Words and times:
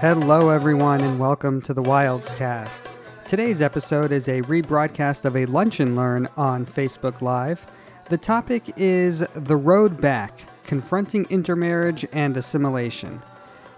Hello, 0.00 0.48
everyone, 0.48 1.02
and 1.02 1.18
welcome 1.18 1.60
to 1.60 1.74
the 1.74 1.82
Wilds 1.82 2.30
Cast. 2.30 2.90
Today's 3.28 3.60
episode 3.60 4.12
is 4.12 4.30
a 4.30 4.40
rebroadcast 4.40 5.26
of 5.26 5.36
a 5.36 5.44
Lunch 5.44 5.78
and 5.78 5.94
Learn 5.94 6.26
on 6.38 6.64
Facebook 6.64 7.20
Live. 7.20 7.66
The 8.08 8.16
topic 8.16 8.72
is 8.78 9.22
The 9.34 9.56
Road 9.56 10.00
Back 10.00 10.40
Confronting 10.64 11.26
Intermarriage 11.28 12.06
and 12.12 12.34
Assimilation. 12.38 13.20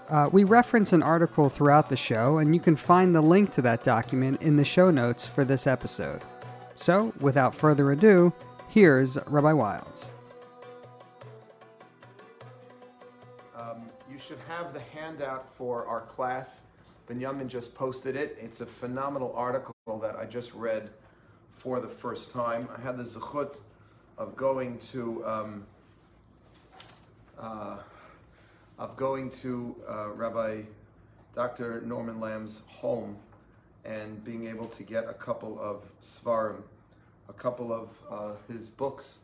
Uh, 0.08 0.28
we 0.30 0.44
reference 0.44 0.92
an 0.92 1.02
article 1.02 1.48
throughout 1.48 1.88
the 1.88 1.96
show, 1.96 2.38
and 2.38 2.54
you 2.54 2.60
can 2.60 2.76
find 2.76 3.12
the 3.12 3.20
link 3.20 3.50
to 3.54 3.62
that 3.62 3.82
document 3.82 4.40
in 4.42 4.54
the 4.54 4.64
show 4.64 4.92
notes 4.92 5.26
for 5.26 5.44
this 5.44 5.66
episode. 5.66 6.22
So, 6.76 7.12
without 7.18 7.52
further 7.52 7.90
ado, 7.90 8.32
here's 8.68 9.18
Rabbi 9.26 9.54
Wilds. 9.54 10.12
You 14.12 14.18
should 14.18 14.40
have 14.46 14.74
the 14.74 14.80
handout 14.94 15.50
for 15.54 15.86
our 15.86 16.02
class. 16.02 16.64
Benjamin 17.06 17.48
just 17.48 17.74
posted 17.74 18.14
it. 18.14 18.36
It's 18.38 18.60
a 18.60 18.66
phenomenal 18.66 19.32
article 19.34 19.74
that 20.02 20.16
I 20.16 20.26
just 20.26 20.52
read 20.52 20.90
for 21.52 21.80
the 21.80 21.88
first 21.88 22.30
time. 22.30 22.68
I 22.76 22.78
had 22.82 22.98
the 22.98 23.04
zechut 23.04 23.58
of 24.18 24.36
going 24.36 24.76
to 24.90 25.24
um, 25.24 25.66
uh, 27.40 27.78
of 28.78 28.96
going 28.96 29.30
to 29.30 29.76
uh, 29.88 30.10
Rabbi 30.10 30.60
Dr. 31.34 31.80
Norman 31.80 32.20
Lamm's 32.20 32.60
home 32.66 33.16
and 33.86 34.22
being 34.22 34.46
able 34.46 34.66
to 34.66 34.82
get 34.82 35.08
a 35.08 35.14
couple 35.14 35.58
of 35.58 35.84
svarim, 36.02 36.60
a 37.30 37.32
couple 37.32 37.72
of 37.72 37.88
uh, 38.10 38.32
his 38.46 38.68
books, 38.68 39.20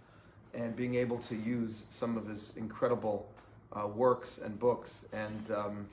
and 0.54 0.74
being 0.74 0.94
able 0.94 1.18
to 1.18 1.34
use 1.36 1.84
some 1.90 2.16
of 2.16 2.26
his 2.26 2.56
incredible 2.56 3.28
uh, 3.72 3.86
works 3.86 4.38
and 4.38 4.58
books. 4.58 5.06
And 5.12 5.50
um, 5.50 5.86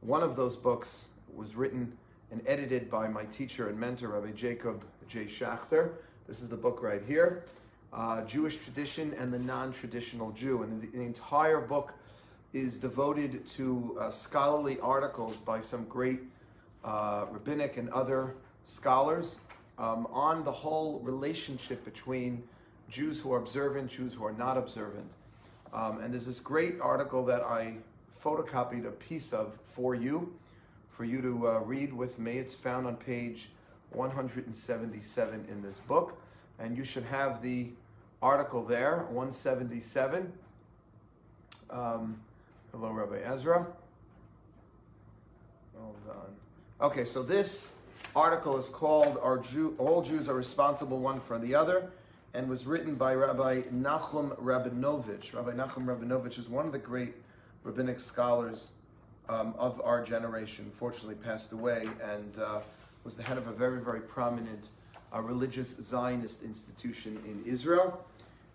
one 0.00 0.22
of 0.22 0.36
those 0.36 0.56
books 0.56 1.06
was 1.34 1.54
written 1.54 1.92
and 2.30 2.42
edited 2.46 2.90
by 2.90 3.08
my 3.08 3.24
teacher 3.26 3.68
and 3.68 3.78
mentor, 3.78 4.08
Rabbi 4.08 4.32
Jacob 4.32 4.82
J. 5.08 5.26
Schachter. 5.26 5.90
This 6.26 6.40
is 6.40 6.48
the 6.48 6.56
book 6.56 6.82
right 6.82 7.02
here 7.06 7.44
uh, 7.92 8.22
Jewish 8.24 8.58
Tradition 8.58 9.14
and 9.18 9.32
the 9.32 9.38
Non 9.38 9.72
Traditional 9.72 10.30
Jew. 10.32 10.62
And 10.62 10.80
the, 10.80 10.86
the, 10.88 11.02
entire 11.02 11.60
book 11.60 11.94
is 12.52 12.78
devoted 12.78 13.46
to 13.46 13.96
uh, 14.00 14.10
scholarly 14.10 14.78
articles 14.80 15.38
by 15.38 15.60
some 15.60 15.84
great 15.84 16.20
uh, 16.84 17.26
rabbinic 17.30 17.76
and 17.76 17.88
other 17.90 18.34
scholars 18.64 19.40
um, 19.78 20.06
on 20.10 20.44
the 20.44 20.52
whole 20.52 21.00
relationship 21.00 21.84
between 21.84 22.42
Jews 22.88 23.20
who 23.20 23.32
are 23.32 23.38
observant, 23.38 23.90
Jews 23.90 24.14
who 24.14 24.24
are 24.24 24.32
not 24.32 24.56
observant. 24.56 25.14
Um, 25.76 26.00
and 26.00 26.12
there's 26.12 26.24
this 26.24 26.40
great 26.40 26.80
article 26.80 27.22
that 27.26 27.42
I 27.42 27.74
photocopied 28.18 28.86
a 28.86 28.90
piece 28.90 29.34
of 29.34 29.58
for 29.62 29.94
you, 29.94 30.34
for 30.90 31.04
you 31.04 31.20
to 31.20 31.48
uh, 31.48 31.58
read 31.60 31.92
with 31.92 32.18
me. 32.18 32.38
It's 32.38 32.54
found 32.54 32.86
on 32.86 32.96
page 32.96 33.50
177 33.90 35.46
in 35.50 35.62
this 35.62 35.80
book. 35.80 36.18
And 36.58 36.78
you 36.78 36.82
should 36.82 37.04
have 37.04 37.42
the 37.42 37.68
article 38.22 38.64
there, 38.64 39.04
177. 39.10 40.32
Um, 41.68 42.20
hello, 42.72 42.90
Rabbi 42.90 43.18
Ezra. 43.18 43.66
Hold 45.78 45.96
on. 46.08 46.86
Okay, 46.88 47.04
so 47.04 47.22
this 47.22 47.72
article 48.14 48.56
is 48.56 48.70
called 48.70 49.18
"Our 49.22 49.38
Jew, 49.38 49.74
All 49.76 50.00
Jews 50.00 50.26
Are 50.26 50.34
Responsible 50.34 51.00
One 51.00 51.20
for 51.20 51.38
the 51.38 51.54
Other," 51.54 51.90
and 52.36 52.50
was 52.50 52.66
written 52.66 52.96
by 52.96 53.14
Rabbi 53.14 53.62
Nachum 53.72 54.36
Rabinovich. 54.38 55.34
Rabbi 55.34 55.52
Nachum 55.52 55.86
Rabinovich 55.86 56.38
is 56.38 56.50
one 56.50 56.66
of 56.66 56.72
the 56.72 56.78
great 56.78 57.14
rabbinic 57.64 57.98
scholars 57.98 58.72
um, 59.30 59.54
of 59.58 59.80
our 59.80 60.04
generation. 60.04 60.70
Fortunately, 60.78 61.14
passed 61.14 61.52
away 61.52 61.88
and 62.04 62.38
uh, 62.38 62.60
was 63.04 63.16
the 63.16 63.22
head 63.22 63.38
of 63.38 63.46
a 63.48 63.52
very, 63.52 63.80
very 63.80 64.00
prominent 64.00 64.68
uh, 65.14 65.22
religious 65.22 65.76
Zionist 65.76 66.42
institution 66.42 67.18
in 67.26 67.42
Israel. 67.50 68.04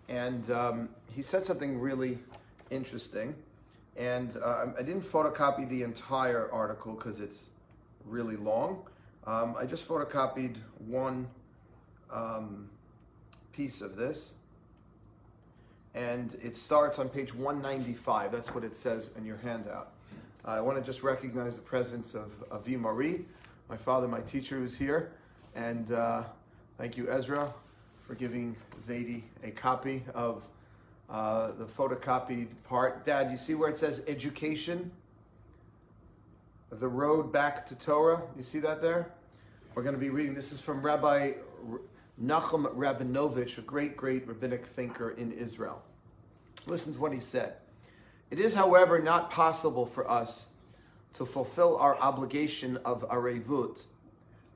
And 0.08 0.48
um, 0.52 0.88
he 1.12 1.20
said 1.20 1.44
something 1.44 1.80
really 1.80 2.20
interesting. 2.70 3.34
And 3.96 4.36
uh, 4.36 4.66
I 4.78 4.82
didn't 4.82 5.02
photocopy 5.02 5.68
the 5.68 5.82
entire 5.82 6.48
article 6.52 6.94
because 6.94 7.18
it's 7.18 7.46
really 8.06 8.36
long. 8.36 8.86
Um, 9.26 9.56
I 9.58 9.66
just 9.66 9.88
photocopied 9.88 10.58
one 10.86 11.26
um, 12.12 12.68
piece 13.52 13.80
of 13.80 13.96
this. 13.96 14.34
And 15.94 16.38
it 16.42 16.56
starts 16.56 16.98
on 16.98 17.08
page 17.08 17.34
195. 17.34 18.32
That's 18.32 18.54
what 18.54 18.64
it 18.64 18.74
says 18.74 19.10
in 19.16 19.24
your 19.24 19.36
handout. 19.36 19.92
I 20.44 20.60
want 20.60 20.78
to 20.78 20.84
just 20.84 21.02
recognize 21.02 21.56
the 21.56 21.62
presence 21.62 22.14
of 22.14 22.32
Avi 22.50 22.76
Mori, 22.76 23.24
my 23.68 23.76
father, 23.76 24.08
my 24.08 24.20
teacher, 24.20 24.58
who's 24.58 24.76
here. 24.76 25.12
And 25.54 25.92
uh, 25.92 26.24
thank 26.78 26.96
you, 26.96 27.10
Ezra, 27.10 27.52
for 28.06 28.14
giving 28.14 28.56
Zadie 28.80 29.22
a 29.44 29.50
copy 29.50 30.02
of 30.14 30.42
uh, 31.10 31.52
the 31.58 31.64
photocopied 31.64 32.48
part. 32.64 33.04
Dad, 33.04 33.30
you 33.30 33.36
see 33.36 33.54
where 33.54 33.68
it 33.68 33.76
says 33.76 34.02
education? 34.08 34.90
The 36.70 36.88
road 36.88 37.32
back 37.32 37.66
to 37.66 37.74
Torah. 37.74 38.22
You 38.36 38.42
see 38.42 38.58
that 38.60 38.80
there? 38.80 39.10
We're 39.74 39.82
going 39.82 39.94
to 39.94 40.00
be 40.00 40.10
reading. 40.10 40.34
This 40.34 40.52
is 40.52 40.60
from 40.60 40.80
Rabbi 40.80 41.32
Nachum 42.20 42.74
Rabinovich, 42.74 43.58
a 43.58 43.62
great, 43.62 43.96
great 43.96 44.26
rabbinic 44.26 44.66
thinker 44.66 45.10
in 45.10 45.32
Israel. 45.32 45.82
Listen 46.66 46.94
to 46.94 47.00
what 47.00 47.12
he 47.12 47.20
said. 47.20 47.54
It 48.30 48.38
is, 48.38 48.54
however, 48.54 48.98
not 48.98 49.30
possible 49.30 49.86
for 49.86 50.10
us 50.10 50.48
to 51.14 51.26
fulfill 51.26 51.76
our 51.76 51.96
obligation 51.96 52.78
of 52.84 53.06
arevut 53.08 53.84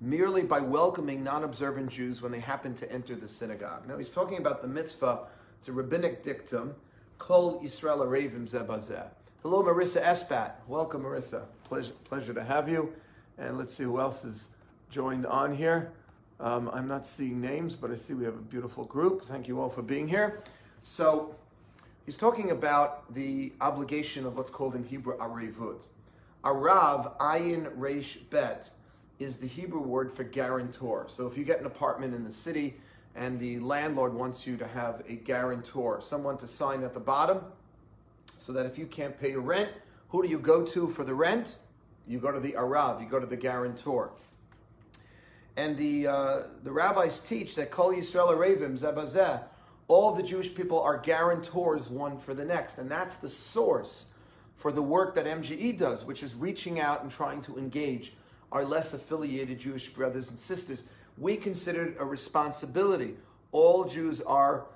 merely 0.00 0.42
by 0.42 0.60
welcoming 0.60 1.24
non 1.24 1.44
observant 1.44 1.90
Jews 1.90 2.20
when 2.22 2.32
they 2.32 2.40
happen 2.40 2.74
to 2.74 2.90
enter 2.92 3.14
the 3.14 3.28
synagogue. 3.28 3.86
Now, 3.88 3.98
he's 3.98 4.10
talking 4.10 4.38
about 4.38 4.62
the 4.62 4.68
mitzvah, 4.68 5.26
it's 5.58 5.68
a 5.68 5.72
rabbinic 5.72 6.22
dictum, 6.22 6.74
Kol 7.18 7.62
Yisrael 7.62 7.98
Arevim 7.98 8.48
Zebazeh. 8.48 9.08
Hello, 9.42 9.62
Marissa 9.62 10.02
Espat. 10.02 10.52
Welcome, 10.66 11.02
Marissa. 11.02 11.44
Pleasure, 11.64 11.92
pleasure 12.04 12.34
to 12.34 12.44
have 12.44 12.68
you. 12.68 12.92
And 13.38 13.56
let's 13.56 13.74
see 13.74 13.84
who 13.84 14.00
else 14.00 14.24
is 14.24 14.50
joined 14.90 15.26
on 15.26 15.54
here. 15.54 15.92
Um, 16.38 16.70
I'm 16.72 16.86
not 16.86 17.06
seeing 17.06 17.40
names, 17.40 17.74
but 17.74 17.90
I 17.90 17.94
see 17.94 18.14
we 18.14 18.24
have 18.24 18.34
a 18.34 18.38
beautiful 18.38 18.84
group. 18.84 19.24
Thank 19.24 19.48
you 19.48 19.60
all 19.60 19.70
for 19.70 19.82
being 19.82 20.06
here. 20.06 20.42
So, 20.82 21.34
he's 22.04 22.16
talking 22.16 22.50
about 22.50 23.12
the 23.14 23.52
obligation 23.60 24.26
of 24.26 24.36
what's 24.36 24.50
called 24.50 24.74
in 24.74 24.84
Hebrew 24.84 25.16
arevut. 25.16 25.88
Arav, 26.44 27.16
ayin 27.18 27.76
reish 27.76 28.18
bet 28.30 28.70
is 29.18 29.38
the 29.38 29.46
Hebrew 29.46 29.80
word 29.80 30.12
for 30.12 30.24
guarantor. 30.24 31.06
So 31.08 31.26
if 31.26 31.36
you 31.36 31.44
get 31.44 31.58
an 31.58 31.66
apartment 31.66 32.14
in 32.14 32.22
the 32.22 32.30
city 32.30 32.76
and 33.14 33.40
the 33.40 33.58
landlord 33.60 34.12
wants 34.12 34.46
you 34.46 34.56
to 34.58 34.66
have 34.66 35.02
a 35.08 35.16
guarantor, 35.16 36.00
someone 36.00 36.36
to 36.38 36.46
sign 36.46 36.84
at 36.84 36.94
the 36.94 37.00
bottom, 37.00 37.40
so 38.38 38.52
that 38.52 38.66
if 38.66 38.78
you 38.78 38.86
can't 38.86 39.18
pay 39.18 39.32
your 39.32 39.40
rent, 39.40 39.70
who 40.10 40.22
do 40.22 40.28
you 40.28 40.38
go 40.38 40.64
to 40.64 40.88
for 40.88 41.02
the 41.02 41.14
rent? 41.14 41.56
You 42.06 42.20
go 42.20 42.30
to 42.30 42.38
the 42.38 42.52
Arav, 42.52 43.00
you 43.00 43.08
go 43.08 43.18
to 43.18 43.26
the 43.26 43.36
guarantor. 43.36 44.12
And 45.56 45.76
the, 45.76 46.06
uh, 46.06 46.42
the 46.64 46.70
rabbis 46.70 47.20
teach 47.20 47.54
that 47.54 47.70
Kol 47.70 47.92
Yisrael 47.92 48.28
Arevim 48.28 48.78
Zebazeh, 48.78 49.42
all 49.88 50.12
the 50.12 50.22
Jewish 50.22 50.54
people 50.54 50.80
are 50.80 50.98
guarantors 50.98 51.88
one 51.88 52.18
for 52.18 52.34
the 52.34 52.44
next. 52.44 52.78
And 52.78 52.90
that's 52.90 53.16
the 53.16 53.28
source 53.28 54.06
for 54.56 54.70
the 54.70 54.82
work 54.82 55.14
that 55.14 55.26
MJE 55.26 55.78
does, 55.78 56.04
which 56.04 56.22
is 56.22 56.34
reaching 56.34 56.80
out 56.80 57.02
and 57.02 57.10
trying 57.10 57.40
to 57.42 57.56
engage 57.56 58.12
our 58.52 58.64
less 58.64 58.92
affiliated 58.92 59.58
Jewish 59.58 59.88
brothers 59.88 60.30
and 60.30 60.38
sisters. 60.38 60.84
We 61.18 61.36
consider 61.36 61.86
it 61.86 61.96
a 61.98 62.04
responsibility. 62.04 63.14
All 63.52 63.84
Jews 63.84 64.20
are, 64.20 64.66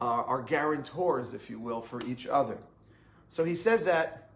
uh, 0.00 0.04
are 0.04 0.42
guarantors, 0.42 1.34
if 1.34 1.50
you 1.50 1.58
will, 1.58 1.82
for 1.82 2.00
each 2.06 2.26
other. 2.26 2.58
So 3.28 3.44
he 3.44 3.54
says 3.54 3.84
that 3.84 4.30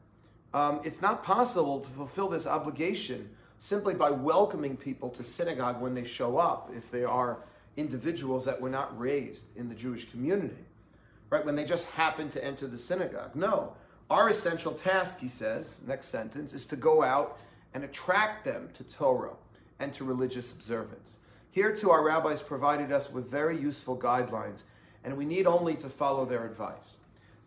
um, 0.52 0.80
it's 0.84 1.02
not 1.02 1.24
possible 1.24 1.80
to 1.80 1.90
fulfill 1.90 2.28
this 2.28 2.46
obligation 2.46 3.30
simply 3.58 3.94
by 3.94 4.10
welcoming 4.10 4.76
people 4.76 5.08
to 5.10 5.24
synagogue 5.24 5.80
when 5.80 5.94
they 5.94 6.04
show 6.04 6.36
up, 6.36 6.70
if 6.76 6.90
they 6.90 7.04
are 7.04 7.38
individuals 7.76 8.44
that 8.44 8.60
were 8.60 8.70
not 8.70 8.98
raised 8.98 9.56
in 9.56 9.68
the 9.68 9.74
Jewish 9.74 10.10
community, 10.10 10.64
right? 11.30 11.44
When 11.44 11.56
they 11.56 11.64
just 11.64 11.86
happen 11.86 12.28
to 12.30 12.44
enter 12.44 12.66
the 12.66 12.78
synagogue. 12.78 13.34
No. 13.34 13.74
Our 14.10 14.28
essential 14.28 14.72
task, 14.72 15.18
he 15.18 15.28
says, 15.28 15.80
next 15.86 16.06
sentence, 16.08 16.52
is 16.52 16.66
to 16.66 16.76
go 16.76 17.02
out 17.02 17.40
and 17.72 17.84
attract 17.84 18.44
them 18.44 18.68
to 18.74 18.84
Torah 18.84 19.34
and 19.78 19.92
to 19.94 20.04
religious 20.04 20.52
observance. 20.52 21.18
Here, 21.50 21.74
too, 21.74 21.90
our 21.90 22.04
rabbis 22.04 22.42
provided 22.42 22.92
us 22.92 23.10
with 23.10 23.30
very 23.30 23.58
useful 23.58 23.96
guidelines, 23.96 24.64
and 25.02 25.16
we 25.16 25.24
need 25.24 25.46
only 25.46 25.74
to 25.76 25.88
follow 25.88 26.24
their 26.24 26.44
advice. 26.44 26.98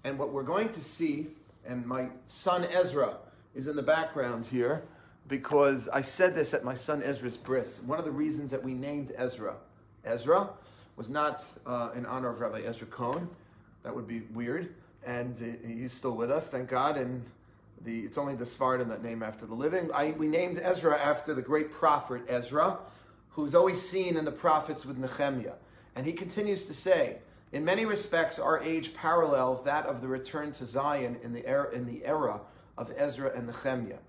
And 0.04 0.18
what 0.18 0.32
we're 0.32 0.44
going 0.44 0.70
to 0.70 0.80
see, 0.80 1.28
and 1.66 1.86
my 1.86 2.10
son 2.26 2.66
Ezra 2.66 3.18
is 3.54 3.68
in 3.68 3.76
the 3.76 3.84
background 3.84 4.46
here, 4.46 4.84
because 5.28 5.88
I 5.90 6.02
said 6.02 6.36
this 6.36 6.54
at 6.54 6.64
my 6.64 6.76
son 6.76 7.04
Ezra's 7.04 7.38
bris. 7.38 7.82
One 7.82 8.00
of 8.00 8.06
the 8.06 8.12
reasons 8.12 8.52
that 8.52 8.64
we 8.64 8.74
named 8.74 9.14
Ezra 9.18 9.56
Ezra 10.08 10.50
was 10.96 11.10
not 11.10 11.46
uh, 11.66 11.90
in 11.96 12.06
honor 12.06 12.30
of 12.30 12.40
Rabbi 12.40 12.62
Ezra 12.62 12.88
Cohen. 12.88 13.30
That 13.84 13.96
would 13.96 14.08
be 14.08 14.22
weird. 14.34 14.74
And 15.06 15.38
uh, 15.38 15.68
he's 15.68 15.94
still 15.94 16.16
with 16.16 16.32
us, 16.32 16.50
thank 16.50 16.70
God. 16.70 16.98
And 16.98 17.24
the, 17.84 18.02
it's 18.02 18.18
only 18.18 18.36
the 18.36 18.46
Sephardim 18.46 18.90
that 18.90 19.04
name 19.04 19.22
after 19.22 19.46
the 19.46 19.54
living. 19.54 19.92
I, 19.94 20.12
we 20.12 20.28
named 20.28 20.60
Ezra 20.62 20.98
after 20.98 21.34
the 21.34 21.42
great 21.42 21.72
prophet 21.72 22.24
Ezra, 22.28 22.80
who's 23.30 23.54
always 23.54 23.82
seen 23.82 24.18
in 24.18 24.26
the 24.26 24.32
prophets 24.32 24.86
with 24.86 24.98
Nehemiah. 24.98 25.54
And 25.96 26.06
he 26.06 26.14
continues 26.14 26.66
to 26.66 26.74
say, 26.74 27.18
in 27.52 27.64
many 27.64 27.86
respects, 27.86 28.40
our 28.40 28.62
age 28.62 28.94
parallels 28.94 29.64
that 29.64 29.86
of 29.86 30.02
the 30.02 30.08
return 30.08 30.52
to 30.54 30.66
Zion 30.66 31.18
in 31.24 31.34
the 31.34 31.46
era, 31.46 31.74
in 31.74 31.86
the 31.86 32.04
era 32.06 32.42
of 32.78 32.92
Ezra 32.98 33.32
and 33.36 33.48
Nehemiah. 33.48 34.00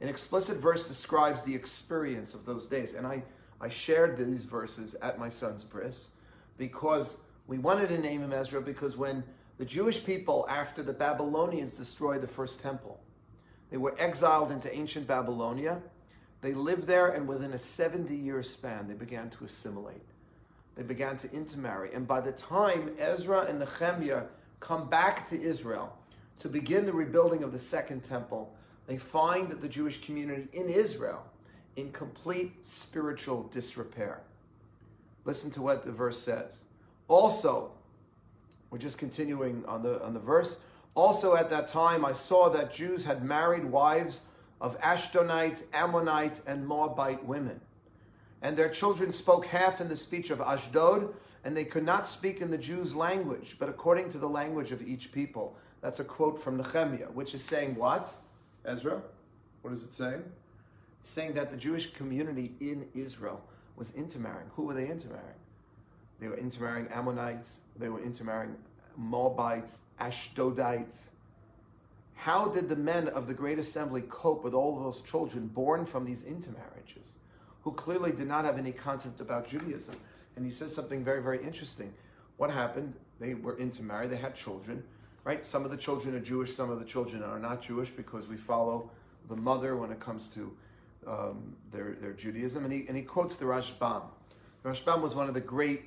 An 0.00 0.08
explicit 0.08 0.58
verse 0.58 0.86
describes 0.86 1.42
the 1.42 1.54
experience 1.54 2.34
of 2.34 2.44
those 2.44 2.66
days. 2.66 2.94
And 2.94 3.06
I, 3.06 3.22
I 3.60 3.68
shared 3.68 4.16
these 4.16 4.42
verses 4.42 4.94
at 5.02 5.18
my 5.18 5.28
son's 5.28 5.64
bris 5.64 6.10
because 6.56 7.18
we 7.46 7.58
wanted 7.58 7.88
to 7.88 7.98
name 7.98 8.22
him 8.22 8.32
Ezra 8.32 8.60
because 8.60 8.96
when 8.96 9.24
the 9.58 9.64
Jewish 9.64 10.04
people, 10.04 10.46
after 10.48 10.82
the 10.82 10.92
Babylonians 10.92 11.76
destroyed 11.76 12.20
the 12.20 12.28
first 12.28 12.60
temple, 12.60 13.00
they 13.70 13.76
were 13.76 13.96
exiled 13.98 14.52
into 14.52 14.72
ancient 14.74 15.06
Babylonia. 15.06 15.80
They 16.40 16.54
lived 16.54 16.84
there, 16.84 17.08
and 17.08 17.26
within 17.26 17.52
a 17.52 17.58
70 17.58 18.14
year 18.14 18.42
span, 18.42 18.86
they 18.86 18.94
began 18.94 19.28
to 19.30 19.44
assimilate. 19.44 20.04
They 20.76 20.84
began 20.84 21.16
to 21.18 21.32
intermarry. 21.32 21.92
And 21.92 22.06
by 22.06 22.20
the 22.20 22.30
time 22.32 22.94
Ezra 22.98 23.46
and 23.46 23.58
Nehemiah 23.58 24.26
come 24.60 24.88
back 24.88 25.28
to 25.30 25.40
Israel 25.40 25.96
to 26.38 26.48
begin 26.48 26.86
the 26.86 26.92
rebuilding 26.92 27.42
of 27.42 27.50
the 27.50 27.58
second 27.58 28.04
temple, 28.04 28.54
they 28.88 28.96
find 28.96 29.50
the 29.50 29.68
Jewish 29.68 30.00
community 30.00 30.48
in 30.52 30.68
Israel 30.68 31.22
in 31.76 31.92
complete 31.92 32.66
spiritual 32.66 33.44
disrepair. 33.44 34.22
Listen 35.24 35.50
to 35.52 35.62
what 35.62 35.84
the 35.84 35.92
verse 35.92 36.18
says. 36.18 36.64
Also, 37.06 37.70
we're 38.70 38.78
just 38.78 38.98
continuing 38.98 39.62
on 39.66 39.82
the 39.82 40.02
on 40.02 40.14
the 40.14 40.20
verse. 40.20 40.60
Also 40.94 41.36
at 41.36 41.50
that 41.50 41.68
time 41.68 42.04
I 42.04 42.14
saw 42.14 42.48
that 42.48 42.72
Jews 42.72 43.04
had 43.04 43.22
married 43.22 43.66
wives 43.66 44.22
of 44.60 44.80
Ashdodite, 44.80 45.62
Ammonite, 45.72 46.40
and 46.46 46.66
Moabite 46.66 47.24
women. 47.24 47.60
And 48.40 48.56
their 48.56 48.70
children 48.70 49.12
spoke 49.12 49.46
half 49.46 49.80
in 49.80 49.88
the 49.88 49.96
speech 49.96 50.30
of 50.30 50.40
Ashdod, 50.40 51.14
and 51.44 51.56
they 51.56 51.64
could 51.64 51.84
not 51.84 52.08
speak 52.08 52.40
in 52.40 52.50
the 52.50 52.58
Jews' 52.58 52.94
language, 52.94 53.56
but 53.58 53.68
according 53.68 54.08
to 54.10 54.18
the 54.18 54.28
language 54.28 54.72
of 54.72 54.82
each 54.82 55.12
people. 55.12 55.56
That's 55.80 56.00
a 56.00 56.04
quote 56.04 56.42
from 56.42 56.56
Nehemiah, 56.56 57.08
which 57.12 57.34
is 57.34 57.44
saying 57.44 57.76
what? 57.76 58.12
Ezra? 58.68 59.02
What 59.62 59.72
is 59.72 59.82
it 59.82 59.92
saying? 59.92 60.22
Saying 61.02 61.32
that 61.34 61.50
the 61.50 61.56
Jewish 61.56 61.92
community 61.92 62.52
in 62.60 62.86
Israel 62.94 63.42
was 63.76 63.94
intermarrying. 63.94 64.50
Who 64.56 64.64
were 64.64 64.74
they 64.74 64.88
intermarrying? 64.88 65.40
They 66.20 66.28
were 66.28 66.36
intermarrying 66.36 66.88
Ammonites, 66.88 67.60
they 67.78 67.88
were 67.88 68.02
intermarrying 68.02 68.56
Moabites, 68.96 69.78
Ashdodites. 70.00 71.10
How 72.14 72.48
did 72.48 72.68
the 72.68 72.76
men 72.76 73.08
of 73.08 73.28
the 73.28 73.34
Great 73.34 73.60
Assembly 73.60 74.02
cope 74.08 74.42
with 74.42 74.52
all 74.52 74.78
those 74.78 75.00
children 75.00 75.46
born 75.46 75.86
from 75.86 76.04
these 76.04 76.24
intermarriages, 76.24 77.18
who 77.62 77.72
clearly 77.72 78.10
did 78.10 78.26
not 78.26 78.44
have 78.44 78.58
any 78.58 78.72
concept 78.72 79.20
about 79.20 79.48
Judaism? 79.48 79.94
And 80.34 80.44
he 80.44 80.50
says 80.50 80.74
something 80.74 81.04
very, 81.04 81.22
very 81.22 81.42
interesting. 81.42 81.94
What 82.36 82.50
happened? 82.50 82.94
They 83.20 83.34
were 83.34 83.56
intermarried, 83.56 84.10
they 84.10 84.16
had 84.16 84.34
children, 84.34 84.82
right? 85.28 85.44
Some 85.44 85.62
of 85.66 85.70
the 85.70 85.76
children 85.76 86.14
are 86.14 86.20
Jewish, 86.20 86.54
some 86.54 86.70
of 86.70 86.78
the 86.78 86.86
children 86.86 87.22
are 87.22 87.38
not 87.38 87.60
Jewish 87.60 87.90
because 87.90 88.26
we 88.26 88.38
follow 88.38 88.90
the 89.28 89.36
mother 89.36 89.76
when 89.76 89.92
it 89.92 90.00
comes 90.00 90.26
to 90.28 90.56
um, 91.06 91.54
their, 91.70 91.96
their 92.00 92.14
Judaism. 92.14 92.64
And 92.64 92.72
he, 92.72 92.86
and 92.88 92.96
he 92.96 93.02
quotes 93.02 93.36
the 93.36 93.44
Rashbam. 93.44 94.04
The 94.62 94.70
Rashbam 94.70 95.02
was 95.02 95.14
one 95.14 95.28
of 95.28 95.34
the 95.34 95.42
great 95.42 95.82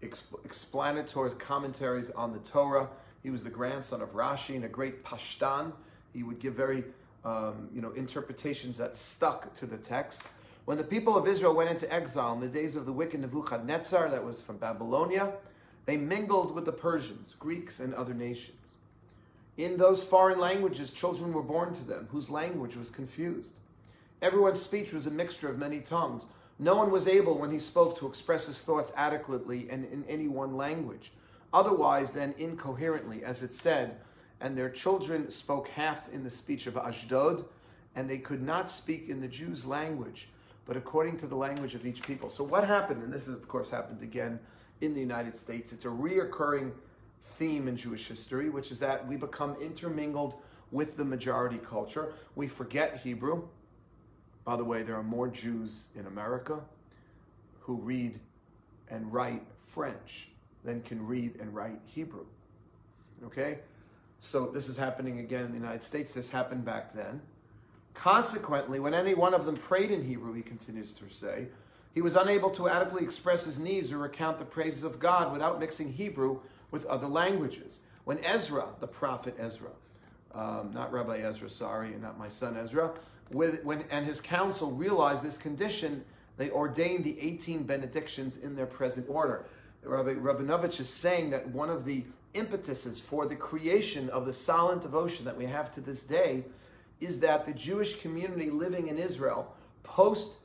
expl- 0.00 0.42
explanatory 0.46 1.30
commentaries 1.32 2.08
on 2.08 2.32
the 2.32 2.38
Torah. 2.38 2.88
He 3.22 3.28
was 3.28 3.44
the 3.44 3.50
grandson 3.50 4.00
of 4.00 4.14
Rashi 4.14 4.54
and 4.54 4.64
a 4.64 4.68
great 4.68 5.04
Pashtan. 5.04 5.74
He 6.14 6.22
would 6.22 6.38
give 6.38 6.54
very, 6.54 6.84
um, 7.22 7.68
you 7.74 7.82
know, 7.82 7.90
interpretations 7.90 8.78
that 8.78 8.96
stuck 8.96 9.52
to 9.56 9.66
the 9.66 9.76
text. 9.76 10.22
When 10.64 10.78
the 10.78 10.84
people 10.84 11.18
of 11.18 11.28
Israel 11.28 11.54
went 11.54 11.68
into 11.68 11.92
exile 11.92 12.32
in 12.32 12.40
the 12.40 12.48
days 12.48 12.76
of 12.76 12.86
the 12.86 12.92
wicked 12.92 13.20
Nebuchadnezzar, 13.20 14.08
that 14.08 14.24
was 14.24 14.40
from 14.40 14.56
Babylonia, 14.56 15.34
they 15.90 15.96
mingled 15.96 16.54
with 16.54 16.66
the 16.66 16.72
Persians, 16.72 17.34
Greeks, 17.40 17.80
and 17.80 17.92
other 17.94 18.14
nations. 18.14 18.76
In 19.56 19.76
those 19.76 20.04
foreign 20.04 20.38
languages, 20.38 20.92
children 20.92 21.32
were 21.32 21.42
born 21.42 21.74
to 21.74 21.82
them, 21.82 22.06
whose 22.12 22.30
language 22.30 22.76
was 22.76 22.90
confused. 22.90 23.58
Everyone's 24.22 24.62
speech 24.62 24.92
was 24.92 25.08
a 25.08 25.10
mixture 25.10 25.48
of 25.48 25.58
many 25.58 25.80
tongues. 25.80 26.26
No 26.60 26.76
one 26.76 26.92
was 26.92 27.08
able, 27.08 27.36
when 27.36 27.50
he 27.50 27.58
spoke, 27.58 27.98
to 27.98 28.06
express 28.06 28.46
his 28.46 28.62
thoughts 28.62 28.92
adequately 28.96 29.68
and 29.68 29.84
in 29.84 30.04
any 30.04 30.28
one 30.28 30.56
language. 30.56 31.10
Otherwise, 31.52 32.12
than 32.12 32.36
incoherently, 32.38 33.24
as 33.24 33.42
it 33.42 33.52
said, 33.52 33.96
and 34.40 34.56
their 34.56 34.70
children 34.70 35.28
spoke 35.28 35.70
half 35.70 36.08
in 36.12 36.22
the 36.22 36.30
speech 36.30 36.68
of 36.68 36.76
Ashdod, 36.76 37.44
and 37.96 38.08
they 38.08 38.18
could 38.18 38.42
not 38.42 38.70
speak 38.70 39.08
in 39.08 39.20
the 39.20 39.26
Jews' 39.26 39.66
language, 39.66 40.28
but 40.66 40.76
according 40.76 41.16
to 41.16 41.26
the 41.26 41.34
language 41.34 41.74
of 41.74 41.84
each 41.84 42.00
people. 42.02 42.30
So, 42.30 42.44
what 42.44 42.64
happened, 42.64 43.02
and 43.02 43.12
this, 43.12 43.26
is, 43.26 43.34
of 43.34 43.48
course, 43.48 43.68
happened 43.68 44.02
again 44.04 44.38
in 44.80 44.94
the 44.94 45.00
United 45.00 45.36
States, 45.36 45.72
it's 45.72 45.84
a 45.84 45.88
reoccurring 45.88 46.72
theme 47.38 47.68
in 47.68 47.76
Jewish 47.76 48.06
history, 48.08 48.50
which 48.50 48.70
is 48.70 48.80
that 48.80 49.06
we 49.06 49.16
become 49.16 49.54
intermingled 49.60 50.36
with 50.70 50.96
the 50.96 51.04
majority 51.04 51.58
culture. 51.58 52.12
We 52.36 52.48
forget 52.48 53.00
Hebrew. 53.02 53.42
By 54.44 54.56
the 54.56 54.64
way, 54.64 54.82
there 54.82 54.96
are 54.96 55.02
more 55.02 55.28
Jews 55.28 55.88
in 55.94 56.06
America 56.06 56.60
who 57.60 57.76
read 57.76 58.18
and 58.90 59.12
write 59.12 59.42
French 59.62 60.28
than 60.64 60.82
can 60.82 61.06
read 61.06 61.36
and 61.40 61.54
write 61.54 61.80
Hebrew. 61.86 62.26
Okay? 63.24 63.58
So 64.20 64.46
this 64.46 64.68
is 64.68 64.76
happening 64.76 65.20
again 65.20 65.44
in 65.44 65.52
the 65.52 65.58
United 65.58 65.82
States. 65.82 66.12
This 66.12 66.28
happened 66.28 66.64
back 66.64 66.94
then. 66.94 67.20
Consequently, 67.94 68.80
when 68.80 68.94
any 68.94 69.14
one 69.14 69.34
of 69.34 69.46
them 69.46 69.56
prayed 69.56 69.90
in 69.90 70.04
Hebrew, 70.04 70.32
he 70.32 70.42
continues 70.42 70.92
to 70.94 71.08
say, 71.10 71.46
he 71.94 72.00
was 72.00 72.16
unable 72.16 72.50
to 72.50 72.68
adequately 72.68 73.04
express 73.04 73.44
his 73.44 73.58
needs 73.58 73.92
or 73.92 73.98
recount 73.98 74.38
the 74.38 74.44
praises 74.44 74.84
of 74.84 75.00
God 75.00 75.32
without 75.32 75.58
mixing 75.58 75.92
Hebrew 75.92 76.40
with 76.70 76.86
other 76.86 77.08
languages. 77.08 77.80
When 78.04 78.24
Ezra, 78.24 78.66
the 78.78 78.86
prophet 78.86 79.36
Ezra, 79.38 79.70
um, 80.34 80.70
not 80.72 80.92
Rabbi 80.92 81.18
Ezra, 81.18 81.50
sorry, 81.50 81.88
and 81.88 82.02
not 82.02 82.18
my 82.18 82.28
son 82.28 82.56
Ezra, 82.56 82.92
with, 83.30 83.64
when, 83.64 83.84
and 83.90 84.06
his 84.06 84.20
council 84.20 84.70
realized 84.70 85.24
this 85.24 85.36
condition, 85.36 86.04
they 86.36 86.50
ordained 86.50 87.04
the 87.04 87.20
18 87.20 87.64
benedictions 87.64 88.36
in 88.36 88.54
their 88.54 88.66
present 88.66 89.06
order. 89.08 89.46
Rabbi 89.82 90.14
Rabinovich 90.14 90.80
is 90.80 90.88
saying 90.88 91.30
that 91.30 91.48
one 91.48 91.70
of 91.70 91.84
the 91.84 92.04
impetuses 92.34 93.00
for 93.00 93.26
the 93.26 93.34
creation 93.34 94.08
of 94.10 94.26
the 94.26 94.32
silent 94.32 94.82
devotion 94.82 95.24
that 95.24 95.36
we 95.36 95.46
have 95.46 95.70
to 95.72 95.80
this 95.80 96.04
day 96.04 96.44
is 97.00 97.18
that 97.20 97.46
the 97.46 97.52
Jewish 97.52 98.00
community 98.00 98.50
living 98.50 98.88
in 98.88 98.98
Israel, 98.98 99.54
post 99.82 100.38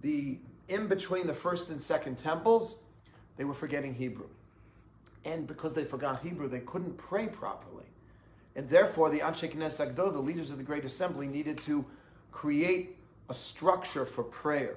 the 0.00 0.38
in 0.68 0.86
between 0.86 1.26
the 1.26 1.34
first 1.34 1.70
and 1.70 1.80
second 1.80 2.18
temples, 2.18 2.76
they 3.36 3.44
were 3.44 3.54
forgetting 3.54 3.94
Hebrew. 3.94 4.28
And 5.24 5.46
because 5.46 5.74
they 5.74 5.84
forgot 5.84 6.22
Hebrew, 6.22 6.48
they 6.48 6.60
couldn't 6.60 6.96
pray 6.96 7.26
properly. 7.26 7.84
And 8.56 8.68
therefore, 8.68 9.10
the 9.10 9.20
Anshe 9.20 9.52
Knesset 9.52 9.94
HaGedola, 9.94 10.12
the 10.12 10.20
leaders 10.20 10.50
of 10.50 10.58
the 10.58 10.64
Great 10.64 10.84
Assembly, 10.84 11.26
needed 11.26 11.58
to 11.58 11.84
create 12.32 12.96
a 13.28 13.34
structure 13.34 14.04
for 14.04 14.24
prayer. 14.24 14.76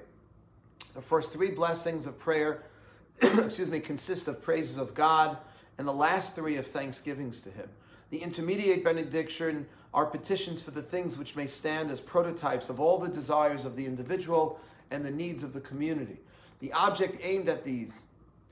The 0.94 1.00
first 1.00 1.32
three 1.32 1.50
blessings 1.50 2.06
of 2.06 2.18
prayer, 2.18 2.64
excuse 3.22 3.70
me, 3.70 3.80
consist 3.80 4.28
of 4.28 4.42
praises 4.42 4.78
of 4.78 4.94
God, 4.94 5.38
and 5.78 5.88
the 5.88 5.92
last 5.92 6.34
three 6.34 6.56
of 6.56 6.66
thanksgivings 6.66 7.40
to 7.42 7.50
Him. 7.50 7.68
The 8.10 8.18
intermediate 8.18 8.84
benediction 8.84 9.66
are 9.94 10.06
petitions 10.06 10.60
for 10.60 10.70
the 10.70 10.82
things 10.82 11.18
which 11.18 11.34
may 11.34 11.46
stand 11.46 11.90
as 11.90 12.00
prototypes 12.00 12.68
of 12.68 12.78
all 12.78 12.98
the 12.98 13.08
desires 13.08 13.64
of 13.64 13.74
the 13.74 13.86
individual 13.86 14.60
and 14.92 15.04
the 15.04 15.10
needs 15.10 15.42
of 15.42 15.52
the 15.52 15.60
community. 15.60 16.18
The 16.60 16.72
object 16.72 17.18
aimed 17.24 17.48
at 17.48 17.64
these 17.64 18.04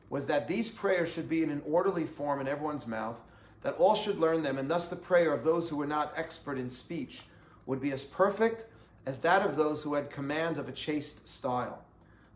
was 0.09 0.27
that 0.27 0.49
these 0.49 0.71
prayers 0.71 1.13
should 1.13 1.29
be 1.29 1.43
in 1.43 1.51
an 1.51 1.63
orderly 1.65 2.07
form 2.07 2.41
in 2.41 2.49
everyone's 2.49 2.87
mouth, 2.87 3.21
that 3.63 3.77
all 3.79 3.95
should 3.95 4.19
learn 4.19 4.43
them, 4.43 4.59
and 4.59 4.69
thus 4.69 4.89
the 4.89 4.97
prayer 4.97 5.33
of 5.33 5.45
those 5.45 5.69
who 5.69 5.77
were 5.77 5.87
not 5.87 6.13
expert 6.17 6.59
in 6.59 6.71
speech 6.71 7.23
would 7.67 7.81
be 7.81 7.93
as 7.93 8.03
perfect 8.03 8.65
as 9.07 9.19
that 9.19 9.43
of 9.43 9.57
those 9.57 9.83
who 9.83 9.95
had 9.95 10.11
command 10.11 10.59
of 10.59 10.69
a 10.69 10.73
chaste 10.73 11.29
style. 11.29 11.85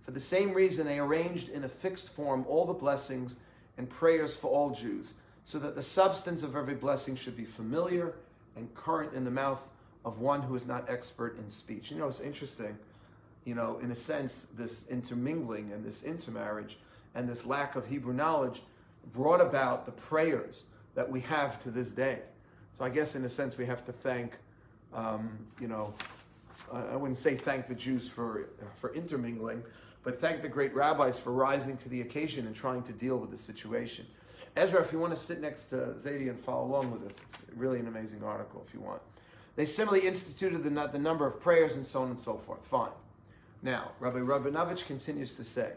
For 0.03 0.13
the 0.13 0.21
same 0.21 0.53
reason, 0.53 0.87
they 0.87 0.99
arranged 0.99 1.49
in 1.49 1.65
a 1.65 1.69
fixed 1.69 2.15
form 2.15 2.45
all 2.47 2.67
the 2.67 2.75
blessings 2.75 3.39
and 3.77 3.89
prayers 3.89 4.37
for 4.37 4.49
all 4.49 4.71
Jews, 4.71 5.15
so 5.45 5.59
that 5.59 5.75
the 5.75 5.83
substance 5.83 6.43
of 6.43 6.55
every 6.55 6.75
blessing 6.75 7.17
should 7.17 7.37
be 7.37 7.45
familiar 7.45 8.15
and 8.55 8.73
current 8.75 9.15
in 9.15 9.25
the 9.25 9.31
mouth 9.31 9.69
of 10.05 10.21
one 10.21 10.43
who 10.43 10.55
is 10.55 10.67
not 10.67 10.89
expert 10.89 11.39
in 11.39 11.49
speech. 11.49 11.91
You 11.91 11.99
know, 11.99 12.07
it's 12.07 12.21
interesting, 12.21 12.79
you 13.45 13.55
know, 13.55 13.79
in 13.83 13.91
a 13.91 13.95
sense, 13.95 14.49
this 14.57 14.87
intermingling 14.89 15.73
and 15.73 15.85
this 15.85 16.03
intermarriage 16.03 16.79
and 17.15 17.29
this 17.29 17.45
lack 17.45 17.77
of 17.77 17.87
Hebrew 17.87 18.15
knowledge 18.15 18.63
brought 19.13 19.41
about 19.41 19.87
the 19.87 19.93
prayers 19.93 20.65
that 20.95 21.09
we 21.11 21.21
have 21.21 21.63
to 21.63 21.71
this 21.71 21.93
day. 21.93 22.21
So 22.77 22.85
I 22.85 22.89
guess, 22.89 23.15
in 23.15 23.25
a 23.25 23.29
sense, 23.29 23.57
we 23.57 23.67
have 23.67 23.85
to 23.87 23.93
thank, 23.93 24.37
um, 24.93 25.39
you 25.61 25.69
know, 25.69 25.95
I 26.73 26.97
wouldn't 26.97 27.19
say 27.19 27.37
thank 27.37 27.69
the 27.69 27.75
Jews 27.75 28.09
for, 28.09 28.49
for 28.81 28.93
intermingling, 28.95 29.63
but 30.03 30.21
thank 30.21 30.43
the 30.43 30.49
great 30.49 30.75
rabbis 30.75 31.19
for 31.19 31.33
rising 31.33 31.77
to 31.79 31.89
the 31.89 32.01
occasion 32.01 32.47
and 32.47 32.57
trying 32.57 32.83
to 32.85 32.93
deal 32.93 33.17
with 33.19 33.31
the 33.31 33.39
situation. 33.39 34.07
Ezra, 34.57 34.81
if 34.81 34.93
you 34.93 34.99
want 34.99 35.13
to 35.13 35.19
sit 35.19 35.41
next 35.41 35.67
to 35.67 35.77
Zadie 35.97 36.31
and 36.31 36.39
follow 36.39 36.65
along 36.65 36.91
with 36.91 37.05
us, 37.05 37.21
it's 37.23 37.37
really 37.57 37.79
an 37.81 37.89
amazing 37.89 38.23
article 38.23 38.65
if 38.67 38.73
you 38.73 38.81
want. 38.81 39.03
They 39.57 39.67
similarly 39.67 40.07
instituted 40.07 40.63
the, 40.65 40.71
the 40.89 40.99
number 40.99 41.27
of 41.27 41.41
prayers 41.41 41.77
and 41.77 41.87
so 41.87 42.03
on 42.03 42.11
and 42.11 42.19
so 42.19 42.37
forth. 42.37 42.65
Fine. 42.65 42.91
Now, 43.65 43.93
Rabbi 43.99 44.19
Rabinovich 44.19 44.85
continues 44.85 45.35
to 45.37 45.43
say, 45.43 45.73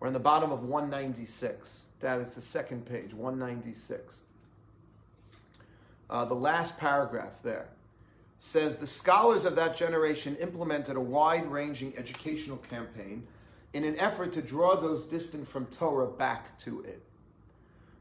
we're 0.00 0.06
on 0.06 0.14
the 0.14 0.18
bottom 0.18 0.50
of 0.50 0.64
196. 0.64 1.82
That 2.00 2.20
is 2.20 2.34
the 2.34 2.40
second 2.40 2.86
page, 2.86 3.12
196. 3.12 4.22
Uh, 6.08 6.24
the 6.24 6.34
last 6.34 6.78
paragraph 6.78 7.42
there 7.42 7.68
says 8.38 8.78
the 8.78 8.86
scholars 8.86 9.44
of 9.44 9.56
that 9.56 9.76
generation 9.76 10.36
implemented 10.36 10.96
a 10.96 11.00
wide 11.00 11.46
ranging 11.50 11.92
educational 11.98 12.56
campaign 12.56 13.26
in 13.74 13.84
an 13.84 13.98
effort 13.98 14.32
to 14.32 14.40
draw 14.40 14.74
those 14.74 15.04
distant 15.04 15.46
from 15.46 15.66
Torah 15.66 16.06
back 16.06 16.56
to 16.56 16.80
it. 16.84 17.02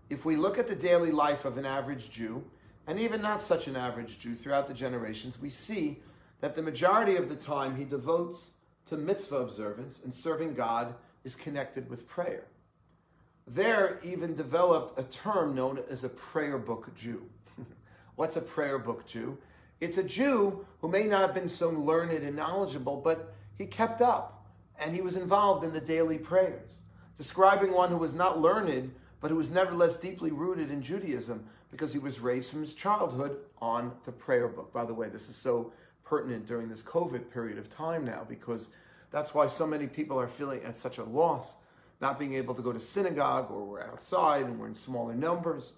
If 0.09 0.23
we 0.23 0.37
look 0.37 0.57
at 0.57 0.67
the 0.67 0.75
daily 0.75 1.11
life 1.11 1.43
of 1.43 1.57
an 1.57 1.65
average 1.65 2.09
Jew, 2.09 2.45
and 2.85 2.97
even 2.97 3.21
not 3.21 3.41
such 3.41 3.67
an 3.67 3.75
average 3.75 4.19
Jew 4.19 4.35
throughout 4.35 4.69
the 4.69 4.73
generations, 4.73 5.41
we 5.41 5.49
see 5.49 5.99
that 6.39 6.55
the 6.55 6.61
majority 6.61 7.17
of 7.17 7.27
the 7.27 7.35
time 7.35 7.75
he 7.75 7.83
devotes 7.83 8.51
to 8.87 8.97
mitzvah 8.97 9.37
observance 9.37 10.01
and 10.03 10.13
serving 10.13 10.53
God 10.53 10.95
is 11.23 11.35
connected 11.35 11.89
with 11.89 12.07
prayer. 12.07 12.45
There 13.45 13.99
even 14.03 14.35
developed 14.35 14.99
a 14.99 15.03
term 15.03 15.55
known 15.55 15.79
as 15.89 16.03
a 16.03 16.09
prayer 16.09 16.57
book 16.57 16.93
Jew. 16.95 17.23
What's 18.15 18.35
a 18.35 18.41
prayer 18.41 18.77
book 18.77 19.05
Jew? 19.05 19.37
It's 19.79 19.97
a 19.97 20.03
Jew 20.03 20.65
who 20.81 20.87
may 20.87 21.05
not 21.05 21.21
have 21.21 21.33
been 21.33 21.49
so 21.49 21.69
learned 21.69 22.23
and 22.23 22.35
knowledgeable, 22.35 22.97
but 22.97 23.33
he 23.57 23.65
kept 23.65 24.01
up 24.01 24.45
and 24.79 24.93
he 24.93 25.01
was 25.01 25.15
involved 25.15 25.63
in 25.63 25.73
the 25.73 25.79
daily 25.79 26.17
prayers. 26.17 26.81
Describing 27.17 27.71
one 27.71 27.89
who 27.89 27.97
was 27.97 28.13
not 28.13 28.39
learned, 28.39 28.93
but 29.21 29.31
who 29.31 29.37
was 29.37 29.49
nevertheless 29.49 29.97
deeply 29.97 30.31
rooted 30.31 30.69
in 30.69 30.81
Judaism 30.81 31.45
because 31.71 31.93
he 31.93 31.99
was 31.99 32.19
raised 32.19 32.51
from 32.51 32.61
his 32.61 32.73
childhood 32.73 33.37
on 33.61 33.91
the 34.05 34.11
prayer 34.11 34.47
book. 34.47 34.71
By 34.71 34.85
the 34.85 34.93
way, 34.93 35.09
this 35.09 35.29
is 35.29 35.35
so 35.35 35.71
pertinent 36.07 36.45
during 36.45 36.69
this 36.69 36.83
COVID 36.83 37.31
period 37.31 37.57
of 37.57 37.69
time 37.69 38.05
now 38.05 38.25
because 38.27 38.69
that's 39.11 39.33
why 39.33 39.47
so 39.47 39.65
many 39.65 39.87
people 39.87 40.19
are 40.19 40.27
feeling 40.27 40.63
at 40.63 40.75
such 40.75 40.97
a 40.97 41.03
loss, 41.03 41.57
not 42.01 42.19
being 42.19 42.33
able 42.33 42.53
to 42.53 42.61
go 42.61 42.73
to 42.73 42.79
synagogue 42.79 43.51
or 43.51 43.63
we're 43.63 43.81
outside 43.81 44.45
and 44.45 44.59
we're 44.59 44.67
in 44.67 44.75
smaller 44.75 45.15
numbers. 45.15 45.73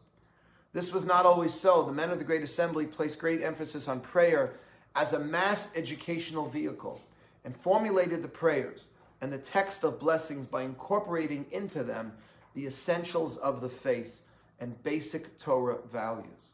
This 0.74 0.92
was 0.92 1.06
not 1.06 1.26
always 1.26 1.54
so. 1.54 1.84
The 1.84 1.94
men 1.94 2.12
of 2.12 2.20
the 2.20 2.24
Great 2.24 2.44
Assembly 2.44 2.86
placed 2.86 3.20
great 3.20 3.42
emphasis 3.42 3.88
on 3.88 4.02
prayer 4.02 4.54
as 4.96 5.14
a 5.14 5.20
mass 5.20 5.76
educational 5.76 6.48
vehicle 6.48 7.02
and 7.44 7.56
formulated 7.56 8.22
the 8.22 8.28
prayers 8.28 8.90
and 9.22 9.34
the 9.34 9.38
text 9.38 9.84
of 9.84 10.00
blessings 10.00 10.46
by 10.46 10.64
incorporating 10.64 11.46
into 11.52 11.84
them 11.84 12.14
the 12.54 12.66
essentials 12.66 13.38
of 13.38 13.62
the 13.62 13.70
faith 13.70 14.22
and 14.60 14.82
basic 14.84 15.38
Torah 15.38 15.80
values. 15.92 16.54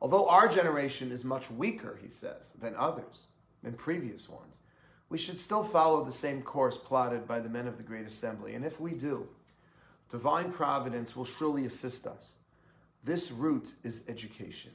Although 0.00 0.28
our 0.28 0.48
generation 0.48 1.12
is 1.12 1.24
much 1.24 1.50
weaker, 1.50 1.98
he 2.02 2.08
says, 2.08 2.52
than 2.58 2.74
others, 2.76 3.26
than 3.62 3.74
previous 3.74 4.28
ones, 4.28 4.60
we 5.10 5.18
should 5.18 5.38
still 5.38 5.64
follow 5.64 6.04
the 6.04 6.12
same 6.12 6.40
course 6.40 6.78
plotted 6.78 7.26
by 7.26 7.40
the 7.40 7.48
men 7.48 7.66
of 7.66 7.76
the 7.76 7.82
Great 7.82 8.06
Assembly. 8.06 8.54
And 8.54 8.64
if 8.64 8.80
we 8.80 8.92
do, 8.92 9.28
divine 10.08 10.52
providence 10.52 11.14
will 11.14 11.24
surely 11.24 11.66
assist 11.66 12.06
us. 12.06 12.38
This 13.04 13.30
root 13.30 13.74
is 13.82 14.02
education. 14.08 14.72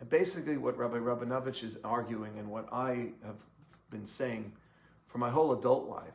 And 0.00 0.08
basically, 0.08 0.56
what 0.56 0.76
Rabbi 0.76 0.98
Rabinovich 0.98 1.64
is 1.64 1.78
arguing, 1.82 2.38
and 2.38 2.48
what 2.48 2.68
I 2.72 3.10
have 3.24 3.36
been 3.90 4.06
saying 4.06 4.52
for 5.06 5.18
my 5.18 5.30
whole 5.30 5.52
adult 5.52 5.88
life, 5.88 6.14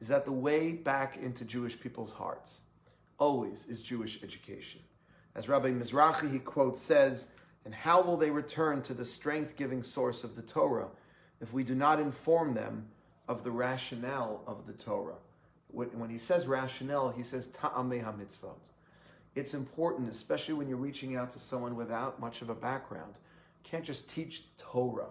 is 0.00 0.08
that 0.08 0.24
the 0.24 0.32
way 0.32 0.72
back 0.72 1.16
into 1.16 1.44
Jewish 1.44 1.78
people's 1.78 2.12
hearts 2.12 2.62
always 3.18 3.66
is 3.68 3.82
Jewish 3.82 4.22
education. 4.22 4.80
As 5.34 5.48
Rabbi 5.48 5.70
Mizrahi, 5.70 6.32
he 6.32 6.38
quotes, 6.38 6.80
says, 6.80 7.28
And 7.64 7.74
how 7.74 8.02
will 8.02 8.16
they 8.16 8.30
return 8.30 8.82
to 8.82 8.94
the 8.94 9.04
strength 9.04 9.56
giving 9.56 9.82
source 9.82 10.24
of 10.24 10.34
the 10.34 10.42
Torah 10.42 10.88
if 11.40 11.52
we 11.52 11.64
do 11.64 11.74
not 11.74 12.00
inform 12.00 12.54
them 12.54 12.86
of 13.28 13.42
the 13.42 13.50
rationale 13.50 14.42
of 14.46 14.66
the 14.66 14.72
Torah? 14.72 15.16
When 15.70 16.10
he 16.10 16.18
says 16.18 16.46
rationale, 16.46 17.10
he 17.10 17.22
says 17.22 17.48
ta'ameh 17.48 18.04
mitzvot. 18.16 18.70
It's 19.34 19.54
important, 19.54 20.08
especially 20.10 20.54
when 20.54 20.68
you're 20.68 20.76
reaching 20.76 21.16
out 21.16 21.30
to 21.32 21.40
someone 21.40 21.74
without 21.74 22.20
much 22.20 22.42
of 22.42 22.50
a 22.50 22.54
background. 22.54 23.18
You 23.64 23.70
can't 23.70 23.84
just 23.84 24.08
teach 24.08 24.44
Torah. 24.56 25.08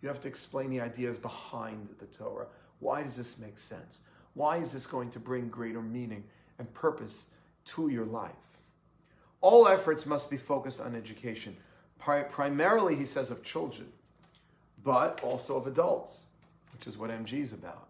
You 0.00 0.08
have 0.08 0.20
to 0.20 0.28
explain 0.28 0.70
the 0.70 0.80
ideas 0.80 1.18
behind 1.18 1.88
the 1.98 2.06
Torah. 2.06 2.46
Why 2.78 3.02
does 3.02 3.16
this 3.16 3.38
make 3.38 3.58
sense? 3.58 4.02
Why 4.32 4.56
is 4.58 4.72
this 4.72 4.86
going 4.86 5.10
to 5.10 5.18
bring 5.18 5.48
greater 5.48 5.82
meaning 5.82 6.24
and 6.58 6.72
purpose 6.72 7.26
to 7.64 7.88
your 7.88 8.04
life. 8.06 8.32
All 9.40 9.68
efforts 9.68 10.06
must 10.06 10.30
be 10.30 10.36
focused 10.36 10.80
on 10.80 10.96
education, 10.96 11.56
primarily, 11.98 12.94
he 12.94 13.04
says, 13.04 13.30
of 13.30 13.42
children, 13.42 13.88
but 14.82 15.20
also 15.22 15.56
of 15.56 15.66
adults, 15.66 16.24
which 16.72 16.86
is 16.86 16.96
what 16.96 17.10
MG 17.10 17.34
is 17.34 17.52
about. 17.52 17.88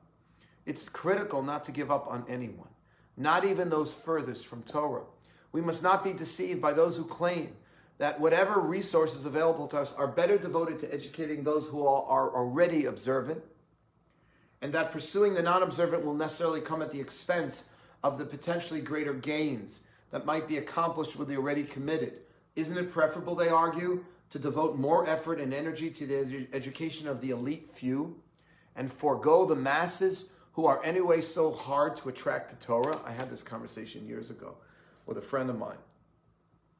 It's 0.66 0.88
critical 0.88 1.42
not 1.42 1.64
to 1.64 1.72
give 1.72 1.90
up 1.90 2.06
on 2.08 2.24
anyone, 2.28 2.68
not 3.16 3.44
even 3.44 3.70
those 3.70 3.94
furthest 3.94 4.46
from 4.46 4.62
Torah. 4.62 5.04
We 5.52 5.60
must 5.60 5.82
not 5.82 6.04
be 6.04 6.12
deceived 6.12 6.60
by 6.60 6.72
those 6.72 6.96
who 6.96 7.04
claim 7.04 7.54
that 7.98 8.20
whatever 8.20 8.60
resources 8.60 9.24
available 9.24 9.66
to 9.68 9.80
us 9.80 9.94
are 9.94 10.06
better 10.06 10.38
devoted 10.38 10.78
to 10.78 10.94
educating 10.94 11.42
those 11.42 11.66
who 11.68 11.86
are 11.86 12.34
already 12.34 12.84
observant, 12.84 13.42
and 14.62 14.72
that 14.72 14.92
pursuing 14.92 15.34
the 15.34 15.42
non 15.42 15.62
observant 15.62 16.04
will 16.04 16.14
necessarily 16.14 16.60
come 16.60 16.82
at 16.82 16.92
the 16.92 17.00
expense 17.00 17.64
of 18.04 18.18
the 18.18 18.24
potentially 18.24 18.80
greater 18.80 19.12
gains 19.12 19.82
that 20.10 20.26
might 20.26 20.48
be 20.48 20.56
accomplished 20.56 21.16
with 21.16 21.28
the 21.28 21.36
already 21.36 21.64
committed. 21.64 22.14
Isn't 22.56 22.78
it 22.78 22.90
preferable, 22.90 23.34
they 23.34 23.48
argue, 23.48 24.04
to 24.30 24.38
devote 24.38 24.76
more 24.76 25.08
effort 25.08 25.40
and 25.40 25.54
energy 25.54 25.90
to 25.90 26.06
the 26.06 26.46
education 26.52 27.08
of 27.08 27.20
the 27.20 27.30
elite 27.30 27.70
few 27.72 28.20
and 28.76 28.92
forego 28.92 29.46
the 29.46 29.56
masses 29.56 30.32
who 30.52 30.66
are 30.66 30.82
anyway 30.84 31.20
so 31.20 31.52
hard 31.52 31.96
to 31.96 32.08
attract 32.08 32.50
to 32.50 32.56
Torah? 32.56 33.00
I 33.04 33.12
had 33.12 33.30
this 33.30 33.42
conversation 33.42 34.06
years 34.06 34.30
ago 34.30 34.56
with 35.06 35.18
a 35.18 35.22
friend 35.22 35.48
of 35.48 35.58
mine. 35.58 35.78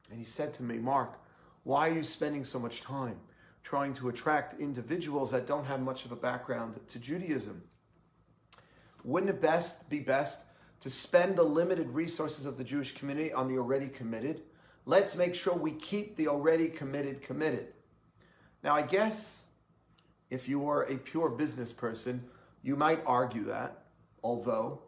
And 0.09 0.19
he 0.19 0.25
said 0.25 0.53
to 0.55 0.63
me, 0.63 0.77
Mark, 0.77 1.19
why 1.63 1.89
are 1.89 1.93
you 1.93 2.03
spending 2.03 2.45
so 2.45 2.59
much 2.59 2.81
time 2.81 3.19
trying 3.63 3.93
to 3.93 4.09
attract 4.09 4.59
individuals 4.59 5.31
that 5.31 5.47
don't 5.47 5.65
have 5.65 5.81
much 5.81 6.05
of 6.05 6.11
a 6.11 6.15
background 6.15 6.79
to 6.87 6.99
Judaism? 6.99 7.63
Wouldn't 9.03 9.29
it 9.29 9.41
best 9.41 9.89
be 9.89 9.99
best 9.99 10.43
to 10.81 10.89
spend 10.89 11.35
the 11.35 11.43
limited 11.43 11.89
resources 11.89 12.45
of 12.45 12.57
the 12.57 12.63
Jewish 12.63 12.93
community 12.93 13.33
on 13.33 13.47
the 13.47 13.57
already 13.57 13.87
committed. 13.87 14.41
Let's 14.89 15.15
make 15.15 15.35
sure 15.35 15.53
we 15.53 15.73
keep 15.73 16.15
the 16.15 16.29
already 16.29 16.67
committed 16.67 17.21
committed. 17.21 17.67
Now, 18.63 18.73
I 18.73 18.81
guess 18.81 19.43
if 20.31 20.49
you 20.49 20.57
were 20.57 20.81
a 20.81 20.97
pure 20.97 21.29
business 21.29 21.71
person, 21.71 22.23
you 22.63 22.75
might 22.75 22.99
argue 23.05 23.43
that, 23.43 23.83
although 24.23 24.81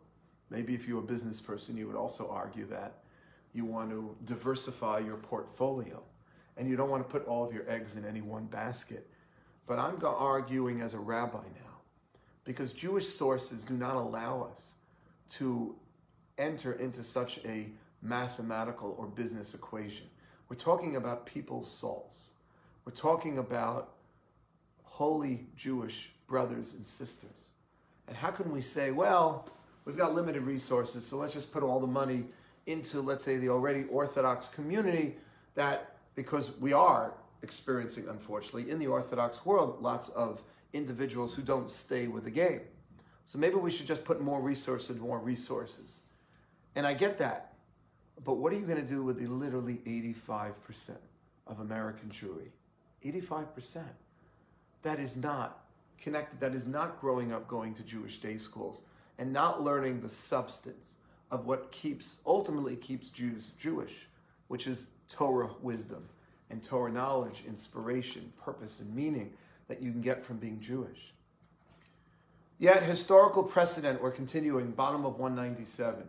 maybe 0.49 0.73
if 0.73 0.87
you 0.87 0.95
were 0.95 1.03
a 1.03 1.05
business 1.05 1.39
person, 1.39 1.77
you 1.77 1.85
would 1.85 1.95
also 1.95 2.27
argue 2.31 2.65
that 2.65 3.03
you 3.53 3.63
want 3.63 3.91
to 3.91 4.17
diversify 4.25 4.97
your 4.97 5.17
portfolio 5.17 6.01
and 6.57 6.67
you 6.67 6.75
don't 6.75 6.89
want 6.89 7.07
to 7.07 7.11
put 7.11 7.27
all 7.27 7.45
of 7.45 7.53
your 7.53 7.69
eggs 7.69 7.95
in 7.95 8.03
any 8.03 8.21
one 8.21 8.45
basket. 8.45 9.07
But 9.67 9.77
I'm 9.77 10.03
arguing 10.03 10.81
as 10.81 10.95
a 10.95 10.99
rabbi 10.99 11.43
now 11.43 11.77
because 12.43 12.73
Jewish 12.73 13.07
sources 13.07 13.63
do 13.63 13.75
not 13.75 13.97
allow 13.97 14.49
us 14.51 14.73
to 15.33 15.75
enter 16.39 16.73
into 16.73 17.03
such 17.03 17.37
a 17.45 17.67
mathematical 18.01 18.95
or 18.97 19.07
business 19.07 19.53
equation. 19.53 20.07
We're 20.49 20.55
talking 20.55 20.95
about 20.95 21.25
people's 21.25 21.71
souls. 21.71 22.31
We're 22.85 22.93
talking 22.93 23.37
about 23.37 23.93
holy 24.83 25.47
Jewish 25.55 26.11
brothers 26.27 26.73
and 26.73 26.85
sisters. 26.85 27.51
And 28.07 28.17
how 28.17 28.31
can 28.31 28.51
we 28.51 28.61
say, 28.61 28.91
well, 28.91 29.47
we've 29.85 29.97
got 29.97 30.13
limited 30.13 30.43
resources, 30.43 31.05
so 31.05 31.17
let's 31.17 31.33
just 31.33 31.51
put 31.51 31.63
all 31.63 31.79
the 31.79 31.87
money 31.87 32.25
into, 32.65 33.01
let's 33.01 33.23
say, 33.23 33.37
the 33.37 33.49
already 33.49 33.85
Orthodox 33.85 34.47
community 34.47 35.15
that, 35.55 35.95
because 36.15 36.57
we 36.59 36.73
are 36.73 37.13
experiencing, 37.41 38.07
unfortunately, 38.09 38.69
in 38.69 38.79
the 38.79 38.87
Orthodox 38.87 39.45
world, 39.45 39.81
lots 39.81 40.09
of 40.09 40.43
individuals 40.73 41.33
who 41.33 41.41
don't 41.41 41.69
stay 41.69 42.07
with 42.07 42.23
the 42.23 42.31
game. 42.31 42.61
So 43.25 43.37
maybe 43.37 43.55
we 43.55 43.71
should 43.71 43.87
just 43.87 44.03
put 44.03 44.21
more 44.21 44.41
resources, 44.41 44.99
more 44.99 45.19
resources. 45.19 46.01
And 46.75 46.85
I 46.85 46.93
get 46.93 47.17
that. 47.19 47.50
But 48.23 48.35
what 48.35 48.53
are 48.53 48.57
you 48.57 48.65
going 48.65 48.81
to 48.81 48.87
do 48.87 49.03
with 49.03 49.19
the 49.19 49.27
literally 49.27 49.81
85% 49.85 50.97
of 51.47 51.59
American 51.59 52.09
Jewry? 52.09 52.49
85%. 53.05 53.83
That 54.83 54.99
is 54.99 55.15
not 55.15 55.65
connected, 55.99 56.39
that 56.39 56.53
is 56.53 56.67
not 56.67 56.99
growing 56.99 57.31
up 57.31 57.47
going 57.47 57.73
to 57.75 57.83
Jewish 57.83 58.17
day 58.17 58.37
schools 58.37 58.83
and 59.17 59.31
not 59.31 59.63
learning 59.63 60.01
the 60.01 60.09
substance 60.09 60.97
of 61.29 61.45
what 61.45 61.71
keeps, 61.71 62.17
ultimately 62.25 62.75
keeps 62.75 63.09
Jews 63.09 63.51
Jewish, 63.57 64.07
which 64.47 64.67
is 64.67 64.87
Torah 65.09 65.49
wisdom 65.61 66.07
and 66.49 66.61
Torah 66.61 66.91
knowledge, 66.91 67.43
inspiration, 67.47 68.33
purpose, 68.43 68.81
and 68.81 68.93
meaning 68.93 69.33
that 69.67 69.81
you 69.81 69.91
can 69.91 70.01
get 70.01 70.25
from 70.25 70.37
being 70.37 70.59
Jewish. 70.59 71.13
Yet, 72.59 72.83
historical 72.83 73.43
precedent, 73.43 74.01
we're 74.01 74.11
continuing, 74.11 74.71
bottom 74.71 75.05
of 75.05 75.17
197. 75.17 76.03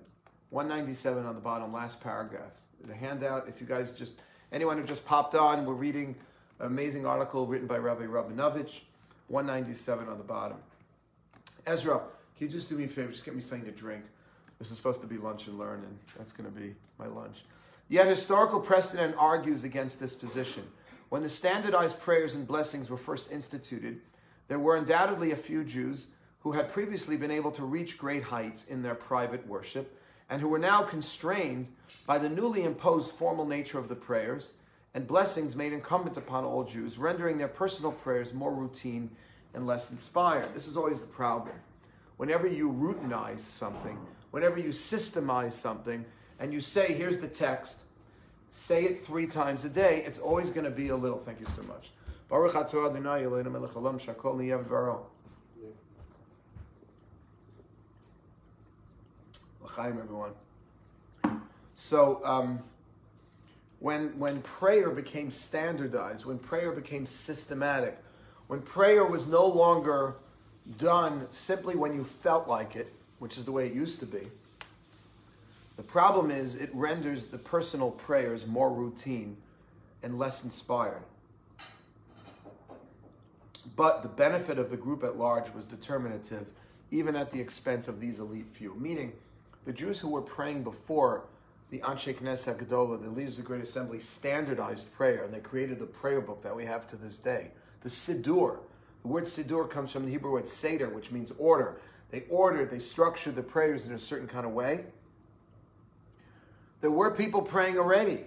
197 0.52 1.24
on 1.24 1.34
the 1.34 1.40
bottom, 1.40 1.72
last 1.72 1.98
paragraph. 2.02 2.52
The 2.84 2.94
handout, 2.94 3.48
if 3.48 3.58
you 3.58 3.66
guys 3.66 3.94
just, 3.94 4.20
anyone 4.52 4.76
who 4.76 4.84
just 4.84 5.06
popped 5.06 5.34
on, 5.34 5.64
we're 5.64 5.72
reading 5.72 6.14
an 6.60 6.66
amazing 6.66 7.06
article 7.06 7.46
written 7.46 7.66
by 7.66 7.78
Rabbi 7.78 8.02
Rabinovich, 8.02 8.82
197 9.28 10.08
on 10.08 10.18
the 10.18 10.24
bottom. 10.24 10.58
Ezra, 11.64 12.02
can 12.36 12.46
you 12.46 12.48
just 12.48 12.68
do 12.68 12.76
me 12.76 12.84
a 12.84 12.88
favor? 12.88 13.10
Just 13.10 13.24
get 13.24 13.34
me 13.34 13.40
something 13.40 13.64
to 13.64 13.72
drink. 13.74 14.04
This 14.58 14.70
is 14.70 14.76
supposed 14.76 15.00
to 15.00 15.06
be 15.06 15.16
lunch 15.16 15.46
and 15.46 15.58
learn, 15.58 15.84
and 15.84 15.98
that's 16.18 16.32
going 16.32 16.52
to 16.52 16.60
be 16.60 16.74
my 16.98 17.06
lunch. 17.06 17.44
Yet 17.88 18.06
historical 18.06 18.60
precedent 18.60 19.14
argues 19.18 19.64
against 19.64 20.00
this 20.00 20.14
position. 20.14 20.64
When 21.08 21.22
the 21.22 21.30
standardized 21.30 21.98
prayers 21.98 22.34
and 22.34 22.46
blessings 22.46 22.90
were 22.90 22.98
first 22.98 23.32
instituted, 23.32 24.00
there 24.48 24.58
were 24.58 24.76
undoubtedly 24.76 25.32
a 25.32 25.36
few 25.36 25.64
Jews 25.64 26.08
who 26.40 26.52
had 26.52 26.68
previously 26.68 27.16
been 27.16 27.30
able 27.30 27.52
to 27.52 27.64
reach 27.64 27.96
great 27.96 28.24
heights 28.24 28.66
in 28.66 28.82
their 28.82 28.94
private 28.94 29.46
worship 29.46 29.98
and 30.32 30.40
who 30.40 30.48
were 30.48 30.58
now 30.58 30.80
constrained 30.80 31.68
by 32.06 32.16
the 32.16 32.28
newly 32.28 32.64
imposed 32.64 33.14
formal 33.14 33.44
nature 33.44 33.78
of 33.78 33.90
the 33.90 33.94
prayers 33.94 34.54
and 34.94 35.06
blessings 35.06 35.54
made 35.54 35.74
incumbent 35.74 36.16
upon 36.16 36.42
all 36.42 36.64
Jews, 36.64 36.96
rendering 36.96 37.36
their 37.36 37.48
personal 37.48 37.92
prayers 37.92 38.32
more 38.32 38.50
routine 38.50 39.10
and 39.52 39.66
less 39.66 39.90
inspired. 39.90 40.54
This 40.54 40.66
is 40.66 40.74
always 40.74 41.02
the 41.02 41.06
problem. 41.06 41.54
Whenever 42.16 42.46
you 42.46 42.72
routinize 42.72 43.40
something, 43.40 43.98
whenever 44.30 44.58
you 44.58 44.70
systemize 44.70 45.52
something, 45.52 46.02
and 46.40 46.50
you 46.50 46.62
say, 46.62 46.94
here's 46.94 47.18
the 47.18 47.28
text, 47.28 47.80
say 48.48 48.84
it 48.84 49.00
three 49.02 49.26
times 49.26 49.66
a 49.66 49.68
day, 49.68 50.02
it's 50.06 50.18
always 50.18 50.48
going 50.48 50.64
to 50.64 50.70
be 50.70 50.88
a 50.88 50.96
little. 50.96 51.18
Thank 51.18 51.40
you 51.40 51.46
so 51.46 51.62
much. 51.64 51.90
L'chaim, 59.72 59.98
everyone. 59.98 60.32
So, 61.74 62.20
um, 62.24 62.62
when, 63.80 64.18
when 64.18 64.42
prayer 64.42 64.90
became 64.90 65.30
standardized, 65.30 66.24
when 66.24 66.38
prayer 66.38 66.72
became 66.72 67.06
systematic, 67.06 67.98
when 68.46 68.60
prayer 68.60 69.04
was 69.04 69.26
no 69.26 69.46
longer 69.46 70.16
done 70.78 71.26
simply 71.30 71.74
when 71.74 71.94
you 71.94 72.04
felt 72.04 72.46
like 72.46 72.76
it, 72.76 72.92
which 73.18 73.38
is 73.38 73.44
the 73.44 73.52
way 73.52 73.66
it 73.66 73.72
used 73.72 73.98
to 74.00 74.06
be, 74.06 74.28
the 75.76 75.82
problem 75.82 76.30
is 76.30 76.54
it 76.54 76.70
renders 76.74 77.26
the 77.26 77.38
personal 77.38 77.90
prayers 77.90 78.46
more 78.46 78.72
routine 78.72 79.36
and 80.02 80.18
less 80.18 80.44
inspired. 80.44 81.02
But 83.74 84.02
the 84.02 84.08
benefit 84.08 84.58
of 84.58 84.70
the 84.70 84.76
group 84.76 85.02
at 85.02 85.16
large 85.16 85.50
was 85.54 85.66
determinative, 85.66 86.46
even 86.90 87.16
at 87.16 87.30
the 87.30 87.40
expense 87.40 87.88
of 87.88 88.00
these 88.00 88.20
elite 88.20 88.48
few. 88.52 88.74
Meaning, 88.74 89.12
the 89.64 89.72
Jews 89.72 89.98
who 89.98 90.08
were 90.08 90.22
praying 90.22 90.64
before 90.64 91.24
the 91.70 91.78
Anshe 91.78 92.14
Knesset 92.14 92.62
Gedola, 92.62 93.02
the 93.02 93.08
leaders 93.08 93.38
of 93.38 93.44
the 93.44 93.48
Great 93.48 93.62
Assembly, 93.62 93.98
standardized 93.98 94.92
prayer, 94.92 95.24
and 95.24 95.32
they 95.32 95.40
created 95.40 95.78
the 95.78 95.86
prayer 95.86 96.20
book 96.20 96.42
that 96.42 96.54
we 96.54 96.64
have 96.64 96.86
to 96.88 96.96
this 96.96 97.18
day. 97.18 97.50
The 97.80 97.88
Siddur. 97.88 98.58
The 99.02 99.08
word 99.08 99.24
Siddur 99.24 99.68
comes 99.70 99.90
from 99.90 100.04
the 100.04 100.10
Hebrew 100.10 100.32
word 100.32 100.48
Seder, 100.48 100.88
which 100.90 101.10
means 101.10 101.32
order. 101.38 101.80
They 102.10 102.24
ordered, 102.28 102.70
they 102.70 102.78
structured 102.78 103.36
the 103.36 103.42
prayers 103.42 103.86
in 103.86 103.94
a 103.94 103.98
certain 103.98 104.28
kind 104.28 104.44
of 104.44 104.52
way. 104.52 104.84
There 106.82 106.90
were 106.90 107.10
people 107.10 107.40
praying 107.40 107.78
already. 107.78 108.24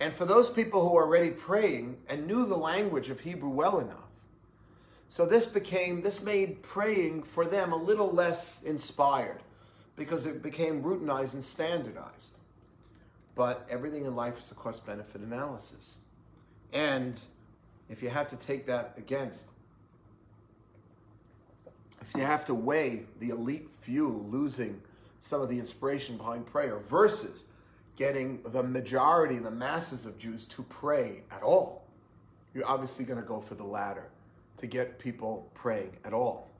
And 0.00 0.14
for 0.14 0.24
those 0.24 0.48
people 0.48 0.88
who 0.88 0.94
were 0.94 1.04
already 1.04 1.30
praying 1.30 1.98
and 2.08 2.26
knew 2.26 2.46
the 2.46 2.56
language 2.56 3.10
of 3.10 3.20
Hebrew 3.20 3.50
well 3.50 3.80
enough, 3.80 4.08
so 5.10 5.26
this 5.26 5.44
became, 5.44 6.02
this 6.02 6.22
made 6.22 6.62
praying 6.62 7.24
for 7.24 7.44
them 7.44 7.72
a 7.72 7.76
little 7.76 8.10
less 8.10 8.62
inspired 8.62 9.42
because 9.98 10.24
it 10.24 10.42
became 10.42 10.82
routinized 10.82 11.34
and 11.34 11.44
standardized. 11.44 12.38
But 13.34 13.66
everything 13.68 14.04
in 14.04 14.16
life 14.16 14.38
is 14.38 14.50
a 14.50 14.54
cost 14.54 14.86
benefit 14.86 15.20
analysis. 15.20 15.98
And 16.72 17.20
if 17.88 18.02
you 18.02 18.08
have 18.08 18.28
to 18.28 18.36
take 18.36 18.66
that 18.66 18.94
against, 18.96 19.46
if 22.00 22.14
you 22.16 22.22
have 22.22 22.44
to 22.46 22.54
weigh 22.54 23.04
the 23.20 23.30
elite 23.30 23.68
few 23.80 24.08
losing 24.08 24.80
some 25.20 25.40
of 25.40 25.48
the 25.48 25.58
inspiration 25.58 26.16
behind 26.16 26.46
prayer 26.46 26.78
versus 26.78 27.44
getting 27.96 28.40
the 28.42 28.62
majority, 28.62 29.38
the 29.38 29.50
masses 29.50 30.06
of 30.06 30.18
Jews 30.18 30.44
to 30.46 30.62
pray 30.64 31.22
at 31.30 31.42
all, 31.42 31.84
you're 32.54 32.66
obviously 32.66 33.04
going 33.04 33.20
to 33.20 33.26
go 33.26 33.40
for 33.40 33.56
the 33.56 33.64
latter, 33.64 34.08
to 34.58 34.66
get 34.66 34.98
people 34.98 35.50
praying 35.54 35.96
at 36.04 36.12
all. 36.12 36.50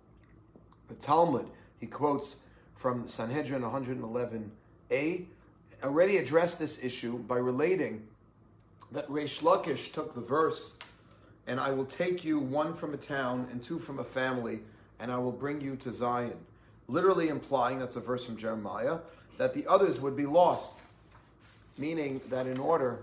The 0.88 0.94
Talmud, 0.94 1.46
he 1.78 1.86
quotes 1.86 2.36
from 2.78 3.08
Sanhedrin 3.08 3.62
111a, 3.62 5.24
already 5.82 6.16
addressed 6.18 6.60
this 6.60 6.82
issue 6.82 7.18
by 7.18 7.36
relating 7.36 8.06
that 8.92 9.08
Reish 9.08 9.42
Lakish 9.42 9.92
took 9.92 10.14
the 10.14 10.20
verse, 10.20 10.74
and 11.48 11.58
I 11.58 11.72
will 11.72 11.84
take 11.84 12.24
you 12.24 12.38
one 12.38 12.72
from 12.72 12.94
a 12.94 12.96
town 12.96 13.48
and 13.50 13.60
two 13.60 13.80
from 13.80 13.98
a 13.98 14.04
family, 14.04 14.60
and 15.00 15.10
I 15.10 15.18
will 15.18 15.32
bring 15.32 15.60
you 15.60 15.74
to 15.74 15.92
Zion. 15.92 16.36
Literally 16.86 17.28
implying, 17.28 17.80
that's 17.80 17.96
a 17.96 18.00
verse 18.00 18.24
from 18.24 18.36
Jeremiah, 18.36 18.98
that 19.38 19.54
the 19.54 19.66
others 19.66 20.00
would 20.00 20.16
be 20.16 20.26
lost. 20.26 20.76
Meaning 21.78 22.20
that 22.30 22.46
in 22.46 22.58
order 22.58 23.02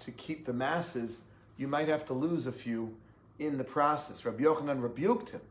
to 0.00 0.10
keep 0.10 0.46
the 0.46 0.52
masses, 0.52 1.22
you 1.56 1.68
might 1.68 1.86
have 1.86 2.04
to 2.06 2.12
lose 2.12 2.46
a 2.46 2.52
few 2.52 2.96
in 3.38 3.56
the 3.56 3.64
process. 3.64 4.24
Rabbi 4.24 4.42
Yochanan 4.42 4.82
rebuked 4.82 5.30
him, 5.30 5.42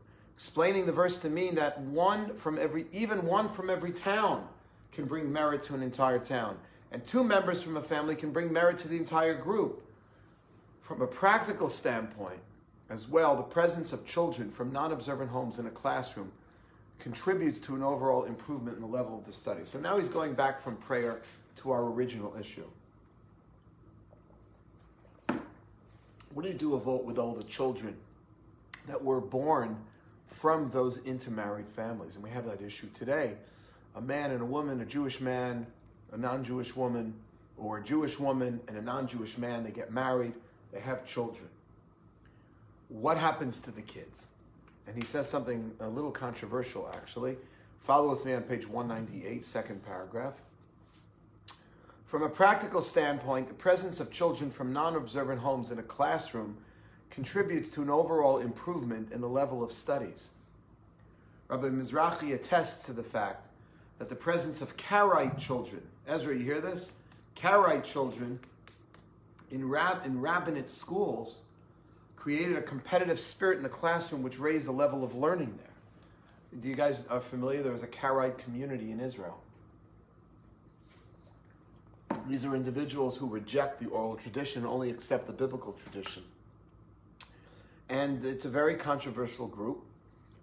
explaining 0.42 0.86
the 0.86 0.92
verse 0.92 1.20
to 1.20 1.30
mean 1.30 1.54
that 1.54 1.78
one 1.82 2.34
from 2.34 2.58
every, 2.58 2.84
even 2.90 3.24
one 3.24 3.48
from 3.48 3.70
every 3.70 3.92
town 3.92 4.44
can 4.90 5.04
bring 5.04 5.32
merit 5.32 5.62
to 5.62 5.72
an 5.72 5.84
entire 5.84 6.18
town. 6.18 6.58
And 6.90 7.04
two 7.04 7.22
members 7.22 7.62
from 7.62 7.76
a 7.76 7.80
family 7.80 8.16
can 8.16 8.32
bring 8.32 8.52
merit 8.52 8.76
to 8.78 8.88
the 8.88 8.96
entire 8.96 9.34
group. 9.34 9.84
From 10.80 11.00
a 11.00 11.06
practical 11.06 11.68
standpoint, 11.68 12.40
as 12.90 13.06
well, 13.06 13.36
the 13.36 13.44
presence 13.44 13.92
of 13.92 14.04
children 14.04 14.50
from 14.50 14.72
non 14.72 14.90
observant 14.90 15.30
homes 15.30 15.60
in 15.60 15.66
a 15.66 15.70
classroom 15.70 16.32
contributes 16.98 17.60
to 17.60 17.76
an 17.76 17.84
overall 17.84 18.24
improvement 18.24 18.74
in 18.74 18.82
the 18.82 18.88
level 18.88 19.16
of 19.16 19.24
the 19.24 19.32
study. 19.32 19.60
So 19.62 19.78
now 19.78 19.96
he's 19.96 20.08
going 20.08 20.34
back 20.34 20.60
from 20.60 20.74
prayer 20.74 21.20
to 21.58 21.70
our 21.70 21.84
original 21.84 22.34
issue. 22.38 22.66
What 26.34 26.42
do 26.42 26.48
you 26.48 26.58
do 26.58 26.70
with 26.70 27.16
all 27.16 27.32
the 27.32 27.44
children 27.44 27.96
that 28.88 29.04
were 29.04 29.20
born 29.20 29.76
from 30.32 30.70
those 30.70 30.98
intermarried 30.98 31.68
families? 31.68 32.14
And 32.14 32.24
we 32.24 32.30
have 32.30 32.46
that 32.46 32.60
issue 32.60 32.88
today. 32.92 33.34
A 33.94 34.00
man 34.00 34.30
and 34.30 34.40
a 34.40 34.44
woman, 34.44 34.80
a 34.80 34.86
Jewish 34.86 35.20
man, 35.20 35.66
a 36.12 36.16
non 36.16 36.44
Jewish 36.44 36.74
woman, 36.74 37.14
or 37.58 37.78
a 37.78 37.82
Jewish 37.82 38.18
woman 38.18 38.60
and 38.68 38.76
a 38.76 38.82
non 38.82 39.06
Jewish 39.06 39.36
man, 39.38 39.64
they 39.64 39.70
get 39.70 39.92
married, 39.92 40.32
they 40.72 40.80
have 40.80 41.04
children. 41.06 41.48
What 42.88 43.18
happens 43.18 43.60
to 43.60 43.70
the 43.70 43.82
kids? 43.82 44.26
And 44.86 44.96
he 44.96 45.04
says 45.04 45.28
something 45.28 45.72
a 45.80 45.88
little 45.88 46.10
controversial, 46.10 46.90
actually. 46.92 47.36
Follow 47.80 48.10
with 48.10 48.24
me 48.24 48.34
on 48.34 48.42
page 48.42 48.66
198, 48.68 49.44
second 49.44 49.84
paragraph. 49.84 50.34
From 52.06 52.22
a 52.22 52.28
practical 52.28 52.80
standpoint, 52.80 53.48
the 53.48 53.54
presence 53.54 53.98
of 53.98 54.10
children 54.10 54.50
from 54.50 54.72
non 54.72 54.96
observant 54.96 55.40
homes 55.40 55.70
in 55.70 55.78
a 55.78 55.82
classroom 55.82 56.58
contributes 57.12 57.70
to 57.70 57.82
an 57.82 57.90
overall 57.90 58.38
improvement 58.38 59.12
in 59.12 59.20
the 59.20 59.28
level 59.28 59.62
of 59.62 59.70
studies. 59.70 60.30
Rabbi 61.48 61.68
Mizrahi 61.68 62.34
attests 62.34 62.86
to 62.86 62.94
the 62.94 63.02
fact 63.02 63.46
that 63.98 64.08
the 64.08 64.16
presence 64.16 64.62
of 64.62 64.76
Karaite 64.78 65.38
children, 65.38 65.82
Ezra, 66.08 66.34
you 66.34 66.42
hear 66.42 66.62
this? 66.62 66.92
Karaite 67.36 67.84
children 67.84 68.40
in, 69.50 69.68
rab- 69.68 70.06
in 70.06 70.20
Rabbanite 70.20 70.70
schools 70.70 71.42
created 72.16 72.56
a 72.56 72.62
competitive 72.62 73.20
spirit 73.20 73.58
in 73.58 73.62
the 73.62 73.68
classroom 73.68 74.22
which 74.22 74.38
raised 74.38 74.66
the 74.66 74.72
level 74.72 75.04
of 75.04 75.14
learning 75.14 75.58
there. 75.58 76.60
Do 76.62 76.68
you 76.68 76.74
guys 76.74 77.06
are 77.08 77.20
familiar? 77.20 77.62
There 77.62 77.72
was 77.72 77.82
a 77.82 77.88
Karaite 77.88 78.38
community 78.38 78.90
in 78.90 79.00
Israel. 79.00 79.38
These 82.26 82.46
are 82.46 82.56
individuals 82.56 83.16
who 83.16 83.26
reject 83.26 83.80
the 83.80 83.88
oral 83.90 84.16
tradition, 84.16 84.64
only 84.64 84.88
accept 84.88 85.26
the 85.26 85.32
biblical 85.32 85.72
tradition. 85.74 86.22
And 87.88 88.24
it's 88.24 88.44
a 88.44 88.48
very 88.48 88.74
controversial 88.74 89.46
group. 89.46 89.84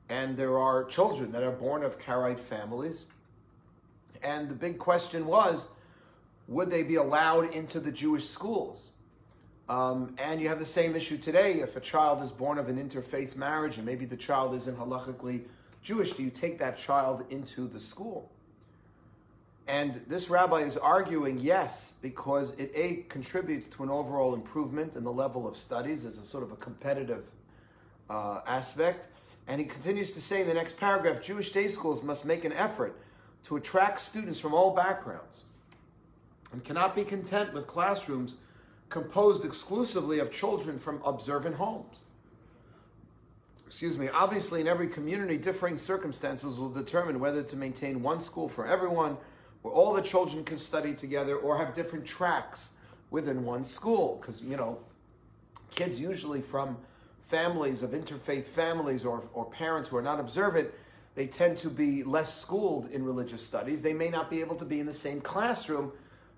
And 0.10 0.36
there 0.38 0.58
are 0.58 0.84
children 0.84 1.32
that 1.32 1.44
are 1.44 1.52
born 1.52 1.84
of 1.84 2.00
Karaite 2.00 2.40
families. 2.40 3.06
And 4.24 4.50
the 4.50 4.56
big 4.56 4.78
question 4.78 5.26
was 5.26 5.70
would 6.48 6.72
they 6.72 6.82
be 6.82 6.96
allowed 6.96 7.54
into 7.54 7.80
the 7.80 7.92
Jewish 7.92 8.28
schools? 8.28 8.92
Um, 9.70 10.16
and 10.18 10.42
you 10.42 10.50
have 10.50 10.58
the 10.58 10.66
same 10.66 10.96
issue 10.96 11.18
today. 11.18 11.60
If 11.60 11.76
a 11.76 11.80
child 11.80 12.24
is 12.24 12.32
born 12.32 12.58
of 12.58 12.70
an 12.70 12.78
interfaith 12.78 13.36
marriage 13.36 13.78
and 13.78 13.86
maybe 13.86 14.06
the 14.06 14.18
child 14.18 14.56
isn't 14.56 14.76
halachically 14.76 15.44
Jewish, 15.84 16.14
do 16.14 16.24
you 16.24 16.32
take 16.32 16.58
that 16.58 16.76
child 16.76 17.24
into 17.30 17.68
the 17.68 17.80
school? 17.80 18.32
And 19.70 20.02
this 20.08 20.32
rabbi 20.32 20.62
is 20.62 20.78
arguing 20.78 21.40
yes, 21.40 21.94
because 22.02 22.52
it 22.56 22.72
A, 22.74 23.06
contributes 23.08 23.68
to 23.68 23.84
an 23.84 23.92
overall 23.92 24.34
improvement 24.34 24.96
in 24.96 25.04
the 25.04 25.12
level 25.12 25.48
of 25.48 25.56
studies 25.56 26.06
as 26.06 26.18
a 26.18 26.26
sort 26.26 26.44
of 26.44 26.52
a 26.52 26.56
competitive 26.56 27.26
uh, 28.10 28.42
aspect. 28.48 29.10
And 29.48 29.62
he 29.62 29.68
continues 29.68 30.14
to 30.14 30.22
say 30.22 30.42
in 30.42 30.48
the 30.48 30.56
next 30.56 30.78
paragraph 30.78 31.22
Jewish 31.22 31.52
day 31.52 31.68
schools 31.68 32.02
must 32.02 32.26
make 32.26 32.46
an 32.46 32.54
effort 32.54 33.00
to 33.44 33.58
attract 33.58 34.00
students 34.00 34.40
from 34.40 34.56
all 34.56 34.74
backgrounds 34.74 35.44
and 36.52 36.64
cannot 36.64 36.96
be 36.96 37.04
content 37.04 37.54
with 37.54 37.68
classrooms 37.68 38.38
composed 38.90 39.46
exclusively 39.46 40.18
of 40.18 40.32
children 40.32 40.80
from 40.80 41.00
observant 41.06 41.56
homes. 41.58 42.06
Excuse 43.68 44.00
me. 44.00 44.10
Obviously, 44.10 44.62
in 44.62 44.68
every 44.68 44.88
community, 44.88 45.38
differing 45.38 45.78
circumstances 45.78 46.58
will 46.58 46.72
determine 46.72 47.20
whether 47.20 47.44
to 47.44 47.56
maintain 47.56 48.02
one 48.02 48.20
school 48.20 48.50
for 48.50 48.66
everyone, 48.66 49.16
where 49.62 49.74
all 49.74 49.94
the 49.94 50.02
children 50.02 50.44
can 50.44 50.58
study 50.58 50.94
together, 50.94 51.36
or 51.36 51.58
have 51.58 51.74
different 51.74 52.06
tracks 52.06 52.74
within 53.12 53.44
one 53.44 53.64
school. 53.64 54.18
Because, 54.22 54.42
you 54.42 54.56
know, 54.56 54.80
kids 55.72 56.00
usually 56.00 56.42
from 56.42 56.78
families 57.22 57.84
of 57.84 57.92
interfaith 57.92 58.46
families 58.46 59.06
or, 59.06 59.24
or 59.34 59.46
parents 59.46 59.90
who 59.90 59.98
are 59.98 60.02
not 60.02 60.20
observant, 60.20 60.70
they 61.16 61.28
tend 61.28 61.58
to 61.58 61.70
be 61.70 62.04
less 62.04 62.34
schooled 62.34 62.90
in 62.92 63.04
religious 63.04 63.46
studies. 63.46 63.82
They 63.82 63.94
may 63.94 64.10
not 64.10 64.30
be 64.30 64.40
able 64.40 64.56
to 64.56 64.66
be 64.66 64.80
in 64.80 64.86
the 64.86 64.94
same 64.94 65.22
classroom 65.22 65.92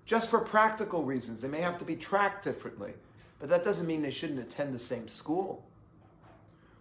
just 0.04 0.28
for 0.28 0.40
practical 0.40 1.04
reasons. 1.04 1.40
They 1.40 1.48
may 1.48 1.60
have 1.60 1.78
to 1.78 1.84
be 1.84 1.96
tracked 1.96 2.44
differently, 2.44 2.92
but 3.38 3.48
that 3.48 3.64
doesn't 3.64 3.86
mean 3.86 4.02
they 4.02 4.10
shouldn't 4.10 4.40
attend 4.40 4.74
the 4.74 4.78
same 4.78 5.08
school. 5.08 5.64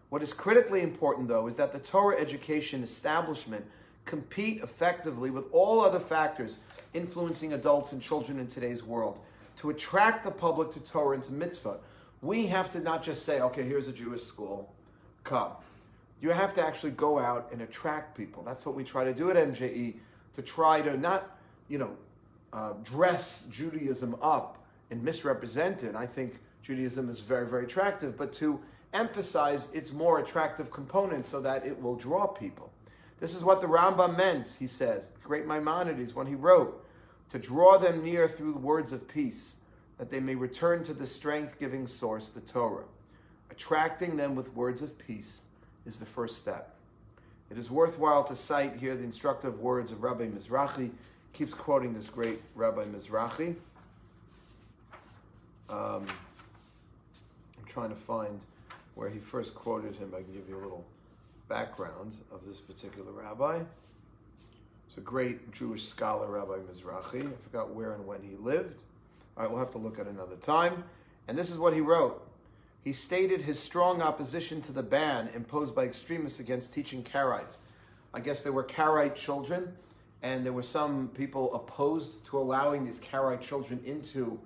What 0.10 0.22
is 0.22 0.34
critically 0.34 0.82
important, 0.82 1.30
though, 1.30 1.48
is 1.48 1.56
that 1.56 1.72
the 1.72 1.80
Torah 1.80 2.20
education 2.20 2.84
establishment 2.84 3.66
compete 4.06 4.62
effectively 4.64 5.30
with 5.30 5.46
all 5.52 5.82
other 5.82 6.00
factors 6.00 6.60
influencing 6.94 7.54
adults 7.54 7.92
and 7.92 8.02
children 8.02 8.40
in 8.40 8.48
today's 8.48 8.84
world 8.84 9.22
to 9.58 9.70
attract 9.70 10.24
the 10.24 10.32
public 10.32 10.72
to 10.72 10.80
Torah 10.80 11.16
and 11.16 11.24
to 11.24 11.32
mitzvah. 11.32 11.78
We 12.22 12.48
have 12.48 12.70
to 12.72 12.80
not 12.80 13.04
just 13.04 13.24
say, 13.26 13.42
okay, 13.42 13.64
here's 13.64 13.88
a 13.88 13.92
Jewish 13.92 14.24
school, 14.24 14.74
come. 15.24 15.52
You 16.20 16.30
have 16.30 16.54
to 16.56 16.66
actually 16.66 16.92
go 16.92 17.20
out 17.20 17.50
and 17.52 17.62
attract 17.62 18.16
people. 18.16 18.44
That's 18.44 18.66
what 18.66 18.76
we 18.76 18.84
try 18.84 19.04
to 19.04 19.14
do 19.14 19.32
at 19.32 19.36
MJE 19.36 19.96
to 20.34 20.42
try 20.42 20.82
to 20.82 20.98
not, 20.98 21.38
you 21.68 21.78
know, 21.78 21.92
uh, 22.54 22.74
dress 22.84 23.48
Judaism 23.50 24.16
up 24.22 24.64
and 24.92 25.02
misrepresent 25.04 25.84
it. 25.84 25.96
I 25.96 26.06
think 26.06 26.40
Judaism 26.62 27.10
is 27.10 27.20
very, 27.20 27.48
very 27.48 27.64
attractive, 27.64 28.18
but 28.18 28.34
to 28.34 28.60
emphasize 28.94 29.72
its 29.74 29.92
more 29.92 30.20
attractive 30.20 30.70
components 30.70 31.28
so 31.28 31.40
that 31.42 31.66
it 31.66 31.82
will 31.82 31.96
draw 31.96 32.28
people. 32.28 32.71
This 33.22 33.36
is 33.36 33.44
what 33.44 33.62
the 33.62 33.68
Rambam 33.68 34.18
meant, 34.18 34.58
he 34.60 34.66
says, 34.66 35.12
great 35.24 35.46
Maimonides, 35.46 36.16
when 36.16 36.26
he 36.26 36.34
wrote, 36.34 36.84
to 37.30 37.38
draw 37.38 37.78
them 37.78 38.04
near 38.04 38.28
through 38.28 38.54
the 38.54 38.60
words 38.60 38.92
of 38.92 39.08
peace, 39.08 39.58
that 40.00 40.10
they 40.10 40.20
may 40.20 40.34
return 40.34 40.84
to 40.84 40.94
the 40.94 41.06
strength 41.06 41.60
giving 41.60 41.86
source, 41.86 42.30
the 42.30 42.42
Torah. 42.42 42.84
Attracting 43.52 44.18
them 44.18 44.34
with 44.34 44.56
words 44.56 44.82
of 44.82 44.98
peace 44.98 45.44
is 45.86 46.00
the 46.00 46.06
first 46.06 46.40
step. 46.40 46.74
It 47.52 47.60
is 47.60 47.70
worthwhile 47.70 48.24
to 48.24 48.36
cite 48.36 48.78
here 48.78 48.96
the 48.96 49.04
instructive 49.04 49.60
words 49.60 49.92
of 49.92 50.02
Rabbi 50.02 50.26
Mizrahi 50.26 50.90
keeps 51.32 51.54
quoting 51.54 51.94
this 51.94 52.10
great 52.10 52.42
Rabbi 52.56 52.86
Mizrahi. 52.86 53.56
Um, 55.70 56.08
I'm 57.58 57.66
trying 57.68 57.90
to 57.90 57.96
find 57.96 58.42
where 58.96 59.10
he 59.10 59.20
first 59.20 59.54
quoted 59.54 59.96
him. 59.96 60.12
I 60.16 60.24
can 60.24 60.34
give 60.34 60.50
you 60.50 60.56
a 60.56 60.64
little 60.64 60.86
background 61.52 62.16
of 62.32 62.46
this 62.48 62.62
particular 62.62 63.12
rabbi. 63.12 63.60
It's 64.88 64.98
a 64.98 65.02
great 65.02 65.52
Jewish 65.52 65.84
scholar, 65.84 66.28
Rabbi 66.28 66.60
Mizrahi. 66.60 67.28
I 67.28 67.36
forgot 67.44 67.74
where 67.76 67.92
and 67.92 68.08
when 68.08 68.22
he 68.22 68.38
lived. 68.38 68.84
All 69.36 69.44
right, 69.44 69.52
we'll 69.52 69.60
have 69.60 69.72
to 69.72 69.78
look 69.78 70.00
at 70.00 70.08
another 70.08 70.38
time. 70.38 70.86
And 71.28 71.38
this 71.38 71.50
is 71.50 71.58
what 71.58 71.74
he 71.74 71.82
wrote. 71.82 72.26
He 72.86 72.94
stated 72.94 73.42
his 73.42 73.60
strong 73.60 74.02
opposition 74.02 74.62
to 74.62 74.72
the 74.72 74.82
ban 74.82 75.30
imposed 75.36 75.76
by 75.76 75.84
extremists 75.84 76.40
against 76.40 76.74
teaching 76.74 77.04
Karaites. 77.04 77.58
I 78.14 78.22
guess 78.22 78.44
there 78.44 78.54
were 78.54 78.64
Karaite 78.64 79.16
children 79.16 79.74
and 80.24 80.46
there 80.46 80.54
were 80.54 80.64
some 80.64 81.10
people 81.10 81.54
opposed 81.54 82.24
to 82.28 82.38
allowing 82.38 82.86
these 82.86 83.02
Karaite 83.02 83.42
children 83.42 83.82
into 83.86 84.40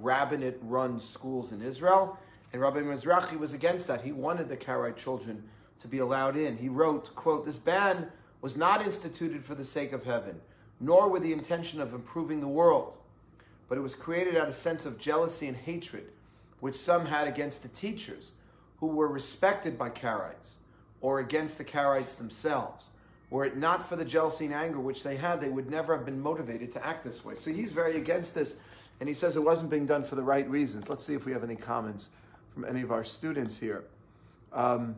Rabbanite 0.00 0.58
run 0.62 1.00
schools 1.00 1.50
in 1.50 1.60
Israel. 1.60 2.16
And 2.52 2.62
Rabbi 2.62 2.78
Mizrahi 2.78 3.40
was 3.40 3.54
against 3.54 3.88
that. 3.88 4.02
He 4.02 4.12
wanted 4.12 4.48
the 4.48 4.56
Karaite 4.56 4.96
children 4.96 5.42
to 5.80 5.88
be 5.88 5.98
allowed 5.98 6.36
in. 6.36 6.56
He 6.56 6.68
wrote, 6.68 7.14
quote, 7.14 7.44
This 7.44 7.58
ban 7.58 8.08
was 8.40 8.56
not 8.56 8.84
instituted 8.84 9.44
for 9.44 9.54
the 9.54 9.64
sake 9.64 9.92
of 9.92 10.04
heaven, 10.04 10.40
nor 10.80 11.08
with 11.08 11.22
the 11.22 11.32
intention 11.32 11.80
of 11.80 11.94
improving 11.94 12.40
the 12.40 12.48
world, 12.48 12.98
but 13.68 13.78
it 13.78 13.82
was 13.82 13.94
created 13.94 14.36
out 14.36 14.48
of 14.48 14.54
sense 14.54 14.84
of 14.86 14.98
jealousy 14.98 15.48
and 15.48 15.56
hatred, 15.56 16.04
which 16.60 16.74
some 16.74 17.06
had 17.06 17.26
against 17.26 17.62
the 17.62 17.68
teachers, 17.68 18.32
who 18.78 18.86
were 18.86 19.08
respected 19.08 19.78
by 19.78 19.88
Karaites, 19.88 20.56
or 21.00 21.20
against 21.20 21.58
the 21.58 21.64
Karaites 21.64 22.16
themselves. 22.16 22.88
Were 23.30 23.44
it 23.44 23.56
not 23.56 23.88
for 23.88 23.96
the 23.96 24.04
jealousy 24.04 24.44
and 24.44 24.54
anger 24.54 24.78
which 24.78 25.02
they 25.02 25.16
had, 25.16 25.40
they 25.40 25.48
would 25.48 25.70
never 25.70 25.96
have 25.96 26.04
been 26.04 26.20
motivated 26.20 26.70
to 26.72 26.86
act 26.86 27.04
this 27.04 27.24
way. 27.24 27.34
So 27.34 27.50
he's 27.50 27.72
very 27.72 27.96
against 27.96 28.34
this, 28.34 28.58
and 29.00 29.08
he 29.08 29.14
says 29.14 29.36
it 29.36 29.42
wasn't 29.42 29.70
being 29.70 29.86
done 29.86 30.04
for 30.04 30.14
the 30.14 30.22
right 30.22 30.48
reasons. 30.48 30.88
Let's 30.88 31.04
see 31.04 31.14
if 31.14 31.24
we 31.24 31.32
have 31.32 31.44
any 31.44 31.56
comments 31.56 32.10
from 32.52 32.64
any 32.64 32.82
of 32.82 32.92
our 32.92 33.04
students 33.04 33.58
here. 33.58 33.84
Um, 34.52 34.96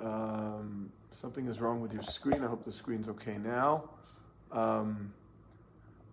um, 0.00 0.90
something 1.10 1.46
is 1.46 1.60
wrong 1.60 1.80
with 1.80 1.92
your 1.92 2.02
screen. 2.02 2.42
I 2.42 2.46
hope 2.46 2.64
the 2.64 2.72
screen's 2.72 3.08
okay 3.08 3.38
now. 3.38 3.90
Um, 4.52 5.12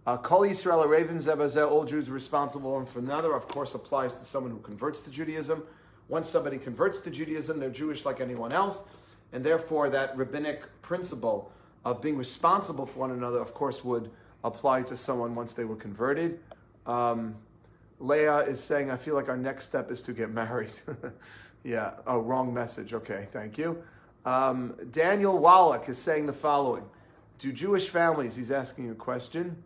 uh, 0.05 0.17
Kol 0.17 0.41
Yisrael 0.41 0.85
Arevim 0.85 1.17
Zebazeh, 1.17 1.69
all 1.69 1.83
Jews 1.83 2.09
responsible 2.09 2.73
one 2.73 2.85
for 2.85 2.99
another, 2.99 3.33
of 3.33 3.47
course, 3.47 3.73
applies 3.73 4.13
to 4.15 4.25
someone 4.25 4.51
who 4.51 4.59
converts 4.59 5.01
to 5.03 5.11
Judaism. 5.11 5.63
Once 6.09 6.29
somebody 6.29 6.57
converts 6.57 7.01
to 7.01 7.09
Judaism, 7.09 7.59
they're 7.59 7.71
Jewish 7.71 8.05
like 8.05 8.21
anyone 8.21 8.51
else 8.51 8.83
and 9.35 9.43
therefore 9.43 9.89
that 9.89 10.15
rabbinic 10.15 10.63
principle 10.81 11.51
of 11.83 12.01
being 12.01 12.17
responsible 12.17 12.85
for 12.85 12.99
one 12.99 13.11
another, 13.11 13.39
of 13.39 13.53
course, 13.53 13.83
would 13.83 14.09
apply 14.45 14.81
to 14.83 14.95
someone 14.95 15.35
once 15.35 15.53
they 15.53 15.65
were 15.65 15.75
converted. 15.75 16.39
Um, 16.85 17.35
Leah 17.99 18.39
is 18.39 18.63
saying, 18.63 18.89
I 18.89 18.97
feel 18.97 19.13
like 19.13 19.27
our 19.27 19.37
next 19.37 19.65
step 19.65 19.91
is 19.91 20.01
to 20.03 20.13
get 20.13 20.31
married. 20.31 20.73
yeah, 21.65 21.91
oh, 22.05 22.19
wrong 22.19 22.53
message. 22.53 22.93
Okay, 22.93 23.27
thank 23.31 23.57
you. 23.57 23.83
Um, 24.23 24.75
Daniel 24.91 25.37
Wallach 25.37 25.89
is 25.89 25.97
saying 25.97 26.27
the 26.27 26.33
following 26.33 26.85
Do 27.39 27.51
Jewish 27.51 27.89
families, 27.89 28.35
he's 28.35 28.51
asking 28.51 28.91
a 28.91 28.95
question, 28.95 29.61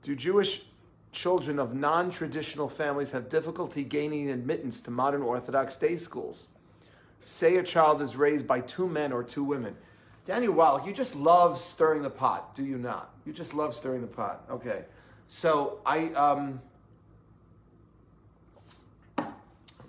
do 0.00 0.16
Jewish 0.16 0.62
children 1.10 1.58
of 1.58 1.74
non 1.74 2.10
traditional 2.10 2.68
families 2.68 3.10
have 3.10 3.28
difficulty 3.28 3.84
gaining 3.84 4.30
admittance 4.30 4.80
to 4.82 4.90
modern 4.90 5.22
Orthodox 5.22 5.76
day 5.76 5.96
schools? 5.96 6.48
say 7.24 7.56
a 7.56 7.62
child 7.62 8.02
is 8.02 8.16
raised 8.16 8.46
by 8.46 8.60
two 8.60 8.88
men 8.88 9.12
or 9.12 9.22
two 9.22 9.44
women. 9.44 9.76
Daniel 10.24 10.52
Wallach, 10.54 10.86
you 10.86 10.92
just 10.92 11.16
love 11.16 11.58
stirring 11.58 12.02
the 12.02 12.10
pot, 12.10 12.54
do 12.54 12.64
you 12.64 12.78
not? 12.78 13.14
You 13.24 13.32
just 13.32 13.54
love 13.54 13.74
stirring 13.74 14.00
the 14.00 14.06
pot. 14.06 14.44
Okay. 14.50 14.84
So 15.28 15.80
I, 15.86 16.08
um, 16.14 16.60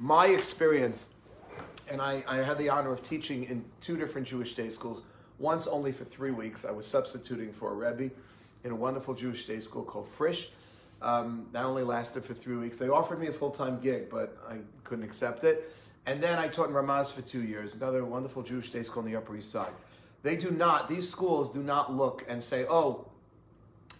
my 0.03 0.27
experience, 0.27 1.07
and 1.89 2.01
I, 2.01 2.25
I 2.27 2.39
had 2.39 2.57
the 2.57 2.67
honor 2.67 2.91
of 2.91 3.01
teaching 3.01 3.45
in 3.45 3.63
two 3.79 3.95
different 3.95 4.27
Jewish 4.27 4.53
day 4.53 4.69
schools. 4.69 5.01
Once 5.39 5.65
only 5.65 5.93
for 5.93 6.03
three 6.03 6.31
weeks. 6.31 6.65
I 6.65 6.71
was 6.71 6.85
substituting 6.85 7.53
for 7.53 7.71
a 7.71 7.73
Rebbe 7.73 8.13
in 8.65 8.71
a 8.71 8.75
wonderful 8.75 9.13
Jewish 9.13 9.45
day 9.45 9.61
school 9.61 9.83
called 9.83 10.05
Frisch. 10.05 10.49
Um, 11.01 11.47
that 11.53 11.63
only 11.63 11.83
lasted 11.83 12.25
for 12.25 12.33
three 12.33 12.57
weeks. 12.57 12.77
They 12.77 12.89
offered 12.89 13.17
me 13.17 13.27
a 13.27 13.31
full 13.31 13.49
time 13.49 13.79
gig, 13.79 14.09
but 14.09 14.37
I 14.47 14.57
couldn't 14.83 15.05
accept 15.05 15.45
it. 15.45 15.73
And 16.05 16.21
then 16.21 16.37
I 16.37 16.49
taught 16.49 16.67
in 16.67 16.75
Ramaz 16.75 17.09
for 17.09 17.21
two 17.21 17.41
years, 17.41 17.75
another 17.75 18.03
wonderful 18.03 18.43
Jewish 18.43 18.71
day 18.71 18.83
school 18.83 19.03
on 19.03 19.09
the 19.09 19.15
Upper 19.15 19.37
East 19.37 19.51
Side. 19.51 19.71
They 20.21 20.35
do 20.35 20.51
not, 20.51 20.89
these 20.89 21.07
schools 21.07 21.49
do 21.49 21.63
not 21.63 21.93
look 21.93 22.25
and 22.27 22.43
say, 22.43 22.65
oh, 22.69 23.07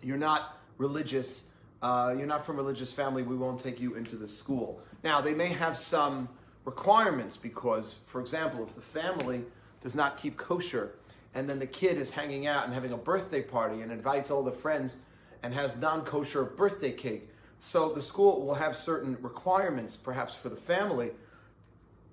you're 0.01 0.17
not 0.17 0.57
religious, 0.77 1.43
uh, 1.81 2.13
you're 2.17 2.27
not 2.27 2.45
from 2.45 2.57
religious 2.57 2.91
family, 2.91 3.23
we 3.23 3.37
won't 3.37 3.63
take 3.63 3.79
you 3.79 3.95
into 3.95 4.17
the 4.17 4.27
school. 4.27 4.81
Now, 5.03 5.19
they 5.21 5.33
may 5.33 5.47
have 5.49 5.77
some 5.77 6.29
requirements 6.65 7.35
because, 7.35 7.99
for 8.07 8.21
example, 8.21 8.63
if 8.63 8.73
the 8.73 8.81
family 8.81 9.43
does 9.81 9.95
not 9.95 10.17
keep 10.17 10.37
kosher 10.37 10.95
and 11.35 11.49
then 11.49 11.59
the 11.59 11.67
kid 11.67 11.97
is 11.97 12.11
hanging 12.11 12.47
out 12.47 12.65
and 12.65 12.73
having 12.73 12.93
a 12.93 12.97
birthday 12.97 13.41
party 13.41 13.81
and 13.81 13.91
invites 13.91 14.31
all 14.31 14.43
the 14.43 14.51
friends 14.51 14.97
and 15.41 15.53
has 15.53 15.77
non 15.77 16.05
kosher 16.05 16.43
birthday 16.43 16.91
cake, 16.91 17.29
so 17.59 17.89
the 17.89 18.01
school 18.01 18.45
will 18.45 18.53
have 18.53 18.75
certain 18.75 19.17
requirements 19.21 19.97
perhaps 19.97 20.33
for 20.33 20.49
the 20.49 20.55
family 20.55 21.11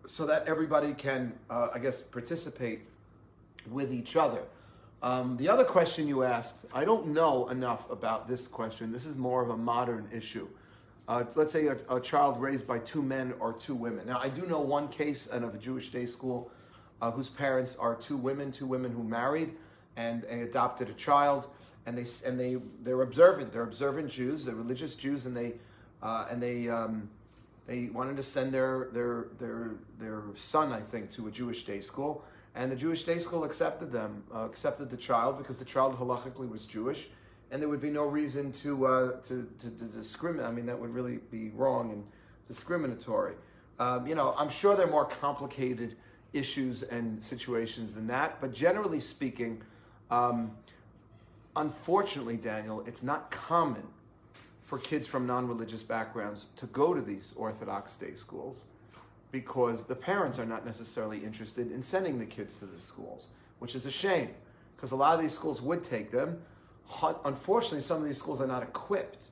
so 0.07 0.27
that 0.27 0.47
everybody 0.47 0.93
can, 0.95 1.33
uh, 1.49 1.69
I 1.75 1.79
guess, 1.79 2.01
participate 2.03 2.81
with 3.71 3.93
each 3.93 4.17
other. 4.17 4.43
Um, 5.03 5.37
the 5.37 5.49
other 5.49 5.65
question 5.65 6.09
you 6.09 6.25
asked, 6.25 6.67
I 6.73 6.85
don't 6.85 7.09
know 7.09 7.49
enough 7.49 7.91
about 7.91 8.29
this 8.29 8.47
question. 8.47 8.93
This 8.93 9.07
is 9.07 9.17
more 9.17 9.43
of 9.43 9.51
a 9.51 9.57
modern 9.57 10.09
issue. 10.13 10.49
Uh, 11.11 11.25
let's 11.35 11.51
say 11.51 11.67
a, 11.67 11.77
a, 11.89 12.01
child 12.01 12.41
raised 12.41 12.69
by 12.69 12.79
two 12.79 13.03
men 13.03 13.35
or 13.41 13.53
two 13.53 13.75
women. 13.75 14.07
Now, 14.07 14.21
I 14.21 14.29
do 14.29 14.43
know 14.47 14.61
one 14.61 14.87
case 14.87 15.27
of 15.27 15.43
a 15.53 15.59
Jewish 15.59 15.89
day 15.89 16.07
school 16.07 16.53
uh, 17.03 17.11
whose 17.11 17.29
parents 17.29 17.75
are 17.75 17.97
two 17.97 18.17
women, 18.17 18.53
two 18.53 18.65
women 18.65 18.93
who 18.93 19.03
married 19.03 19.57
and, 19.97 20.23
and 20.27 20.43
adopted 20.43 20.89
a 20.89 20.93
child, 20.93 21.49
and 21.85 21.99
they 21.99 22.07
and 22.25 22.39
they 22.39 22.59
they're 22.85 23.03
observant. 23.03 23.53
They're 23.53 23.65
observant 23.65 24.09
Jews. 24.09 24.45
They're 24.45 24.55
religious 24.55 24.95
Jews, 24.95 25.27
and 25.27 25.37
they 25.37 25.55
uh, 26.01 26.29
and 26.31 26.41
they 26.41 26.69
um, 26.69 27.11
they 27.67 27.87
wanted 27.87 28.17
to 28.17 28.23
send 28.23 28.55
their, 28.55 28.89
their, 28.93 29.27
their, 29.39 29.73
their 29.99 30.23
son, 30.35 30.73
I 30.73 30.81
think, 30.81 31.11
to 31.13 31.27
a 31.27 31.31
Jewish 31.31 31.65
day 31.65 31.81
school. 31.81 32.25
And 32.55 32.71
the 32.71 32.77
Jewish 32.77 33.05
day 33.05 33.19
school 33.19 33.45
accepted 33.45 33.93
them, 33.93 34.23
uh, 34.35 34.45
accepted 34.45 34.91
the 34.91 34.97
child 34.97 35.39
because 35.39 35.59
the 35.59 35.65
child 35.65 35.97
halachically 35.97 36.49
was 36.49 36.67
Jewish. 36.67 37.09
And 37.51 37.61
there 37.61 37.69
would 37.69 37.81
be 37.81 37.91
no 37.91 38.05
reason 38.05 38.53
to, 38.53 38.87
uh, 38.87 39.21
to, 39.23 39.49
to, 39.59 39.71
to 39.71 39.85
discriminate. 39.85 40.47
I 40.47 40.53
mean, 40.53 40.67
that 40.67 40.79
would 40.79 40.95
really 40.95 41.19
be 41.31 41.51
wrong 41.51 41.91
and 41.93 42.05
discriminatory. 42.47 43.35
Um, 43.79 44.07
you 44.07 44.15
know, 44.15 44.35
I'm 44.39 44.51
sure 44.51 44.77
there 44.77 44.87
are 44.87 44.91
more 44.91 45.07
complicated 45.07 45.97
issues 46.33 46.83
and 46.83 47.23
situations 47.23 47.95
than 47.95 48.07
that, 48.09 48.41
but 48.41 48.53
generally 48.53 49.01
speaking, 49.01 49.63
um, 50.11 50.53
unfortunately, 51.57 52.37
Daniel, 52.37 52.85
it's 52.87 53.03
not 53.03 53.31
common 53.31 53.83
for 54.63 54.79
kids 54.79 55.07
from 55.07 55.27
non 55.27 55.49
religious 55.49 55.83
backgrounds 55.83 56.47
to 56.57 56.67
go 56.67 56.95
to 56.95 57.01
these 57.01 57.35
Orthodox 57.37 57.97
day 57.97 58.15
schools 58.15 58.67
because 59.33 59.85
the 59.85 59.95
parents 59.95 60.39
are 60.39 60.47
not 60.47 60.65
necessarily 60.65 61.19
interested 61.25 61.73
in 61.73 61.83
sending 61.83 62.19
the 62.19 62.27
kids 62.27 62.59
to 62.59 62.67
the 62.67 62.79
schools, 62.79 63.29
which 63.59 63.75
is 63.75 63.87
a 63.87 63.91
shame 63.91 64.31
because 64.77 64.93
a 64.93 64.97
lot 64.97 65.15
of 65.15 65.21
these 65.21 65.35
schools 65.35 65.61
would 65.61 65.83
take 65.83 66.11
them. 66.11 66.41
Unfortunately, 67.25 67.81
some 67.81 67.99
of 67.99 68.05
these 68.05 68.19
schools 68.19 68.41
are 68.41 68.47
not 68.47 68.63
equipped. 68.63 69.29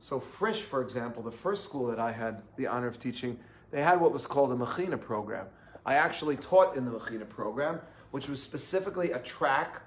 So, 0.00 0.18
Frisch, 0.18 0.62
for 0.62 0.80
example, 0.80 1.22
the 1.22 1.30
first 1.30 1.64
school 1.64 1.86
that 1.88 1.98
I 1.98 2.12
had 2.12 2.42
the 2.56 2.66
honor 2.66 2.86
of 2.86 2.98
teaching, 2.98 3.38
they 3.70 3.82
had 3.82 4.00
what 4.00 4.12
was 4.12 4.26
called 4.26 4.52
a 4.52 4.56
Mechina 4.56 4.98
program. 5.00 5.46
I 5.84 5.94
actually 5.94 6.36
taught 6.36 6.76
in 6.76 6.84
the 6.84 6.90
Mechina 6.90 7.28
program, 7.28 7.80
which 8.10 8.28
was 8.28 8.42
specifically 8.42 9.12
a 9.12 9.18
track 9.18 9.82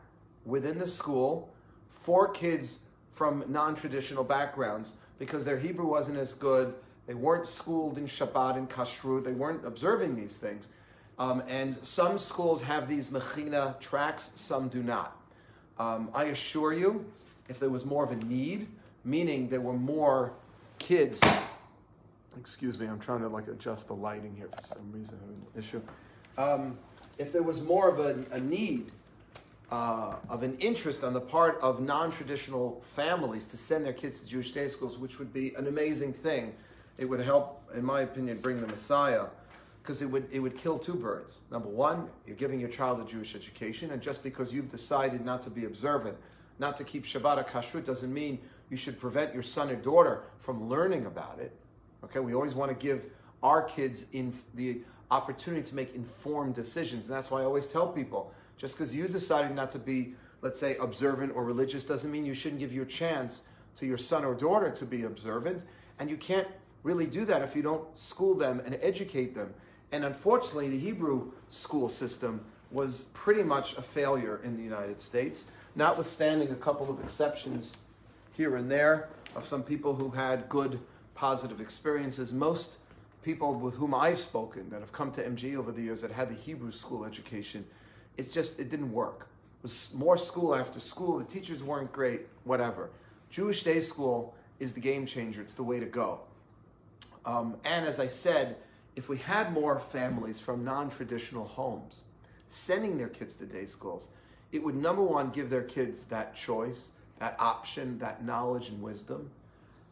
within 0.46 0.78
the 0.78 0.88
school 0.88 1.54
for 1.90 2.28
kids 2.30 2.80
from 3.12 3.44
non 3.48 3.76
traditional 3.76 4.24
backgrounds 4.24 4.94
because 5.20 5.46
their 5.46 5.58
Hebrew 5.58 5.88
wasn't 5.88 6.18
as 6.18 6.34
good. 6.34 6.74
They 7.06 7.14
weren't 7.14 7.48
schooled 7.48 7.98
in 7.98 8.06
Shabbat 8.06 8.58
and 8.58 8.70
Kashrut. 8.70 9.24
They 9.24 9.34
weren't 9.34 9.66
observing 9.66 10.16
these 10.16 10.38
things. 10.38 10.70
Um, 11.20 11.44
and 11.48 11.78
some 11.86 12.18
schools 12.18 12.62
have 12.62 12.88
these 12.88 13.10
Mechina 13.10 13.80
tracks, 13.80 14.32
some 14.36 14.68
do 14.68 14.82
not. 14.82 15.16
Um, 15.80 16.10
I 16.14 16.26
assure 16.26 16.74
you, 16.74 17.06
if 17.50 17.60
there 17.60 17.70
was 17.70 17.86
more 17.86 18.04
of 18.04 18.12
a 18.12 18.26
need, 18.26 18.68
meaning 19.04 19.50
there 19.50 19.62
were 19.62 19.74
more 19.74 20.34
kids, 20.80 21.22
excuse 22.40 22.80
me, 22.80 22.86
I'm 22.88 23.00
trying 23.00 23.22
to 23.22 23.28
like 23.28 23.48
adjust 23.48 23.88
the 23.88 23.96
lighting 23.96 24.36
here 24.36 24.50
for 24.56 24.68
some 24.68 24.92
reason, 24.92 25.18
issue. 25.58 25.82
Um, 26.38 26.78
if 27.18 27.32
there 27.32 27.44
was 27.44 27.62
more 27.62 27.90
of 27.90 28.00
a, 28.00 28.24
a 28.32 28.40
need, 28.40 28.92
uh, 29.72 30.16
of 30.30 30.44
an 30.44 30.56
interest 30.60 31.04
on 31.04 31.14
the 31.14 31.22
part 31.22 31.60
of 31.62 31.82
non-traditional 31.82 32.80
families 32.82 33.46
to 33.46 33.58
send 33.58 33.86
their 33.86 33.94
kids 33.94 34.20
to 34.20 34.28
Jewish 34.28 34.52
day 34.52 34.68
schools, 34.68 34.98
which 34.98 35.18
would 35.20 35.34
be 35.34 35.54
an 35.56 35.68
amazing 35.68 36.14
thing. 36.14 36.54
It 36.98 37.06
would 37.06 37.20
help, 37.22 37.64
in 37.74 37.84
my 37.84 38.02
opinion, 38.02 38.38
bring 38.38 38.62
the 38.62 38.68
Messiah 38.68 39.26
because 39.84 40.02
it 40.02 40.06
would, 40.06 40.26
it 40.32 40.40
would 40.40 40.58
kill 40.58 40.80
two 40.80 40.96
birds. 40.96 41.42
Number 41.52 41.68
one, 41.68 42.08
you're 42.26 42.38
giving 42.38 42.58
your 42.58 42.70
child 42.70 43.02
a 43.02 43.06
Jewish 43.06 43.36
education, 43.36 43.92
and 43.92 44.02
just 44.02 44.24
because 44.24 44.54
you've 44.54 44.70
decided 44.70 45.26
not 45.26 45.42
to 45.42 45.50
be 45.50 45.66
observant, 45.66 46.16
not 46.58 46.78
to 46.78 46.86
keep 46.86 47.04
Shabbat 47.04 47.38
or 47.38 47.44
Kashrut, 47.44 47.84
doesn't 47.84 48.14
mean 48.14 48.40
you 48.70 48.78
should 48.78 48.98
prevent 48.98 49.34
your 49.34 49.44
son 49.44 49.70
or 49.70 49.76
daughter 49.76 50.24
from 50.38 50.70
learning 50.70 51.06
about 51.06 51.38
it. 51.40 51.52
Okay, 52.06 52.22
we 52.22 52.34
always 52.34 52.54
want 52.54 52.72
to 52.72 52.76
give 52.76 53.08
our 53.42 53.62
kids 53.62 54.06
in 54.14 54.34
the 54.54 54.80
opportunity 55.12 55.64
to 55.64 55.76
make 55.76 55.94
informed 55.96 56.56
decisions, 56.56 57.08
and 57.08 57.16
that's 57.16 57.30
why 57.30 57.42
I 57.42 57.44
always 57.44 57.68
tell 57.68 57.88
people: 57.88 58.32
just 58.58 58.76
because 58.76 58.96
you 58.96 59.10
decided 59.10 59.54
not 59.54 59.70
to 59.72 59.80
be, 59.80 60.16
let's 60.42 60.60
say, 60.60 60.78
observant 60.78 61.34
or 61.36 61.44
religious, 61.44 61.84
doesn't 61.84 62.10
mean 62.10 62.26
you 62.26 62.34
shouldn't 62.34 62.62
give 62.62 62.72
your 62.72 62.86
chance 62.86 63.44
to 63.76 63.86
your 63.86 63.98
son 63.98 64.24
or 64.24 64.34
daughter 64.34 64.70
to 64.72 64.86
be 64.86 65.04
observant, 65.04 65.66
and 66.00 66.10
you 66.10 66.16
can't 66.16 66.48
really 66.84 67.06
do 67.06 67.26
that 67.26 67.42
if 67.42 67.54
you 67.54 67.62
don't 67.62 67.98
school 68.00 68.34
them 68.34 68.62
and 68.66 68.78
educate 68.82 69.36
them. 69.36 69.54
And 69.94 70.04
unfortunately, 70.06 70.70
the 70.70 70.80
Hebrew 70.80 71.32
school 71.50 71.88
system 71.88 72.44
was 72.72 73.10
pretty 73.14 73.44
much 73.44 73.78
a 73.78 73.82
failure 73.84 74.42
in 74.44 74.58
the 74.58 74.64
United 74.64 75.00
States, 75.00 75.46
notwithstanding 75.76 76.50
a 76.50 76.56
couple 76.56 76.90
of 76.90 77.00
exceptions 77.00 77.74
here 78.36 78.56
and 78.56 78.70
there 78.72 79.10
of 79.36 79.46
some 79.46 79.62
people 79.62 79.94
who 79.94 80.10
had 80.10 80.50
good, 80.50 80.80
positive 81.14 81.62
experiences. 81.62 82.34
Most 82.34 82.80
people 83.22 83.54
with 83.54 83.76
whom 83.76 83.94
I've 83.94 84.18
spoken 84.18 84.68
that 84.72 84.80
have 84.80 84.92
come 84.92 85.12
to 85.12 85.24
MG 85.24 85.56
over 85.56 85.72
the 85.72 85.84
years 85.84 86.02
that 86.02 86.12
had 86.12 86.28
the 86.28 86.36
Hebrew 86.36 86.72
school 86.72 87.06
education, 87.06 87.64
it's 88.18 88.32
just, 88.32 88.60
it 88.60 88.72
didn't 88.72 88.92
work. 88.92 89.28
It 89.60 89.64
was 89.64 89.92
more 89.94 90.18
school 90.18 90.56
after 90.56 90.80
school. 90.80 91.20
The 91.20 91.26
teachers 91.26 91.62
weren't 91.64 91.92
great, 91.92 92.22
whatever. 92.46 92.90
Jewish 93.30 93.62
day 93.62 93.80
school 93.80 94.34
is 94.60 94.74
the 94.74 94.82
game 94.82 95.06
changer. 95.06 95.40
It's 95.40 95.54
the 95.54 95.64
way 95.64 95.80
to 95.80 95.86
go. 95.86 96.22
Um, 97.28 97.58
and 97.64 97.86
as 97.86 98.00
I 98.00 98.08
said, 98.08 98.58
if 98.96 99.10
we 99.10 99.18
had 99.18 99.52
more 99.52 99.80
families 99.80 100.40
from 100.40 100.64
non 100.64 100.90
traditional 100.90 101.46
homes 101.46 102.06
sending 102.48 102.98
their 102.98 103.08
kids 103.08 103.36
to 103.38 103.46
day 103.46 103.66
schools, 103.66 104.10
it 104.52 104.64
would 104.64 104.76
number 104.76 105.02
one 105.02 105.32
give 105.32 105.50
their 105.50 105.64
kids 105.64 106.04
that 106.06 106.36
choice, 106.36 106.92
that 107.20 107.36
option, 107.40 107.98
that 107.98 108.24
knowledge 108.24 108.70
and 108.70 108.82
wisdom. 108.82 109.32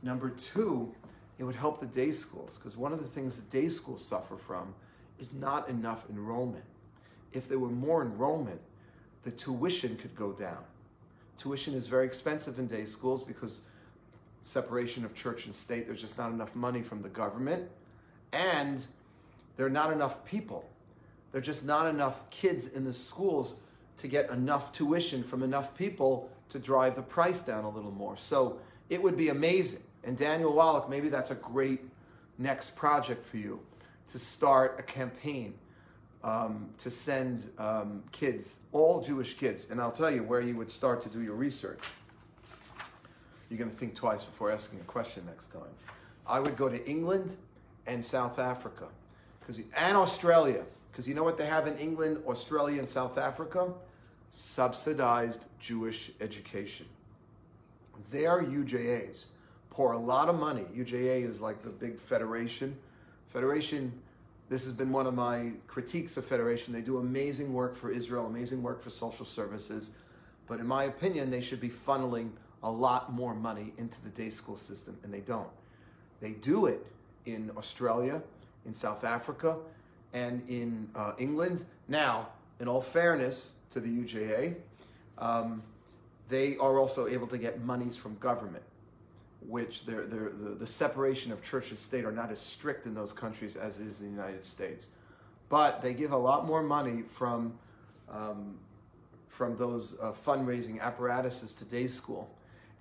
Number 0.03 0.29
two, 0.29 0.93
it 1.39 1.43
would 1.43 1.55
help 1.55 1.79
the 1.79 1.87
day 1.87 2.11
schools 2.11 2.57
because 2.57 2.77
one 2.77 2.93
of 2.93 2.99
the 2.99 3.07
things 3.07 3.35
the 3.35 3.41
day 3.43 3.69
schools 3.69 4.05
suffer 4.05 4.37
from 4.37 4.75
is 5.17 5.33
not 5.33 5.67
enough 5.69 6.05
enrollment. 6.09 6.63
If 7.33 7.47
there 7.47 7.59
were 7.59 7.69
more 7.69 8.03
enrollment, 8.03 8.61
the 9.23 9.31
tuition 9.31 9.95
could 9.95 10.15
go 10.15 10.31
down. 10.31 10.63
Tuition 11.37 11.73
is 11.73 11.87
very 11.87 12.05
expensive 12.05 12.59
in 12.59 12.67
day 12.67 12.85
schools 12.85 13.23
because 13.23 13.61
separation 14.43 15.05
of 15.05 15.15
church 15.15 15.45
and 15.45 15.55
state, 15.55 15.87
there's 15.87 16.01
just 16.01 16.17
not 16.17 16.31
enough 16.31 16.55
money 16.55 16.81
from 16.81 17.01
the 17.01 17.09
government 17.09 17.69
and 18.33 18.85
there 19.57 19.65
are 19.65 19.69
not 19.69 19.91
enough 19.91 20.23
people. 20.25 20.67
There 21.31 21.39
are 21.39 21.43
just 21.43 21.65
not 21.65 21.87
enough 21.87 22.29
kids 22.29 22.67
in 22.67 22.83
the 22.83 22.93
schools 22.93 23.57
to 23.97 24.07
get 24.07 24.29
enough 24.29 24.71
tuition 24.71 25.23
from 25.23 25.43
enough 25.43 25.75
people 25.77 26.29
to 26.49 26.59
drive 26.59 26.95
the 26.95 27.01
price 27.01 27.41
down 27.41 27.63
a 27.63 27.69
little 27.69 27.91
more. 27.91 28.17
So 28.17 28.59
it 28.89 29.01
would 29.01 29.15
be 29.15 29.29
amazing. 29.29 29.81
And 30.03 30.17
Daniel 30.17 30.53
Wallach, 30.53 30.89
maybe 30.89 31.09
that's 31.09 31.31
a 31.31 31.35
great 31.35 31.81
next 32.37 32.75
project 32.75 33.25
for 33.25 33.37
you 33.37 33.59
to 34.07 34.19
start 34.19 34.75
a 34.79 34.83
campaign 34.83 35.53
um, 36.23 36.69
to 36.77 36.91
send 36.91 37.49
um, 37.57 38.03
kids, 38.11 38.59
all 38.71 39.01
Jewish 39.01 39.35
kids. 39.35 39.67
And 39.69 39.79
I'll 39.79 39.91
tell 39.91 40.11
you 40.11 40.23
where 40.23 40.41
you 40.41 40.55
would 40.57 40.69
start 40.69 41.01
to 41.01 41.09
do 41.09 41.21
your 41.21 41.35
research. 41.35 41.79
You're 43.49 43.57
going 43.57 43.69
to 43.69 43.75
think 43.75 43.95
twice 43.95 44.23
before 44.23 44.51
asking 44.51 44.79
a 44.79 44.83
question 44.83 45.23
next 45.25 45.47
time. 45.47 45.61
I 46.25 46.39
would 46.39 46.57
go 46.57 46.69
to 46.69 46.89
England 46.89 47.35
and 47.87 48.03
South 48.03 48.39
Africa, 48.39 48.87
because 49.39 49.61
and 49.77 49.97
Australia, 49.97 50.63
because 50.91 51.07
you 51.07 51.13
know 51.13 51.23
what 51.23 51.37
they 51.37 51.45
have 51.45 51.67
in 51.67 51.77
England, 51.77 52.17
Australia, 52.27 52.79
and 52.79 52.87
South 52.87 53.17
Africa, 53.17 53.73
subsidized 54.31 55.45
Jewish 55.59 56.11
education. 56.21 56.85
Their 58.09 58.43
UJAs 58.43 59.27
pour 59.69 59.93
a 59.93 59.97
lot 59.97 60.29
of 60.29 60.37
money. 60.37 60.65
UJA 60.75 61.23
is 61.23 61.41
like 61.41 61.63
the 61.63 61.69
big 61.69 61.99
federation. 61.99 62.77
Federation. 63.27 63.91
This 64.49 64.65
has 64.65 64.73
been 64.73 64.91
one 64.91 65.07
of 65.07 65.13
my 65.13 65.53
critiques 65.67 66.17
of 66.17 66.25
Federation. 66.25 66.73
They 66.73 66.81
do 66.81 66.97
amazing 66.97 67.53
work 67.53 67.75
for 67.75 67.89
Israel, 67.89 68.25
amazing 68.25 68.61
work 68.61 68.81
for 68.81 68.89
social 68.89 69.25
services, 69.25 69.91
but 70.47 70.59
in 70.59 70.67
my 70.67 70.83
opinion, 70.83 71.31
they 71.31 71.39
should 71.39 71.61
be 71.61 71.69
funneling 71.69 72.31
a 72.63 72.69
lot 72.69 73.13
more 73.13 73.33
money 73.33 73.73
into 73.77 74.01
the 74.01 74.09
day 74.09 74.29
school 74.29 74.57
system, 74.57 74.97
and 75.03 75.13
they 75.13 75.21
don't. 75.21 75.49
They 76.19 76.31
do 76.31 76.65
it 76.65 76.85
in 77.25 77.51
Australia, 77.57 78.21
in 78.65 78.73
South 78.73 79.03
Africa, 79.03 79.57
and 80.13 80.41
in 80.49 80.89
uh, 80.95 81.13
England. 81.17 81.63
Now, 81.87 82.29
in 82.59 82.67
all 82.67 82.81
fairness 82.81 83.53
to 83.71 83.79
the 83.79 83.89
UJA, 83.89 84.55
um, 85.17 85.63
they 86.29 86.57
are 86.57 86.79
also 86.79 87.07
able 87.07 87.27
to 87.27 87.37
get 87.37 87.61
monies 87.61 87.95
from 87.95 88.17
government, 88.17 88.63
which 89.47 89.85
they're, 89.85 90.05
they're, 90.05 90.29
the, 90.29 90.51
the 90.51 90.67
separation 90.67 91.31
of 91.31 91.43
church 91.43 91.69
and 91.69 91.77
state 91.77 92.05
are 92.05 92.11
not 92.11 92.31
as 92.31 92.39
strict 92.39 92.85
in 92.85 92.93
those 92.93 93.13
countries 93.13 93.55
as 93.55 93.79
is 93.79 94.01
in 94.01 94.07
the 94.07 94.21
United 94.21 94.43
States. 94.43 94.89
But 95.49 95.81
they 95.81 95.93
give 95.93 96.13
a 96.13 96.17
lot 96.17 96.47
more 96.47 96.63
money 96.63 97.03
from, 97.09 97.53
um, 98.09 98.57
from 99.27 99.57
those 99.57 99.97
uh, 100.01 100.11
fundraising 100.11 100.79
apparatuses 100.79 101.53
to 101.55 101.65
day 101.65 101.87
school. 101.87 102.29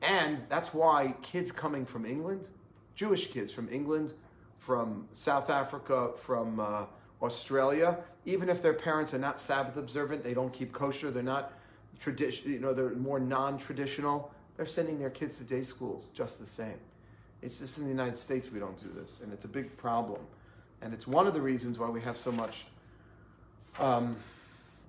And 0.03 0.39
that's 0.49 0.73
why 0.73 1.15
kids 1.23 1.51
coming 1.51 1.85
from 1.85 2.07
England, 2.07 2.49
Jewish 2.95 3.27
kids 3.27 3.53
from 3.53 3.69
England, 3.71 4.13
from 4.61 5.09
South 5.15 5.49
Africa, 5.49 6.11
from 6.17 6.61
uh, 6.61 6.85
Australia, 7.23 7.97
even 8.27 8.51
if 8.51 8.61
their 8.61 8.75
parents 8.75 9.15
are 9.15 9.19
not 9.19 9.41
Sabbath 9.41 9.79
observant, 9.79 10.23
they 10.23 10.35
don't 10.35 10.53
keep 10.53 10.71
kosher, 10.71 11.11
they're 11.11 11.23
not 11.23 11.55
tradition, 11.99 12.53
you 12.53 12.61
know, 12.61 12.75
they're 12.75 12.91
more 12.91 13.19
non-traditional. 13.19 14.33
They're 14.57 14.67
sending 14.67 14.99
their 14.99 15.11
kids 15.11 15.39
to 15.39 15.45
day 15.45 15.63
schools 15.63 16.11
just 16.13 16.39
the 16.39 16.47
same. 16.47 16.79
It's 17.41 17.59
just 17.59 17.79
in 17.79 17.85
the 17.85 17.91
United 17.91 18.19
States 18.19 18.53
we 18.53 18.61
don't 18.61 18.79
do 18.79 18.91
this, 18.95 19.21
and 19.23 19.33
it's 19.33 19.47
a 19.47 19.49
big 19.49 19.75
problem. 19.79 20.21
And 20.83 20.93
it's 20.93 21.07
one 21.07 21.27
of 21.27 21.33
the 21.33 21.41
reasons 21.41 21.79
why 21.79 21.89
we 21.89 22.03
have 22.03 22.19
so 22.19 22.31
much 22.31 22.67
um, 23.79 24.15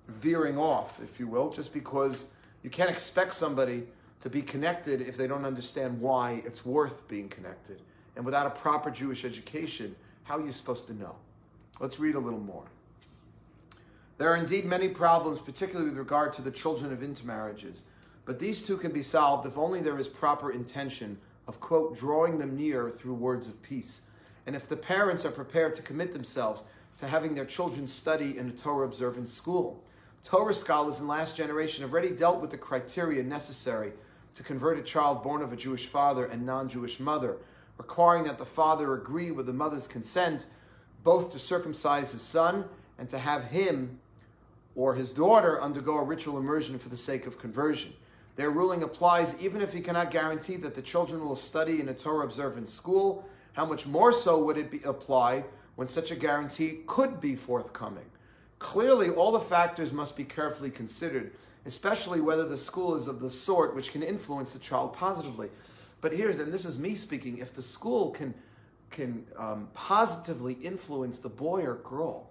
veering 0.10 0.58
off, 0.58 1.02
if 1.02 1.18
you 1.18 1.28
will, 1.28 1.50
just 1.50 1.74
because 1.74 2.34
you 2.62 2.70
can't 2.70 2.90
expect 2.90 3.34
somebody 3.34 3.84
to 4.20 4.30
be 4.30 4.42
connected 4.42 5.00
if 5.00 5.16
they 5.16 5.28
don't 5.28 5.46
understand 5.46 6.00
why 6.02 6.44
it's 6.46 6.66
worth 6.66 7.08
being 7.08 7.30
connected. 7.30 7.82
And 8.16 8.26
without 8.26 8.48
a 8.48 8.52
proper 8.52 8.92
Jewish 8.92 9.26
education, 9.26 9.96
how 10.24 10.38
are 10.38 10.46
you 10.46 10.52
supposed 10.52 10.88
to 10.88 10.94
know? 10.94 11.16
Let's 11.80 12.00
read 12.00 12.16
a 12.16 12.20
little 12.20 12.40
more. 12.40 12.66
There 14.18 14.32
are 14.32 14.36
indeed 14.36 14.66
many 14.66 14.88
problems, 14.90 15.40
particularly 15.40 15.90
with 15.90 15.98
regard 15.98 16.34
to 16.34 16.42
the 16.42 16.52
children 16.52 16.94
of 16.94 17.02
intermarriages. 17.02 17.84
But 18.26 18.38
these 18.40 18.62
two 18.62 18.78
can 18.78 18.92
be 18.92 19.02
solved 19.02 19.48
if 19.48 19.58
only 19.58 19.82
there 19.82 19.98
is 19.98 20.08
proper 20.08 20.52
intention 20.52 21.18
of, 21.48 21.60
quote, 21.60 21.98
drawing 21.98 22.38
them 22.38 22.56
near 22.56 22.90
through 22.90 23.16
words 23.16 23.48
of 23.48 23.62
peace. 23.64 24.02
And 24.46 24.56
if 24.56 24.68
the 24.68 24.78
parents 24.78 25.26
are 25.26 25.32
prepared 25.32 25.74
to 25.76 25.82
commit 25.82 26.14
themselves 26.14 26.66
to 26.98 27.08
having 27.08 27.34
their 27.34 27.46
children 27.46 27.88
study 27.88 28.38
in 28.38 28.48
a 28.48 28.52
Torah 28.52 28.86
observant 28.86 29.28
school. 29.28 29.84
Torah 30.24 30.54
scholars 30.54 31.00
in 31.00 31.08
last 31.08 31.36
generation 31.36 31.82
have 31.82 31.92
already 31.92 32.12
dealt 32.12 32.40
with 32.40 32.52
the 32.52 32.58
criteria 32.58 33.24
necessary 33.24 33.92
to 34.36 34.44
convert 34.44 34.78
a 34.78 34.84
child 34.84 35.24
born 35.24 35.42
of 35.42 35.52
a 35.52 35.56
Jewish 35.56 35.88
father 35.88 36.26
and 36.26 36.46
non 36.46 36.70
Jewish 36.70 37.00
mother, 37.00 37.38
requiring 37.78 38.24
that 38.26 38.38
the 38.38 38.46
father 38.46 38.94
agree 38.94 39.32
with 39.32 39.46
the 39.46 39.54
mother's 39.54 39.88
consent 39.88 40.48
both 41.04 41.32
to 41.32 41.40
circumcise 41.40 42.12
his 42.12 42.22
son 42.22 42.66
and 42.98 43.10
to 43.10 43.18
have 43.18 43.46
him 43.46 44.00
or 44.76 44.96
his 44.96 45.12
daughter 45.12 45.62
undergo 45.62 45.98
a 45.98 46.04
ritual 46.04 46.38
immersion 46.38 46.78
for 46.80 46.90
the 46.90 46.98
sake 46.98 47.26
of 47.26 47.40
conversion. 47.40 47.94
Their 48.36 48.52
ruling 48.52 48.84
applies 48.84 49.40
even 49.42 49.62
if 49.62 49.74
he 49.74 49.82
cannot 49.82 50.12
guarantee 50.12 50.56
that 50.58 50.76
the 50.76 50.82
children 50.82 51.26
will 51.26 51.36
study 51.36 51.82
in 51.82 51.90
a 51.90 51.94
Torah 51.94 52.26
observant 52.26 52.70
school. 52.70 53.28
How 53.54 53.66
much 53.66 53.86
more 53.86 54.14
so 54.14 54.42
would 54.44 54.58
it 54.58 54.72
be, 54.72 54.82
apply 54.84 55.44
when 55.76 55.88
such 55.88 56.12
a 56.12 56.16
guarantee 56.16 56.80
could 56.88 57.20
be 57.20 57.36
forthcoming? 57.36 58.06
Clearly, 58.60 59.10
all 59.10 59.32
the 59.32 59.40
factors 59.40 59.92
must 59.92 60.16
be 60.16 60.24
carefully 60.24 60.70
considered, 60.70 61.34
especially 61.66 62.22
whether 62.22 62.48
the 62.48 62.58
school 62.58 62.96
is 62.96 63.08
of 63.08 63.20
the 63.20 63.30
sort 63.30 63.76
which 63.76 63.92
can 63.92 64.04
influence 64.04 64.54
the 64.54 64.60
child 64.60 64.94
positively. 64.94 65.50
But 66.02 66.14
here's, 66.14 66.40
and 66.40 66.52
this 66.52 66.66
is 66.66 66.80
me 66.80 66.96
speaking, 66.96 67.38
if 67.38 67.54
the 67.54 67.62
school 67.62 68.10
can, 68.10 68.34
can 68.90 69.26
um, 69.38 69.70
positively 69.74 70.54
influence 70.62 71.20
the 71.20 71.30
boy 71.30 71.62
or 71.62 71.76
girl 71.76 72.28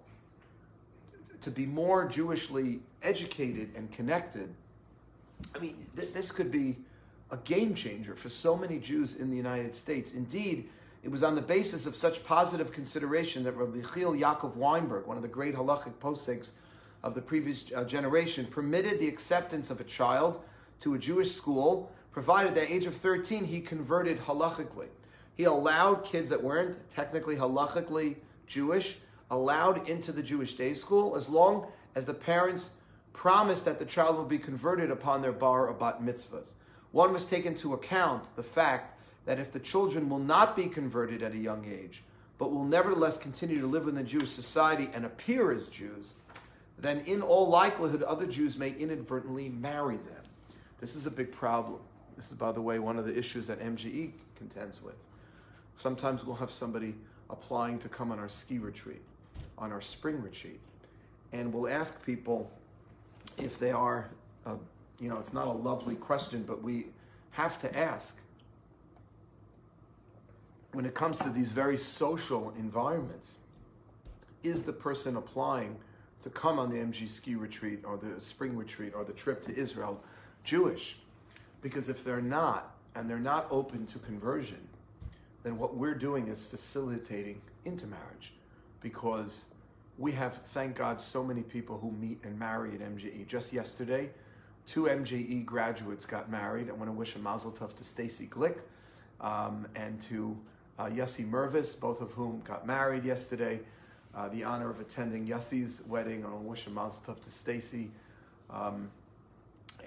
to 1.39 1.49
be 1.49 1.65
more 1.65 2.07
Jewishly 2.07 2.81
educated 3.01 3.71
and 3.75 3.91
connected, 3.91 4.53
I 5.55 5.59
mean, 5.59 5.87
th- 5.95 6.13
this 6.13 6.31
could 6.31 6.51
be 6.51 6.75
a 7.31 7.37
game 7.37 7.73
changer 7.73 8.13
for 8.13 8.29
so 8.29 8.55
many 8.57 8.77
Jews 8.77 9.15
in 9.15 9.31
the 9.31 9.37
United 9.37 9.73
States. 9.73 10.13
Indeed, 10.13 10.69
it 11.01 11.09
was 11.09 11.23
on 11.23 11.33
the 11.33 11.41
basis 11.41 11.85
of 11.85 11.95
such 11.95 12.23
positive 12.25 12.71
consideration 12.71 13.43
that 13.45 13.53
Rabbi 13.53 13.79
Yechiel 13.79 14.19
Yaakov 14.19 14.55
Weinberg, 14.55 15.07
one 15.07 15.17
of 15.17 15.23
the 15.23 15.29
great 15.29 15.55
halachic 15.55 15.93
poseks 15.93 16.51
of 17.03 17.15
the 17.15 17.21
previous 17.21 17.71
uh, 17.75 17.85
generation, 17.85 18.45
permitted 18.45 18.99
the 18.99 19.07
acceptance 19.07 19.71
of 19.71 19.79
a 19.79 19.83
child 19.83 20.41
to 20.81 20.93
a 20.93 20.99
Jewish 20.99 21.31
school, 21.31 21.91
provided 22.11 22.49
at 22.49 22.55
the 22.55 22.73
age 22.73 22.85
of 22.85 22.95
13 22.95 23.45
he 23.45 23.61
converted 23.61 24.19
halachically. 24.19 24.87
He 25.35 25.45
allowed 25.45 26.03
kids 26.05 26.29
that 26.29 26.43
weren't 26.43 26.77
technically 26.89 27.35
halachically 27.35 28.17
Jewish 28.47 28.97
allowed 29.29 29.87
into 29.87 30.11
the 30.11 30.21
Jewish 30.21 30.55
day 30.55 30.73
school 30.73 31.15
as 31.15 31.29
long 31.29 31.67
as 31.95 32.05
the 32.05 32.13
parents 32.13 32.73
promised 33.13 33.65
that 33.65 33.79
the 33.79 33.85
child 33.85 34.17
will 34.17 34.25
be 34.25 34.37
converted 34.37 34.91
upon 34.91 35.21
their 35.21 35.31
bar 35.31 35.67
or 35.67 35.73
bat 35.73 36.01
mitzvahs. 36.01 36.53
One 36.91 37.13
must 37.13 37.29
take 37.29 37.45
into 37.45 37.73
account 37.73 38.35
the 38.35 38.43
fact 38.43 38.99
that 39.25 39.39
if 39.39 39.51
the 39.51 39.59
children 39.59 40.09
will 40.09 40.19
not 40.19 40.55
be 40.55 40.67
converted 40.67 41.23
at 41.23 41.33
a 41.33 41.37
young 41.37 41.65
age, 41.65 42.03
but 42.37 42.51
will 42.51 42.65
nevertheless 42.65 43.17
continue 43.17 43.59
to 43.59 43.67
live 43.67 43.87
in 43.87 43.95
the 43.95 44.03
Jewish 44.03 44.31
society 44.31 44.89
and 44.93 45.05
appear 45.05 45.51
as 45.51 45.69
Jews, 45.69 46.15
then 46.79 47.01
in 47.01 47.21
all 47.21 47.47
likelihood 47.47 48.01
other 48.03 48.25
Jews 48.25 48.57
may 48.57 48.71
inadvertently 48.71 49.49
marry 49.49 49.97
them. 49.97 50.23
This 50.79 50.95
is 50.95 51.05
a 51.05 51.11
big 51.11 51.31
problem. 51.31 51.79
This 52.21 52.29
is, 52.29 52.37
by 52.37 52.51
the 52.51 52.61
way, 52.61 52.77
one 52.77 52.99
of 52.99 53.05
the 53.05 53.17
issues 53.17 53.47
that 53.47 53.59
MJE 53.59 54.11
contends 54.35 54.79
with. 54.79 54.93
Sometimes 55.75 56.23
we'll 56.23 56.35
have 56.35 56.51
somebody 56.51 56.93
applying 57.31 57.79
to 57.79 57.89
come 57.89 58.11
on 58.11 58.19
our 58.19 58.29
ski 58.29 58.59
retreat, 58.59 59.01
on 59.57 59.71
our 59.71 59.81
spring 59.81 60.21
retreat, 60.21 60.59
and 61.33 61.51
we'll 61.51 61.67
ask 61.67 62.05
people 62.05 62.51
if 63.39 63.57
they 63.57 63.71
are, 63.71 64.11
uh, 64.45 64.53
you 64.99 65.09
know, 65.09 65.17
it's 65.17 65.33
not 65.33 65.47
a 65.47 65.51
lovely 65.51 65.95
question, 65.95 66.43
but 66.43 66.61
we 66.61 66.89
have 67.31 67.57
to 67.57 67.75
ask 67.75 68.19
when 70.73 70.85
it 70.85 70.93
comes 70.93 71.17
to 71.17 71.31
these 71.31 71.51
very 71.51 71.75
social 71.75 72.53
environments, 72.55 73.37
is 74.43 74.61
the 74.61 74.73
person 74.73 75.17
applying 75.17 75.75
to 76.19 76.29
come 76.29 76.59
on 76.59 76.69
the 76.69 76.77
MJE 76.77 77.07
ski 77.07 77.33
retreat 77.33 77.79
or 77.83 77.97
the 77.97 78.21
spring 78.21 78.55
retreat 78.55 78.93
or 78.95 79.03
the 79.03 79.11
trip 79.13 79.41
to 79.41 79.55
Israel 79.55 79.99
Jewish? 80.43 80.97
Because 81.61 81.89
if 81.89 82.03
they're 82.03 82.21
not, 82.21 82.75
and 82.95 83.09
they're 83.09 83.19
not 83.19 83.47
open 83.49 83.85
to 83.87 83.99
conversion, 83.99 84.67
then 85.43 85.57
what 85.57 85.75
we're 85.75 85.95
doing 85.95 86.27
is 86.27 86.45
facilitating 86.45 87.41
intermarriage 87.65 88.33
because 88.81 89.47
we 89.97 90.11
have, 90.13 90.35
thank 90.37 90.75
God, 90.75 91.01
so 91.01 91.23
many 91.23 91.41
people 91.41 91.77
who 91.77 91.91
meet 91.91 92.19
and 92.23 92.37
marry 92.37 92.73
at 92.73 92.79
MJE. 92.79 93.27
Just 93.27 93.53
yesterday, 93.53 94.09
two 94.65 94.83
MJE 94.83 95.45
graduates 95.45 96.05
got 96.05 96.29
married. 96.29 96.69
I 96.69 96.73
want 96.73 96.87
to 96.87 96.93
wish 96.93 97.15
a 97.15 97.19
mazel 97.19 97.51
tov 97.51 97.75
to 97.75 97.83
Stacy 97.83 98.27
Glick 98.27 98.57
um, 99.19 99.67
and 99.75 100.01
to 100.01 100.37
uh, 100.79 100.85
Yossi 100.85 101.29
Mervis, 101.29 101.79
both 101.79 102.01
of 102.01 102.11
whom 102.11 102.41
got 102.41 102.65
married 102.65 103.03
yesterday. 103.03 103.59
Uh, 104.13 104.27
the 104.29 104.43
honor 104.43 104.69
of 104.69 104.79
attending 104.79 105.25
Yossi's 105.25 105.81
wedding. 105.87 106.25
I 106.25 106.29
want 106.29 106.41
to 106.41 106.49
wish 106.49 106.67
a 106.67 106.69
mazel 106.69 107.13
tov 107.13 107.21
to 107.21 107.31
Stacy 107.31 107.91
um, 108.49 108.89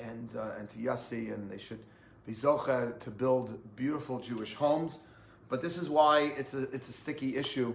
and, 0.03 0.35
uh, 0.37 0.51
and 0.59 0.69
to 0.71 0.79
Yossi, 0.79 1.33
and 1.33 1.51
they 1.51 1.59
should 1.59 1.81
be 2.27 2.33
zocha 2.33 2.99
to 3.01 3.11
build 3.11 3.59
beautiful 3.77 4.19
Jewish 4.19 4.55
homes. 4.55 5.01
But 5.49 5.63
this 5.63 5.77
is 5.77 5.89
why 5.89 6.33
it's 6.39 6.55
a, 6.55 6.63
it's 6.73 6.89
a 6.89 6.93
sticky 6.93 7.37
issue 7.37 7.75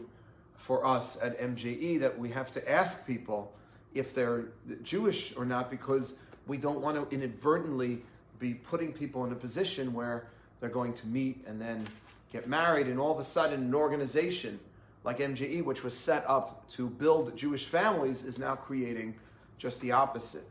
for 0.55 0.85
us 0.85 1.17
at 1.21 1.39
MJE 1.39 1.99
that 1.99 2.17
we 2.17 2.29
have 2.29 2.51
to 2.51 2.69
ask 2.69 3.05
people 3.05 3.53
if 3.93 4.13
they're 4.13 4.45
Jewish 4.83 5.35
or 5.35 5.45
not 5.45 5.71
because 5.71 6.15
we 6.47 6.57
don't 6.57 6.81
want 6.81 7.09
to 7.09 7.15
inadvertently 7.15 8.01
be 8.39 8.53
putting 8.53 8.91
people 8.91 9.25
in 9.25 9.31
a 9.31 9.35
position 9.35 9.93
where 9.93 10.27
they're 10.59 10.69
going 10.69 10.93
to 10.93 11.07
meet 11.07 11.45
and 11.47 11.61
then 11.61 11.87
get 12.31 12.47
married, 12.47 12.87
and 12.87 12.99
all 12.99 13.11
of 13.11 13.19
a 13.19 13.23
sudden, 13.23 13.61
an 13.61 13.75
organization 13.75 14.59
like 15.03 15.19
MJE, 15.19 15.63
which 15.63 15.83
was 15.83 15.97
set 15.97 16.23
up 16.27 16.67
to 16.69 16.89
build 16.89 17.35
Jewish 17.37 17.65
families, 17.65 18.23
is 18.23 18.37
now 18.37 18.55
creating 18.55 19.15
just 19.57 19.79
the 19.81 19.91
opposite. 19.91 20.47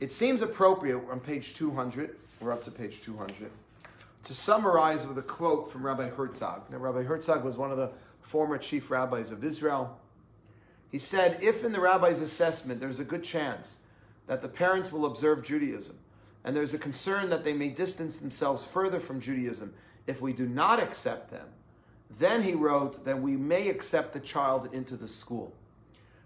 It 0.00 0.10
seems 0.10 0.40
appropriate 0.40 1.02
on 1.10 1.20
page 1.20 1.52
200, 1.54 2.16
we're 2.40 2.52
up 2.52 2.62
to 2.64 2.70
page 2.70 3.02
200, 3.02 3.50
to 4.24 4.34
summarize 4.34 5.06
with 5.06 5.18
a 5.18 5.22
quote 5.22 5.70
from 5.70 5.84
Rabbi 5.84 6.08
Herzog. 6.08 6.70
Now, 6.70 6.78
Rabbi 6.78 7.02
Herzog 7.02 7.44
was 7.44 7.58
one 7.58 7.70
of 7.70 7.76
the 7.76 7.90
former 8.22 8.56
chief 8.56 8.90
rabbis 8.90 9.30
of 9.30 9.44
Israel. 9.44 10.00
He 10.90 10.98
said, 10.98 11.38
if 11.42 11.64
in 11.64 11.72
the 11.72 11.80
rabbi's 11.80 12.22
assessment 12.22 12.80
there's 12.80 12.98
a 12.98 13.04
good 13.04 13.22
chance 13.22 13.80
that 14.26 14.40
the 14.40 14.48
parents 14.48 14.90
will 14.90 15.04
observe 15.04 15.44
Judaism, 15.44 15.98
and 16.44 16.56
there's 16.56 16.72
a 16.72 16.78
concern 16.78 17.28
that 17.28 17.44
they 17.44 17.52
may 17.52 17.68
distance 17.68 18.16
themselves 18.16 18.64
further 18.64 19.00
from 19.00 19.20
Judaism 19.20 19.74
if 20.06 20.22
we 20.22 20.32
do 20.32 20.48
not 20.48 20.80
accept 20.82 21.30
them, 21.30 21.46
then 22.18 22.42
he 22.42 22.54
wrote 22.54 23.04
that 23.04 23.20
we 23.20 23.36
may 23.36 23.68
accept 23.68 24.14
the 24.14 24.20
child 24.20 24.70
into 24.72 24.96
the 24.96 25.06
school. 25.06 25.52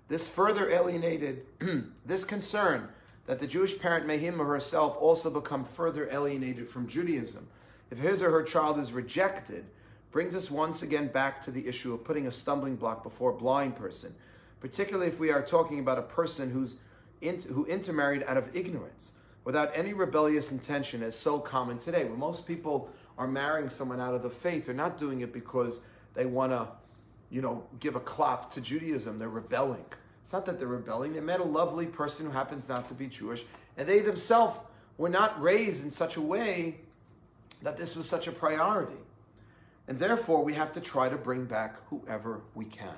This 0.07 0.29
further 0.29 0.71
alienated 0.71 1.45
this 2.07 2.25
concern 2.25 2.89
that 3.27 3.39
the 3.39 3.47
Jewish 3.47 3.79
parent 3.79 4.07
may 4.07 4.19
him 4.19 4.41
or 4.41 4.47
herself 4.47 4.97
also 4.99 5.31
become 5.31 5.65
further 5.65 6.09
alienated 6.11 6.69
from 6.69 6.87
Judaism. 6.87 7.49
If 7.91 7.99
his 7.99 8.23
or 8.23 8.31
her 8.31 8.43
child 8.43 8.79
is 8.79 8.93
rejected, 8.93 9.65
brings 10.11 10.35
us 10.35 10.51
once 10.51 10.83
again 10.83 11.09
back 11.09 11.41
to 11.41 11.51
the 11.51 11.67
issue 11.67 11.93
of 11.93 12.05
putting 12.05 12.27
a 12.27 12.33
stumbling 12.33 12.77
block 12.77 13.03
before 13.03 13.31
a 13.31 13.37
blind 13.37 13.77
person, 13.77 14.15
particularly 14.61 15.09
if 15.09 15.19
we 15.19 15.31
are 15.31 15.43
talking 15.43 15.81
about 15.81 15.99
a 15.99 16.03
person 16.03 16.51
who's 16.51 16.77
in, 17.21 17.41
who 17.43 17.65
intermarried 17.67 18.23
out 18.25 18.37
of 18.37 18.55
ignorance, 18.55 19.13
without 19.45 19.71
any 19.75 19.93
rebellious 19.93 20.53
intention, 20.53 21.03
as 21.03 21.17
so 21.17 21.39
common 21.39 21.79
today, 21.79 22.05
where 22.05 22.17
most 22.17 22.47
people 22.47 22.89
are 23.19 23.27
marrying 23.27 23.69
someone 23.69 24.01
out 24.01 24.15
of 24.15 24.23
the 24.23 24.31
faith. 24.31 24.67
They're 24.67 24.75
not 24.75 24.99
doing 24.99 25.21
it 25.21 25.33
because 25.33 25.81
they 26.15 26.27
want 26.27 26.53
to, 26.53 26.69
you 27.31 27.43
know, 27.43 27.65
give 27.81 27.97
a 27.97 28.01
clap 28.01 28.51
to 28.51 28.61
Judaism. 28.61 29.19
They're 29.19 29.29
rebelling. 29.29 29.85
It's 30.25 30.33
not 30.33 30.47
that 30.47 30.59
they're 30.59 30.67
rebelling. 30.67 31.13
They 31.13 31.21
met 31.21 31.41
a 31.41 31.45
lovely 31.45 31.85
person 31.85 32.25
who 32.25 32.33
happens 32.33 32.67
not 32.67 32.89
to 32.89 32.95
be 32.95 33.09
Jewish, 33.09 33.45
and 33.77 33.87
they 33.87 34.01
themselves 34.01 34.57
were 34.97 35.11
not 35.11 35.41
raised 35.41 35.85
in 35.85 35.91
such 35.91 36.17
a 36.17 36.21
way 36.23 36.77
that 37.61 37.77
this 37.77 37.95
was 37.95 38.09
such 38.09 38.27
a 38.27 38.33
priority. 38.33 38.97
And 39.87 39.99
therefore, 39.99 40.43
we 40.43 40.55
have 40.55 40.73
to 40.73 40.81
try 40.81 41.11
to 41.11 41.19
bring 41.19 41.45
back 41.45 41.77
whoever 41.91 42.41
we 42.55 42.65
can. 42.65 42.97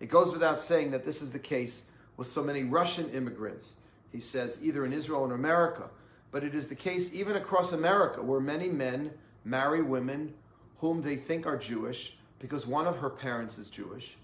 It 0.00 0.08
goes 0.08 0.32
without 0.32 0.58
saying 0.58 0.92
that 0.92 1.04
this 1.04 1.20
is 1.20 1.30
the 1.30 1.38
case 1.38 1.84
with 2.16 2.26
so 2.26 2.42
many 2.42 2.64
Russian 2.64 3.10
immigrants, 3.10 3.74
he 4.10 4.20
says, 4.20 4.58
either 4.62 4.86
in 4.86 4.94
Israel 4.94 5.20
or 5.20 5.34
America. 5.34 5.90
But 6.30 6.42
it 6.42 6.54
is 6.54 6.68
the 6.68 6.74
case 6.74 7.12
even 7.12 7.36
across 7.36 7.72
America, 7.72 8.22
where 8.22 8.40
many 8.40 8.70
men 8.70 9.10
marry 9.44 9.82
women 9.82 10.32
whom 10.78 11.02
they 11.02 11.16
think 11.16 11.46
are 11.46 11.58
Jewish 11.58 12.16
because 12.38 12.66
one 12.66 12.86
of 12.86 12.96
her 12.96 13.10
parents 13.10 13.58
is 13.58 13.68
Jewish, 13.68 14.16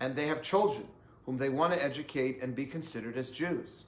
and 0.00 0.16
they 0.16 0.26
have 0.26 0.42
children 0.42 0.88
whom 1.26 1.38
they 1.38 1.48
want 1.48 1.72
to 1.72 1.82
educate 1.82 2.42
and 2.42 2.54
be 2.54 2.66
considered 2.66 3.16
as 3.16 3.30
Jews. 3.30 3.84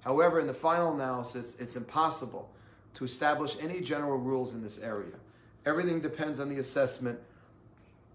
However, 0.00 0.40
in 0.40 0.46
the 0.46 0.54
final 0.54 0.94
analysis, 0.94 1.56
it's 1.58 1.76
impossible 1.76 2.50
to 2.94 3.04
establish 3.04 3.56
any 3.60 3.80
general 3.80 4.18
rules 4.18 4.54
in 4.54 4.62
this 4.62 4.78
area. 4.78 5.14
Everything 5.66 6.00
depends 6.00 6.40
on 6.40 6.48
the 6.48 6.58
assessment 6.58 7.18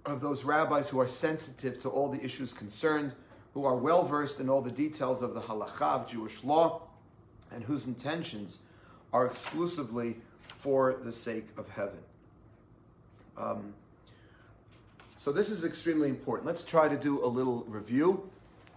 of 0.05 0.22
those 0.22 0.43
rabbis 0.43 0.88
who 0.88 0.99
are 0.99 1.07
sensitive 1.07 1.80
to 1.80 1.89
all 1.89 2.10
the 2.10 2.24
issues 2.24 2.53
concerned, 2.53 3.16
who 3.53 3.66
are 3.66 3.76
well 3.76 4.03
versed 4.03 4.39
in 4.39 4.49
all 4.49 4.62
the 4.62 4.72
details 4.72 5.22
of 5.22 5.34
the 5.34 5.41
halacha 5.41 6.01
of 6.01 6.07
Jewish 6.07 6.43
law, 6.43 6.82
and 7.51 7.64
whose 7.64 7.88
intentions 7.88 8.60
are 9.12 9.26
exclusively 9.26 10.18
for 10.41 10.99
the 11.03 11.12
sake 11.12 11.47
of 11.57 11.70
heaven. 11.70 11.99
Um, 13.38 13.74
so 15.18 15.32
this 15.32 15.49
is 15.49 15.64
extremely 15.66 16.10
important. 16.10 16.45
Let's 16.45 16.64
try 16.64 16.88
to 16.88 16.97
do 16.97 17.24
a 17.24 17.28
little 17.28 17.66
review 17.68 18.30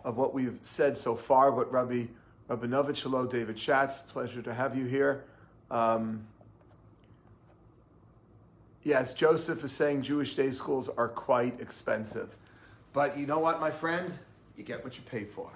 of 0.04 0.16
what 0.16 0.34
we've 0.34 0.58
said 0.62 0.96
so 0.96 1.14
far. 1.14 1.50
What 1.50 1.72
Rabbi 1.72 2.06
Rabinovich, 2.48 3.00
hello, 3.00 3.26
David 3.26 3.58
Schatz, 3.58 4.00
pleasure 4.00 4.42
to 4.42 4.52
have 4.52 4.76
you 4.76 4.84
here. 4.84 5.24
Um, 5.70 6.26
yes, 8.82 9.14
Joseph 9.14 9.64
is 9.64 9.72
saying 9.72 10.02
Jewish 10.02 10.34
day 10.34 10.50
schools 10.50 10.88
are 10.88 11.08
quite 11.08 11.60
expensive. 11.60 12.36
But 12.92 13.16
you 13.16 13.26
know 13.26 13.38
what, 13.38 13.60
my 13.60 13.70
friend? 13.70 14.12
You 14.56 14.64
get 14.64 14.84
what 14.84 14.96
you 14.96 15.02
pay 15.04 15.24
for. 15.24 15.50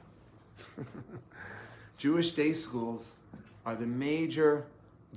Jewish 1.99 2.30
day 2.32 2.53
schools 2.53 3.14
are 3.66 3.76
the 3.76 3.86
major 3.86 4.66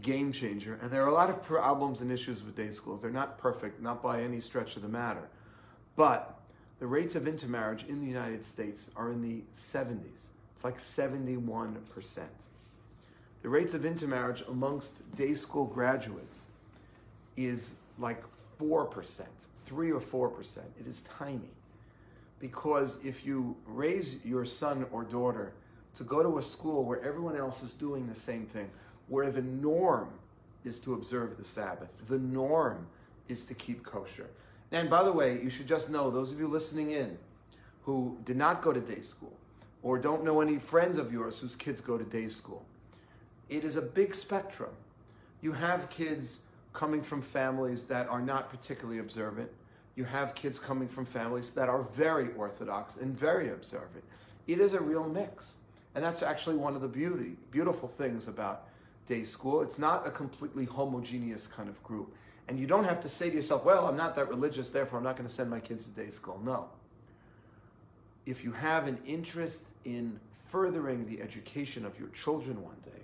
game 0.02 0.32
changer, 0.32 0.80
and 0.82 0.92
there 0.92 1.04
are 1.04 1.08
a 1.08 1.14
lot 1.14 1.30
of 1.30 1.42
problems 1.44 2.02
and 2.02 2.12
issues 2.12 2.44
with 2.44 2.56
day 2.56 2.72
schools. 2.72 3.02
They're 3.02 3.12
not 3.12 3.38
perfect, 3.38 3.82
not 3.82 4.02
by 4.02 4.22
any 4.22 4.40
stretch 4.40 4.76
of 4.76 4.82
the 4.82 4.90
matter. 4.90 5.30
But 5.96 6.39
the 6.80 6.88
rates 6.88 7.16
of 7.16 7.28
intermarriage 7.28 7.84
in 7.88 8.00
the 8.00 8.08
United 8.08 8.44
States 8.44 8.90
are 8.96 9.12
in 9.12 9.22
the 9.22 9.44
70s. 9.54 10.28
It's 10.54 10.64
like 10.64 10.78
71%. 10.78 11.76
The 13.42 13.50
rates 13.50 13.74
of 13.74 13.86
intermarriage 13.86 14.44
amongst 14.50 15.16
day 15.16 15.34
school 15.34 15.66
graduates 15.66 16.48
is 17.38 17.76
like 17.98 18.24
4%, 18.60 19.24
3 19.66 19.92
or 19.92 20.00
4%. 20.00 20.58
It 20.80 20.88
is 20.88 21.02
tiny. 21.02 21.50
Because 22.40 23.04
if 23.04 23.26
you 23.26 23.56
raise 23.66 24.24
your 24.24 24.46
son 24.46 24.86
or 24.92 25.04
daughter 25.04 25.54
to 25.96 26.04
go 26.04 26.24
to 26.24 26.38
a 26.38 26.42
school 26.42 26.84
where 26.84 27.02
everyone 27.02 27.36
else 27.36 27.62
is 27.64 27.74
doing 27.74 28.08
the 28.08 28.16
same 28.16 28.46
thing, 28.46 28.70
where 29.08 29.30
the 29.30 29.42
norm 29.42 30.10
is 30.64 30.80
to 30.82 30.94
observe 30.94 31.38
the 31.38 31.46
Sabbath, 31.46 31.90
the 32.08 32.20
norm 32.20 32.88
is 33.28 33.46
to 33.46 33.54
keep 33.54 33.84
kosher. 33.84 34.30
And 34.72 34.90
by 34.90 35.04
the 35.04 35.12
way, 35.12 35.42
you 35.42 35.50
should 35.50 35.68
just 35.68 35.90
know 35.90 36.10
those 36.10 36.32
of 36.32 36.40
you 36.40 36.48
listening 36.48 36.92
in 36.92 37.18
who 37.84 38.18
did 38.26 38.38
not 38.38 38.62
go 38.62 38.72
to 38.72 38.80
day 38.80 39.02
school 39.02 39.34
or 39.82 39.98
don't 39.98 40.24
know 40.24 40.42
any 40.42 40.60
friends 40.60 40.98
of 40.98 41.12
yours 41.12 41.40
whose 41.40 41.56
kids 41.56 41.82
go 41.82 41.98
to 41.98 42.04
day 42.04 42.28
school, 42.28 42.64
it 43.50 43.64
is 43.64 43.78
a 43.78 43.82
big 43.82 44.14
spectrum. 44.14 44.72
You 45.42 45.54
have 45.54 45.90
kids 45.90 46.42
coming 46.74 47.02
from 47.02 47.22
families 47.22 47.86
that 47.86 48.08
are 48.10 48.22
not 48.22 48.50
particularly 48.50 49.00
observant. 49.00 49.50
You 49.96 50.04
have 50.06 50.36
kids 50.36 50.60
coming 50.60 50.88
from 50.88 51.06
families 51.06 51.52
that 51.52 51.68
are 51.68 51.84
very 51.84 52.30
orthodox 52.38 52.98
and 52.98 53.18
very 53.18 53.50
observant. 53.50 54.04
It 54.48 54.60
is 54.60 54.74
a 54.74 54.82
real 54.82 55.08
mix. 55.08 55.56
And 55.96 56.04
that's 56.04 56.22
actually 56.22 56.58
one 56.58 56.76
of 56.76 56.82
the 56.82 56.88
beauty, 56.88 57.36
beautiful 57.52 57.88
things 57.88 58.28
about 58.28 58.68
day 59.08 59.24
school. 59.24 59.62
It's 59.62 59.80
not 59.80 60.08
a 60.08 60.12
completely 60.12 60.66
homogeneous 60.66 61.48
kind 61.48 61.68
of 61.68 61.82
group. 61.84 62.14
And 62.50 62.60
you 62.60 62.66
don't 62.66 62.86
have 62.86 63.00
to 63.02 63.10
say 63.10 63.30
to 63.30 63.36
yourself, 63.36 63.64
well, 63.64 63.86
I'm 63.86 63.96
not 63.96 64.16
that 64.16 64.28
religious, 64.28 64.72
therefore 64.72 64.98
I'm 64.98 65.06
not 65.06 65.16
going 65.16 65.28
to 65.28 65.34
send 65.34 65.52
my 65.52 65.60
kids 65.60 65.86
to 65.86 65.92
day 65.92 66.10
school. 66.10 66.42
No. 66.44 66.66
If 68.26 68.44
you 68.44 68.52
have 68.52 68.88
an 68.88 68.98
interest 69.06 69.68
in 69.86 70.20
furthering 70.34 71.06
the 71.06 71.22
education 71.22 71.86
of 71.86 71.98
your 72.00 72.10
children 72.10 72.64
one 72.64 72.78
day, 72.84 73.04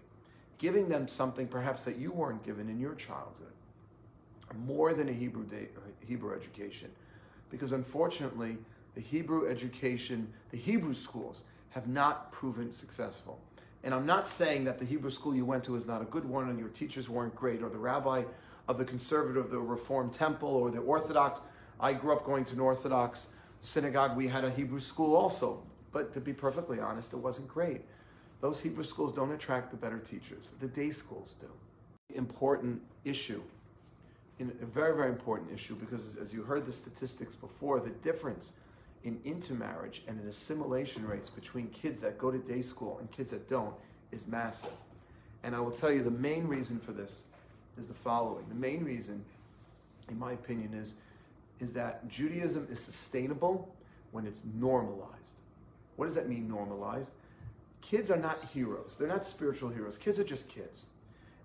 giving 0.58 0.90
them 0.90 1.08
something 1.08 1.48
perhaps 1.48 1.84
that 1.84 1.98
you 1.98 2.12
weren't 2.12 2.44
given 2.44 2.70
in 2.70 2.80
your 2.80 2.96
childhood, 2.96 3.54
more 4.66 4.96
than 4.96 5.10
a 5.10 5.14
Hebrew, 5.14 5.46
day, 5.46 5.68
Hebrew 6.08 6.34
education. 6.34 6.90
Because 7.52 7.72
unfortunately, 7.72 8.58
the 8.96 9.02
Hebrew 9.02 9.48
education, 9.48 10.28
the 10.50 10.58
Hebrew 10.58 10.96
schools, 10.96 11.44
have 11.70 11.88
not 11.88 12.32
proven 12.32 12.72
successful. 12.72 13.40
And 13.84 13.94
I'm 13.94 14.08
not 14.08 14.28
saying 14.28 14.64
that 14.64 14.80
the 14.80 14.86
Hebrew 14.86 15.12
school 15.12 15.36
you 15.36 15.46
went 15.46 15.64
to 15.66 15.76
is 15.76 15.86
not 15.86 16.02
a 16.02 16.06
good 16.06 16.26
one 16.26 16.50
and 16.50 16.58
your 16.58 16.70
teachers 16.70 17.08
weren't 17.08 17.36
great, 17.36 17.62
or 17.62 17.70
the 17.70 17.78
rabbi 17.78 18.24
of 18.68 18.78
the 18.78 18.86
conservative, 18.86 19.52
the 19.52 19.60
Reformed 19.60 20.14
temple, 20.14 20.50
or 20.50 20.72
the 20.72 20.80
Orthodox. 20.80 21.42
I 21.80 21.94
grew 21.94 22.14
up 22.14 22.26
going 22.26 22.46
to 22.46 22.54
an 22.54 22.60
Orthodox 22.60 23.30
synagogue. 23.62 24.16
We 24.16 24.28
had 24.28 24.44
a 24.44 24.50
Hebrew 24.50 24.80
school 24.80 25.16
also. 25.16 25.62
But 25.92 26.14
to 26.14 26.20
be 26.20 26.34
perfectly 26.34 26.80
honest, 26.80 27.14
it 27.14 27.18
wasn't 27.18 27.48
great. 27.48 27.82
Those 28.42 28.60
Hebrew 28.60 28.84
schools 28.84 29.14
don't 29.14 29.32
attract 29.32 29.72
the 29.72 29.78
better 29.78 29.98
teachers. 29.98 30.52
The 30.60 30.68
day 30.68 30.92
schools 30.92 31.36
do. 31.40 31.48
Important 32.14 32.82
issue. 33.06 33.42
In 34.40 34.52
a 34.62 34.66
very, 34.66 34.96
very 34.96 35.10
important 35.10 35.54
issue 35.54 35.76
because 35.76 36.18
as 36.18 36.34
you 36.34 36.44
heard 36.44 36.66
the 36.66 36.72
statistics 36.72 37.34
before, 37.34 37.80
the 37.80 37.92
difference 37.92 38.54
in 39.06 39.20
intermarriage 39.24 40.04
and 40.08 40.20
in 40.20 40.28
assimilation 40.28 41.08
rates 41.08 41.30
between 41.30 41.68
kids 41.70 42.02
that 42.02 42.18
go 42.18 42.32
to 42.32 42.40
day 42.40 42.62
school 42.62 42.98
and 43.00 43.10
kids 43.12 43.32
that 43.32 43.48
don't 43.48 43.74
is 44.12 44.28
massive. 44.28 44.72
And 45.44 45.56
I 45.56 45.60
will 45.60 45.72
tell 45.72 45.92
you 45.92 46.04
the 46.04 46.12
main 46.12 46.48
reason 46.48 46.80
for 46.80 46.92
this 46.92 47.24
is 47.78 47.88
the 47.88 47.94
following. 47.94 48.46
The 48.50 48.56
main 48.56 48.84
reason, 48.84 49.24
in 50.10 50.18
my 50.18 50.34
opinion, 50.34 50.74
is, 50.74 50.96
is 51.60 51.74
that 51.74 52.08
Judaism 52.08 52.68
is 52.70 52.80
sustainable 52.80 53.74
when 54.12 54.26
it's 54.26 54.44
normalized. 54.56 55.42
What 55.96 56.06
does 56.06 56.16
that 56.16 56.30
mean, 56.30 56.48
normalized? 56.48 57.14
Kids 57.82 58.10
are 58.10 58.18
not 58.18 58.44
heroes. 58.54 58.96
They're 58.98 59.08
not 59.08 59.26
spiritual 59.26 59.70
heroes. 59.70 59.98
Kids 59.98 60.20
are 60.20 60.24
just 60.24 60.50
kids. 60.50 60.88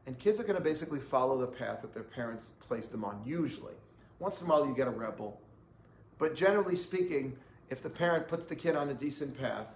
And 0.06 0.18
kids 0.18 0.40
are 0.40 0.44
going 0.44 0.56
to 0.56 0.62
basically 0.62 0.98
follow 0.98 1.38
the 1.38 1.46
path 1.46 1.82
that 1.82 1.92
their 1.92 2.02
parents 2.02 2.52
place 2.60 2.88
them 2.88 3.04
on, 3.04 3.20
usually. 3.24 3.74
Once 4.18 4.40
in 4.40 4.46
a 4.46 4.50
while, 4.50 4.66
you 4.66 4.74
get 4.74 4.88
a 4.88 4.90
rebel. 4.90 5.40
But 6.18 6.34
generally 6.34 6.76
speaking, 6.76 7.36
if 7.70 7.82
the 7.82 7.90
parent 7.90 8.26
puts 8.28 8.46
the 8.46 8.56
kid 8.56 8.76
on 8.76 8.88
a 8.88 8.94
decent 8.94 9.38
path, 9.38 9.68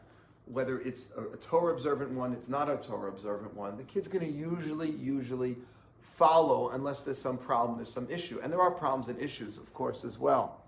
whether 0.47 0.81
it's 0.81 1.11
a, 1.17 1.37
Torah 1.37 1.73
observant 1.73 2.11
one, 2.11 2.33
it's 2.33 2.49
not 2.49 2.69
a 2.69 2.77
Torah 2.77 3.11
observant 3.11 3.55
one, 3.55 3.77
the 3.77 3.85
kid's 3.85 4.09
going 4.09 4.25
to 4.25 4.31
usually, 4.31 4.91
usually 4.91 5.57
follow 6.05 6.71
unless 6.71 7.01
there's 7.01 7.19
some 7.19 7.37
problem, 7.37 7.77
there's 7.77 7.93
some 7.93 8.09
issue. 8.09 8.39
And 8.43 8.53
there 8.53 8.61
are 8.61 8.71
problems 8.71 9.09
and 9.09 9.21
issues, 9.21 9.59
of 9.59 9.75
course, 9.75 10.05
as 10.05 10.19
well. 10.19 10.61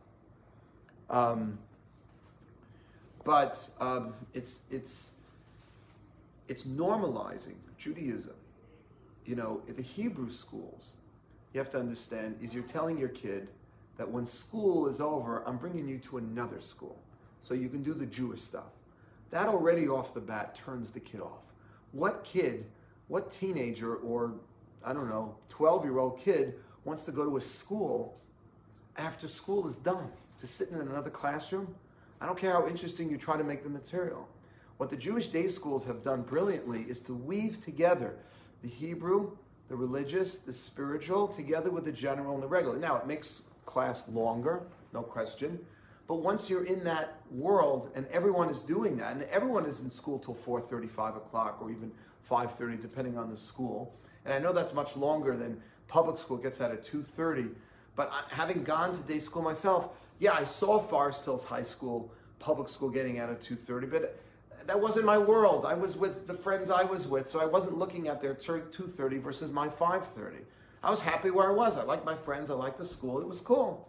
Um, 1.08 1.58
but 3.22 3.68
um, 3.80 4.14
it's, 4.34 4.60
it's, 4.70 5.12
it's 6.48 6.64
normalizing 6.64 7.54
Judaism. 7.78 8.34
You 9.24 9.36
know, 9.36 9.60
the 9.66 9.82
Hebrew 9.82 10.30
schools, 10.30 10.94
you 11.52 11.58
have 11.58 11.70
to 11.70 11.78
understand, 11.78 12.36
is 12.42 12.54
you're 12.54 12.64
telling 12.64 12.98
your 12.98 13.08
kid 13.08 13.48
that 13.98 14.08
when 14.08 14.26
school 14.26 14.88
is 14.88 15.00
over, 15.00 15.42
I'm 15.46 15.56
bringing 15.56 15.88
you 15.88 15.98
to 15.98 16.18
another 16.18 16.60
school 16.60 16.96
so 17.40 17.54
you 17.54 17.68
can 17.68 17.82
do 17.82 17.94
the 17.94 18.06
Jewish 18.06 18.40
stuff. 18.40 18.72
That 19.30 19.48
already 19.48 19.88
off 19.88 20.14
the 20.14 20.20
bat 20.20 20.54
turns 20.54 20.90
the 20.90 21.00
kid 21.00 21.20
off. 21.20 21.42
What 21.92 22.24
kid, 22.24 22.66
what 23.08 23.30
teenager 23.30 23.96
or, 23.96 24.34
I 24.84 24.92
don't 24.92 25.08
know, 25.08 25.36
12 25.48 25.84
year 25.84 25.98
old 25.98 26.18
kid 26.20 26.54
wants 26.84 27.04
to 27.04 27.12
go 27.12 27.24
to 27.24 27.36
a 27.36 27.40
school 27.40 28.18
after 28.96 29.28
school 29.28 29.66
is 29.66 29.76
done 29.76 30.08
to 30.40 30.46
sit 30.46 30.70
in 30.70 30.80
another 30.80 31.10
classroom? 31.10 31.74
I 32.20 32.26
don't 32.26 32.38
care 32.38 32.52
how 32.52 32.66
interesting 32.66 33.10
you 33.10 33.18
try 33.18 33.36
to 33.36 33.44
make 33.44 33.62
the 33.62 33.68
material. 33.68 34.28
What 34.78 34.90
the 34.90 34.96
Jewish 34.96 35.28
day 35.28 35.48
schools 35.48 35.84
have 35.84 36.02
done 36.02 36.22
brilliantly 36.22 36.82
is 36.82 37.00
to 37.02 37.14
weave 37.14 37.60
together 37.60 38.16
the 38.62 38.68
Hebrew, 38.68 39.36
the 39.68 39.76
religious, 39.76 40.36
the 40.36 40.52
spiritual, 40.52 41.28
together 41.28 41.70
with 41.70 41.84
the 41.84 41.92
general 41.92 42.34
and 42.34 42.42
the 42.42 42.46
regular. 42.46 42.78
Now, 42.78 42.96
it 42.96 43.06
makes 43.06 43.42
class 43.64 44.04
longer, 44.08 44.62
no 44.92 45.02
question, 45.02 45.58
but 46.06 46.16
once 46.16 46.48
you're 46.48 46.64
in 46.64 46.84
that 46.84 47.18
world 47.30 47.90
and 47.94 48.06
everyone 48.08 48.48
is 48.48 48.62
doing 48.62 48.96
that, 48.98 49.12
and 49.12 49.22
everyone 49.24 49.66
is 49.66 49.80
in 49.80 49.90
school 49.90 50.18
till 50.18 50.34
4:35 50.34 51.16
o'clock, 51.16 51.58
or 51.60 51.70
even 51.70 51.90
5.30, 52.28 52.80
depending 52.80 53.18
on 53.18 53.30
the 53.30 53.36
school. 53.36 53.94
And 54.26 54.34
I 54.34 54.38
know 54.38 54.52
that's 54.52 54.74
much 54.74 54.96
longer 54.96 55.36
than 55.36 55.60
public 55.88 56.18
school 56.18 56.36
gets 56.36 56.60
out 56.60 56.72
at 56.72 56.84
2.30. 56.84 57.54
But 57.94 58.12
having 58.28 58.62
gone 58.62 58.92
to 58.94 59.00
day 59.02 59.20
school 59.20 59.42
myself, 59.42 59.90
yeah, 60.18 60.34
I 60.34 60.44
saw 60.44 60.78
Forest 60.78 61.24
Hills 61.24 61.44
High 61.44 61.62
School, 61.62 62.12
public 62.38 62.68
school 62.68 62.90
getting 62.90 63.18
out 63.18 63.30
at 63.30 63.40
2.30, 63.40 63.90
but 63.90 64.20
that 64.66 64.78
wasn't 64.78 65.06
my 65.06 65.16
world. 65.16 65.64
I 65.64 65.74
was 65.74 65.96
with 65.96 66.26
the 66.26 66.34
friends 66.34 66.70
I 66.70 66.82
was 66.82 67.06
with, 67.06 67.28
so 67.28 67.40
I 67.40 67.46
wasn't 67.46 67.78
looking 67.78 68.08
at 68.08 68.20
their 68.20 68.34
2.30 68.34 69.22
versus 69.22 69.52
my 69.52 69.68
5.30. 69.68 70.38
I 70.82 70.90
was 70.90 71.00
happy 71.00 71.30
where 71.30 71.48
I 71.48 71.52
was. 71.52 71.76
I 71.76 71.84
liked 71.84 72.04
my 72.04 72.14
friends. 72.14 72.50
I 72.50 72.54
liked 72.54 72.78
the 72.78 72.84
school. 72.84 73.20
It 73.20 73.28
was 73.28 73.40
cool. 73.40 73.88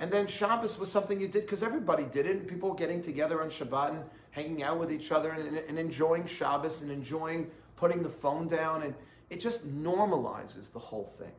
And 0.00 0.10
then 0.10 0.26
Shabbos 0.26 0.78
was 0.78 0.90
something 0.90 1.20
you 1.20 1.28
did 1.28 1.42
because 1.42 1.62
everybody 1.62 2.04
did 2.04 2.26
it, 2.26 2.36
and 2.36 2.48
people 2.48 2.70
were 2.70 2.74
getting 2.74 3.00
together 3.00 3.40
on 3.40 3.48
Shabbat 3.48 3.90
and 3.90 4.04
hanging 4.32 4.62
out 4.62 4.78
with 4.78 4.92
each 4.92 5.12
other 5.12 5.30
and, 5.30 5.56
and 5.56 5.78
enjoying 5.78 6.26
Shabbos 6.26 6.82
and 6.82 6.90
enjoying 6.90 7.50
putting 7.76 8.02
the 8.02 8.08
phone 8.08 8.48
down. 8.48 8.82
And 8.82 8.94
it 9.30 9.40
just 9.40 9.66
normalizes 9.68 10.72
the 10.72 10.78
whole 10.78 11.12
thing. 11.18 11.32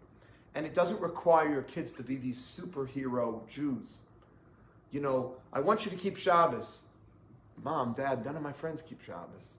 And 0.56 0.66
it 0.66 0.74
doesn't 0.74 1.02
require 1.02 1.50
your 1.50 1.64
kids 1.64 1.92
to 1.94 2.04
be 2.04 2.16
these 2.16 2.40
superhero 2.40 3.48
Jews. 3.48 4.00
You 4.92 5.02
know, 5.02 5.36
I 5.52 5.60
want 5.60 5.86
you 5.86 5.92
to 5.92 5.98
keep 5.98 6.16
Shabbos. 6.18 6.82
Mom, 7.64 7.94
Dad, 7.94 8.26
none 8.26 8.36
of 8.36 8.42
my 8.42 8.54
friends 8.54 8.82
keep 8.82 9.02
Shabbos. 9.02 9.54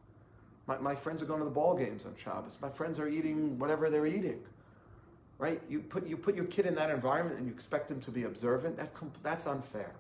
My, 0.67 0.79
my 0.79 0.95
friends 0.95 1.23
are 1.23 1.27
going 1.27 1.41
to 1.41 1.45
the 1.45 1.51
ball 1.51 1.77
games 1.77 2.05
on 2.05 2.15
Shabbos. 2.17 2.59
My 2.61 2.71
friends 2.71 2.99
are 2.99 3.09
eating 3.09 3.59
whatever 3.59 3.91
they're 3.91 4.07
eating 4.07 4.41
right? 5.39 5.61
You 5.69 5.81
put, 5.81 6.07
you 6.07 6.17
put 6.17 6.35
your 6.35 6.47
kid 6.47 6.67
in 6.67 6.75
that 6.77 6.91
environment 6.91 7.39
and 7.39 7.47
you 7.47 7.53
expect 7.53 7.89
them 7.89 8.01
to 8.01 8.11
be 8.11 8.25
observant, 8.25 8.77
that's, 8.77 8.91
that's 9.23 9.47
unfair. 9.47 9.95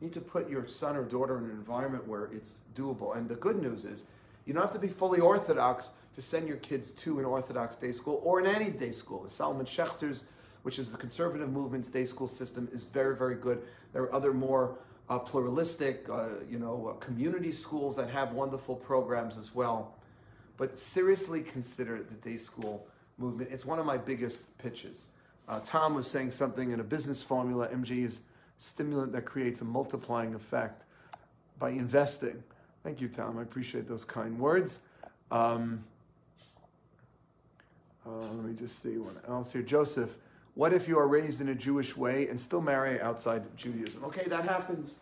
You 0.00 0.08
need 0.08 0.14
to 0.14 0.20
put 0.20 0.48
your 0.48 0.66
son 0.66 0.96
or 0.96 1.04
daughter 1.04 1.38
in 1.38 1.44
an 1.44 1.50
environment 1.50 2.06
where 2.06 2.26
it's 2.26 2.60
doable. 2.74 3.16
And 3.16 3.28
the 3.28 3.36
good 3.36 3.60
news 3.60 3.84
is, 3.84 4.06
You 4.44 4.52
don't 4.52 4.62
have 4.62 4.72
to 4.72 4.78
be 4.78 4.88
fully 4.88 5.20
Orthodox 5.20 5.90
to 6.14 6.22
send 6.22 6.48
your 6.48 6.56
kids 6.58 6.92
to 6.92 7.18
an 7.18 7.24
Orthodox 7.24 7.76
day 7.76 7.92
school 7.92 8.20
or 8.24 8.40
in 8.40 8.46
any 8.46 8.70
day 8.70 8.90
school. 8.90 9.24
The 9.24 9.30
Solomon 9.30 9.66
Schechter's, 9.66 10.26
which 10.62 10.78
is 10.78 10.90
the 10.90 10.96
conservative 10.96 11.50
movement's 11.50 11.90
day 11.90 12.04
school 12.04 12.28
system, 12.28 12.68
is 12.72 12.84
very, 12.84 13.16
very 13.16 13.34
good. 13.34 13.62
There 13.92 14.02
are 14.02 14.14
other 14.14 14.32
more 14.32 14.78
uh, 15.08 15.18
pluralistic, 15.18 16.08
uh, 16.08 16.28
you 16.48 16.58
know, 16.58 16.88
uh, 16.88 16.92
community 16.94 17.52
schools 17.52 17.96
that 17.96 18.08
have 18.10 18.32
wonderful 18.32 18.76
programs 18.76 19.36
as 19.36 19.54
well. 19.54 19.96
But 20.56 20.78
seriously 20.78 21.42
consider 21.42 22.02
the 22.02 22.14
day 22.14 22.36
school 22.36 22.86
movement. 23.18 23.50
It's 23.52 23.64
one 23.64 23.78
of 23.78 23.86
my 23.86 23.98
biggest 23.98 24.56
pitches. 24.58 25.06
Uh, 25.48 25.60
Tom 25.62 25.94
was 25.94 26.06
saying 26.06 26.30
something 26.30 26.70
in 26.70 26.80
a 26.80 26.84
business 26.84 27.22
formula. 27.22 27.68
MJE 27.68 28.04
is 28.04 28.20
stimulant 28.58 29.12
that 29.12 29.24
creates 29.24 29.60
a 29.60 29.64
multiplying 29.64 30.34
effect 30.34 30.84
by 31.58 31.70
investing. 31.70 32.42
Thank 32.82 33.00
you, 33.00 33.08
Tom. 33.08 33.38
I 33.38 33.42
appreciate 33.42 33.88
those 33.88 34.04
kind 34.04 34.38
words. 34.38 34.80
Um, 35.30 35.84
uh, 38.06 38.10
let 38.10 38.44
me 38.44 38.54
just 38.54 38.80
see 38.80 38.98
what 38.98 39.16
else 39.28 39.52
here. 39.52 39.62
Joseph, 39.62 40.16
what 40.54 40.72
if 40.72 40.86
you 40.86 40.98
are 40.98 41.08
raised 41.08 41.40
in 41.40 41.48
a 41.48 41.54
Jewish 41.54 41.96
way 41.96 42.28
and 42.28 42.38
still 42.38 42.60
marry 42.60 43.00
outside 43.00 43.44
Judaism? 43.56 44.04
Okay, 44.04 44.24
that 44.28 44.44
happens. 44.44 44.98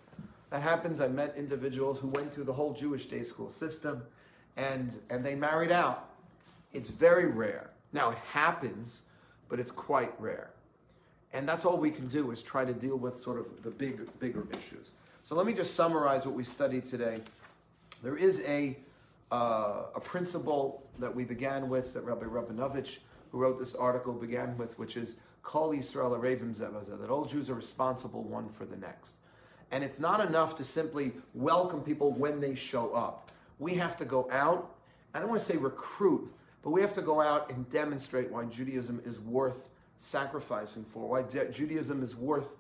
That 0.51 0.63
happens. 0.63 1.01
I 1.01 1.09
met 1.09 1.35
individuals 1.37 1.99
who 1.99 2.09
went 2.09 2.33
through 2.33 2.45
the 2.45 2.53
whole 2.53 2.73
Jewish 2.73 3.07
day 3.07 3.23
school 3.23 3.51
system 3.51 4.03
and, 4.57 4.99
and 5.11 5.25
they 5.25 5.35
married 5.35 5.73
out. 5.73 6.11
It's 6.73 6.89
very 6.89 7.27
rare. 7.27 7.71
Now, 7.93 8.11
it 8.11 8.19
happens, 8.19 9.03
but 9.49 9.61
it's 9.61 9.71
quite 9.71 10.19
rare. 10.21 10.51
And 11.33 11.49
that's 11.49 11.65
all 11.65 11.79
we 11.79 11.91
can 11.91 12.09
do 12.09 12.31
is 12.31 12.43
try 12.43 12.65
to 12.65 12.73
deal 12.73 12.97
with 12.97 13.17
sort 13.17 13.39
of 13.39 13.63
the 13.63 13.71
big, 13.71 14.01
bigger 14.19 14.47
issues. 14.53 14.93
So 15.23 15.35
let 15.35 15.47
me 15.47 15.53
just 15.53 15.75
summarize 15.75 16.27
what 16.27 16.35
we 16.35 16.45
studied 16.45 16.85
today. 16.85 17.21
There 18.03 18.17
is 18.17 18.43
a, 18.47 18.77
uh, 19.33 19.87
a 19.95 20.01
principle 20.01 20.87
that 20.99 21.13
we 21.13 21.25
began 21.25 21.71
with 21.71 21.95
that 21.95 22.03
Rabbi 22.03 22.27
Rabinovich, 22.27 22.99
who 23.31 23.39
wrote 23.39 23.59
this 23.59 23.75
article, 23.75 24.13
began 24.13 24.57
with, 24.59 24.79
which 24.79 24.97
is 24.97 25.17
Kol 25.43 25.71
Yisrael 25.71 26.17
Arevim 26.17 26.55
Zeh 26.55 26.71
BaZeh, 26.71 27.01
that 27.01 27.09
all 27.09 27.25
Jews 27.25 27.49
are 27.49 27.55
responsible 27.55 28.23
one 28.23 28.51
for 28.51 28.67
the 28.67 28.77
next. 28.77 29.17
And 29.71 29.83
it's 29.83 29.99
not 29.99 30.21
enough 30.21 30.55
to 30.57 30.65
simply 30.65 31.13
welcome 31.33 31.81
people 31.81 32.13
when 32.13 32.41
they 32.41 32.55
show 32.55 32.93
up. 32.93 33.31
We 33.59 33.73
have 33.75 33.97
to 33.97 34.05
go 34.05 34.29
out, 34.31 34.77
I 35.15 35.19
don't 35.19 35.31
want 35.31 35.41
to 35.41 35.47
say 35.47 35.57
recruit, 35.57 36.31
but 36.63 36.71
we 36.71 36.83
have 36.83 36.93
to 36.93 37.03
go 37.03 37.23
out 37.23 37.51
and 37.51 37.69
demonstrate 37.71 38.31
why 38.31 38.45
Judaism 38.45 39.01
is 39.07 39.19
worth 39.19 39.71
sacrificing 39.97 40.85
for, 40.85 41.09
why 41.09 41.23
Judaism 41.23 42.03
is 42.03 42.15
worth 42.15 42.57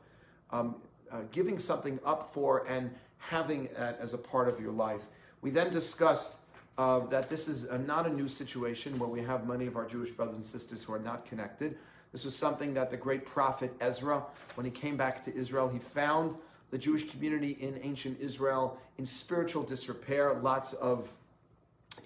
um, 0.51 0.77
uh, 1.11 1.20
giving 1.31 1.59
something 1.59 2.01
up 2.07 2.33
for 2.33 2.66
and 2.66 2.91
having 3.18 3.68
that 3.77 3.99
as 4.01 4.14
a 4.14 4.18
part 4.18 4.49
of 4.49 4.59
your 4.59 4.73
life. 4.73 5.03
We 5.43 5.51
then 5.51 5.70
discussed 5.70 6.39
uh, 6.79 7.01
that 7.07 7.29
this 7.29 7.49
is 7.49 7.64
a, 7.64 7.79
not 7.79 8.07
a 8.07 8.11
new 8.11 8.29
situation 8.29 8.99
where 8.99 9.09
we 9.09 9.23
have 9.23 9.47
many 9.47 9.66
of 9.66 9.77
our 9.77 9.87
Jewish 9.87 10.11
brothers 10.11 10.37
and 10.37 10.45
sisters 10.45 10.83
who 10.83 10.93
are 10.93 10.99
not 10.99 11.27
connected. 11.27 11.77
This 12.12 12.25
was 12.25 12.37
something 12.37 12.75
that 12.75 12.91
the 12.91 12.97
great 12.97 13.25
prophet 13.25 13.75
Ezra, 13.81 14.23
when 14.55 14.64
he 14.64 14.70
came 14.70 14.97
back 14.97 15.25
to 15.25 15.35
Israel, 15.35 15.68
he 15.68 15.79
found 15.79 16.37
the 16.70 16.79
Jewish 16.79 17.11
community 17.11 17.53
in 17.61 17.79
ancient 17.83 18.18
Israel 18.20 18.79
in 18.99 19.07
spiritual 19.07 19.62
disrepair, 19.62 20.35
lots 20.35 20.73
of 20.75 21.12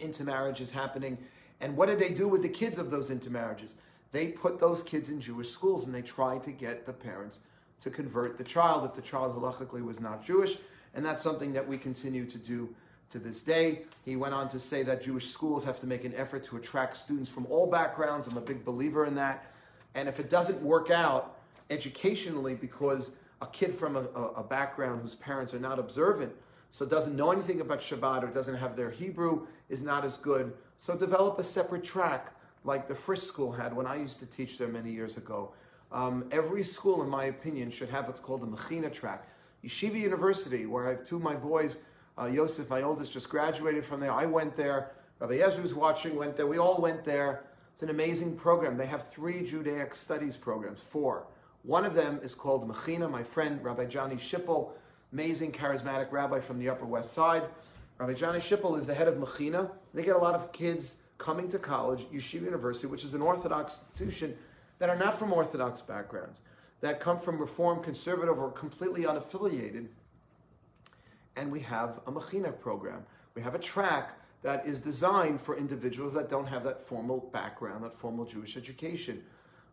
intermarriages 0.01 0.71
happening. 0.71 1.19
And 1.61 1.77
what 1.77 1.89
did 1.89 1.99
they 1.99 2.11
do 2.11 2.29
with 2.29 2.43
the 2.43 2.49
kids 2.49 2.79
of 2.79 2.91
those 2.91 3.11
intermarriages? 3.11 3.77
They 4.13 4.29
put 4.29 4.59
those 4.59 4.83
kids 4.83 5.11
in 5.11 5.21
Jewish 5.21 5.51
schools 5.51 5.87
and 5.87 5.95
they 5.95 6.03
tried 6.03 6.43
to 6.45 6.53
get 6.53 6.87
the 6.87 6.93
parents 6.93 7.41
to 7.81 7.91
convert 7.91 8.39
the 8.39 8.45
child 8.45 8.85
if 8.85 8.95
the 8.95 9.03
child 9.03 9.37
halachically 9.37 9.85
was 9.85 10.01
not 10.01 10.25
Jewish. 10.25 10.57
And 10.95 11.05
that's 11.05 11.23
something 11.23 11.53
that 11.53 11.67
we 11.67 11.77
continue 11.77 12.25
to 12.27 12.39
do 12.39 12.75
to 13.11 13.19
this 13.19 13.43
day. 13.43 13.83
He 14.05 14.17
went 14.17 14.35
on 14.35 14.49
to 14.49 14.59
say 14.59 14.83
that 14.85 15.03
Jewish 15.03 15.29
schools 15.29 15.65
have 15.65 15.81
to 15.81 15.87
make 15.87 16.05
an 16.05 16.15
effort 16.17 16.45
to 16.45 16.57
attract 16.57 16.97
students 16.97 17.31
from 17.31 17.47
all 17.47 17.67
backgrounds. 17.67 18.27
I'm 18.27 18.37
a 18.37 18.41
big 18.41 18.65
believer 18.65 19.07
in 19.07 19.15
that. 19.17 19.47
And 19.95 20.09
if 20.09 20.21
it 20.21 20.29
doesn't 20.29 20.61
work 20.63 20.91
out 20.91 21.39
educationally 21.71 22.55
because 22.55 23.17
a 23.43 23.47
kid 23.47 23.75
from 23.75 23.97
a, 23.97 24.01
a 24.01 24.43
background 24.43 25.03
whose 25.03 25.15
parents 25.15 25.55
are 25.55 25.59
not 25.59 25.79
observant, 25.79 26.33
so 26.71 26.85
doesn't 26.85 27.17
know 27.17 27.31
anything 27.31 27.61
about 27.61 27.81
Shabbat 27.81 28.23
or 28.23 28.27
doesn't 28.29 28.57
have 28.57 28.77
their 28.77 28.91
Hebrew, 28.91 29.47
is 29.69 29.83
not 29.83 30.05
as 30.05 30.17
good. 30.17 30.53
So 30.79 30.97
develop 30.97 31.39
a 31.39 31.45
separate 31.45 31.85
track 31.85 32.33
like 32.65 32.89
the 32.89 32.95
Frisch 32.95 33.23
School 33.23 33.53
had 33.53 33.75
when 33.75 33.87
I 33.87 33.97
used 33.97 34.19
to 34.21 34.27
teach 34.27 34.59
there 34.59 34.69
many 34.69 34.91
years 34.91 35.17
ago. 35.17 35.53
Um, 35.93 36.29
every 36.33 36.65
school, 36.65 37.03
in 37.03 37.09
my 37.09 37.27
opinion, 37.27 37.71
should 37.71 37.89
have 37.91 38.07
what's 38.07 38.21
called 38.21 38.43
a 38.43 38.47
Mechina 38.47 38.93
track. 38.93 39.29
Yeshiva 39.65 39.95
University, 39.95 40.67
where 40.67 40.87
I 40.87 40.91
have 40.91 41.05
two 41.05 41.17
of 41.17 41.23
my 41.23 41.35
boys, 41.35 41.79
uh, 42.19 42.27
Yosef, 42.27 42.71
my 42.71 42.83
oldest, 42.83 43.13
just 43.13 43.29
graduated 43.29 43.85
from 43.85 44.01
there. 44.01 44.13
I 44.13 44.27
went 44.27 44.57
there. 44.57 44.93
Rabbi 45.19 45.35
Ezra's 45.37 45.75
watching, 45.75 46.17
went 46.17 46.37
there. 46.37 46.47
We 46.47 46.59
all 46.59 46.81
went 46.81 47.05
there. 47.05 47.45
It's 47.73 47.83
an 47.83 47.91
amazing 47.91 48.37
program. 48.37 48.77
They 48.77 48.87
have 48.87 49.09
three 49.09 49.45
Judaic 49.45 49.95
studies 49.95 50.37
programs, 50.37 50.81
four. 50.81 51.27
One 51.63 51.85
of 51.85 51.95
them 51.95 52.21
is 52.23 52.35
called 52.35 52.69
Mechina. 52.69 53.11
My 53.11 53.23
friend, 53.23 53.63
Rabbi 53.63 53.87
Johnny 53.87 54.17
Schippel, 54.17 54.71
amazing 55.13 55.53
charismatic 55.53 56.13
rabbi 56.13 56.41
from 56.41 56.59
the 56.59 56.69
Upper 56.69 56.87
West 56.87 57.13
Side. 57.13 57.43
Rabbi 57.99 58.15
Johnny 58.15 58.39
Schippel 58.39 58.79
is 58.79 58.87
the 58.87 58.95
head 58.95 59.09
of 59.09 59.17
Mechina. 59.17 59.71
They 59.93 60.03
get 60.03 60.17
a 60.17 60.19
lot 60.19 60.35
of 60.35 60.53
kids 60.53 60.97
coming 61.19 61.49
to 61.49 61.59
college, 61.59 62.05
Yeshiva 62.13 62.45
University, 62.45 62.87
which 62.87 63.05
is 63.05 63.15
an 63.15 63.23
Orthodox 63.23 63.81
institution, 63.91 64.37
that 64.79 64.89
are 64.89 64.97
not 64.97 65.19
from 65.19 65.33
Orthodox 65.33 65.81
backgrounds, 65.81 66.43
that 66.81 67.01
come 67.01 67.19
from 67.19 67.39
Reform, 67.39 67.83
Conservative, 67.83 68.39
or 68.39 68.51
completely 68.51 69.03
unaffiliated. 69.03 69.89
And 71.37 71.53
we 71.53 71.61
have 71.61 72.01
a 72.07 72.13
Mechina 72.13 72.59
program. 72.59 73.05
We 73.35 73.43
have 73.43 73.55
a 73.55 73.59
track 73.59 74.13
that 74.43 74.67
is 74.67 74.81
designed 74.81 75.41
for 75.41 75.57
individuals 75.57 76.15
that 76.15 76.29
don't 76.29 76.47
have 76.47 76.65
that 76.65 76.81
formal 76.81 77.31
background, 77.33 77.85
that 77.85 77.97
formal 77.97 78.25
Jewish 78.25 78.57
education. 78.57 79.23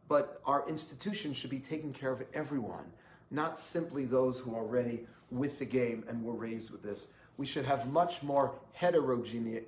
But 0.07 0.41
our 0.45 0.67
institution 0.67 1.33
should 1.33 1.49
be 1.49 1.59
taking 1.59 1.93
care 1.93 2.11
of 2.11 2.23
everyone, 2.33 2.85
not 3.31 3.57
simply 3.57 4.05
those 4.05 4.39
who 4.39 4.53
are 4.53 4.61
already 4.61 5.05
with 5.31 5.59
the 5.59 5.65
game 5.65 6.03
and 6.07 6.23
were 6.23 6.33
raised 6.33 6.69
with 6.69 6.83
this. 6.83 7.09
We 7.37 7.45
should 7.45 7.65
have 7.65 7.91
much 7.91 8.21
more 8.21 8.55
heterogeneous. 8.73 9.63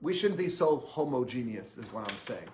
We 0.00 0.12
shouldn't 0.12 0.38
be 0.38 0.48
so 0.48 0.78
homogeneous, 0.78 1.78
is 1.78 1.90
what 1.92 2.10
I'm 2.10 2.18
saying. 2.18 2.48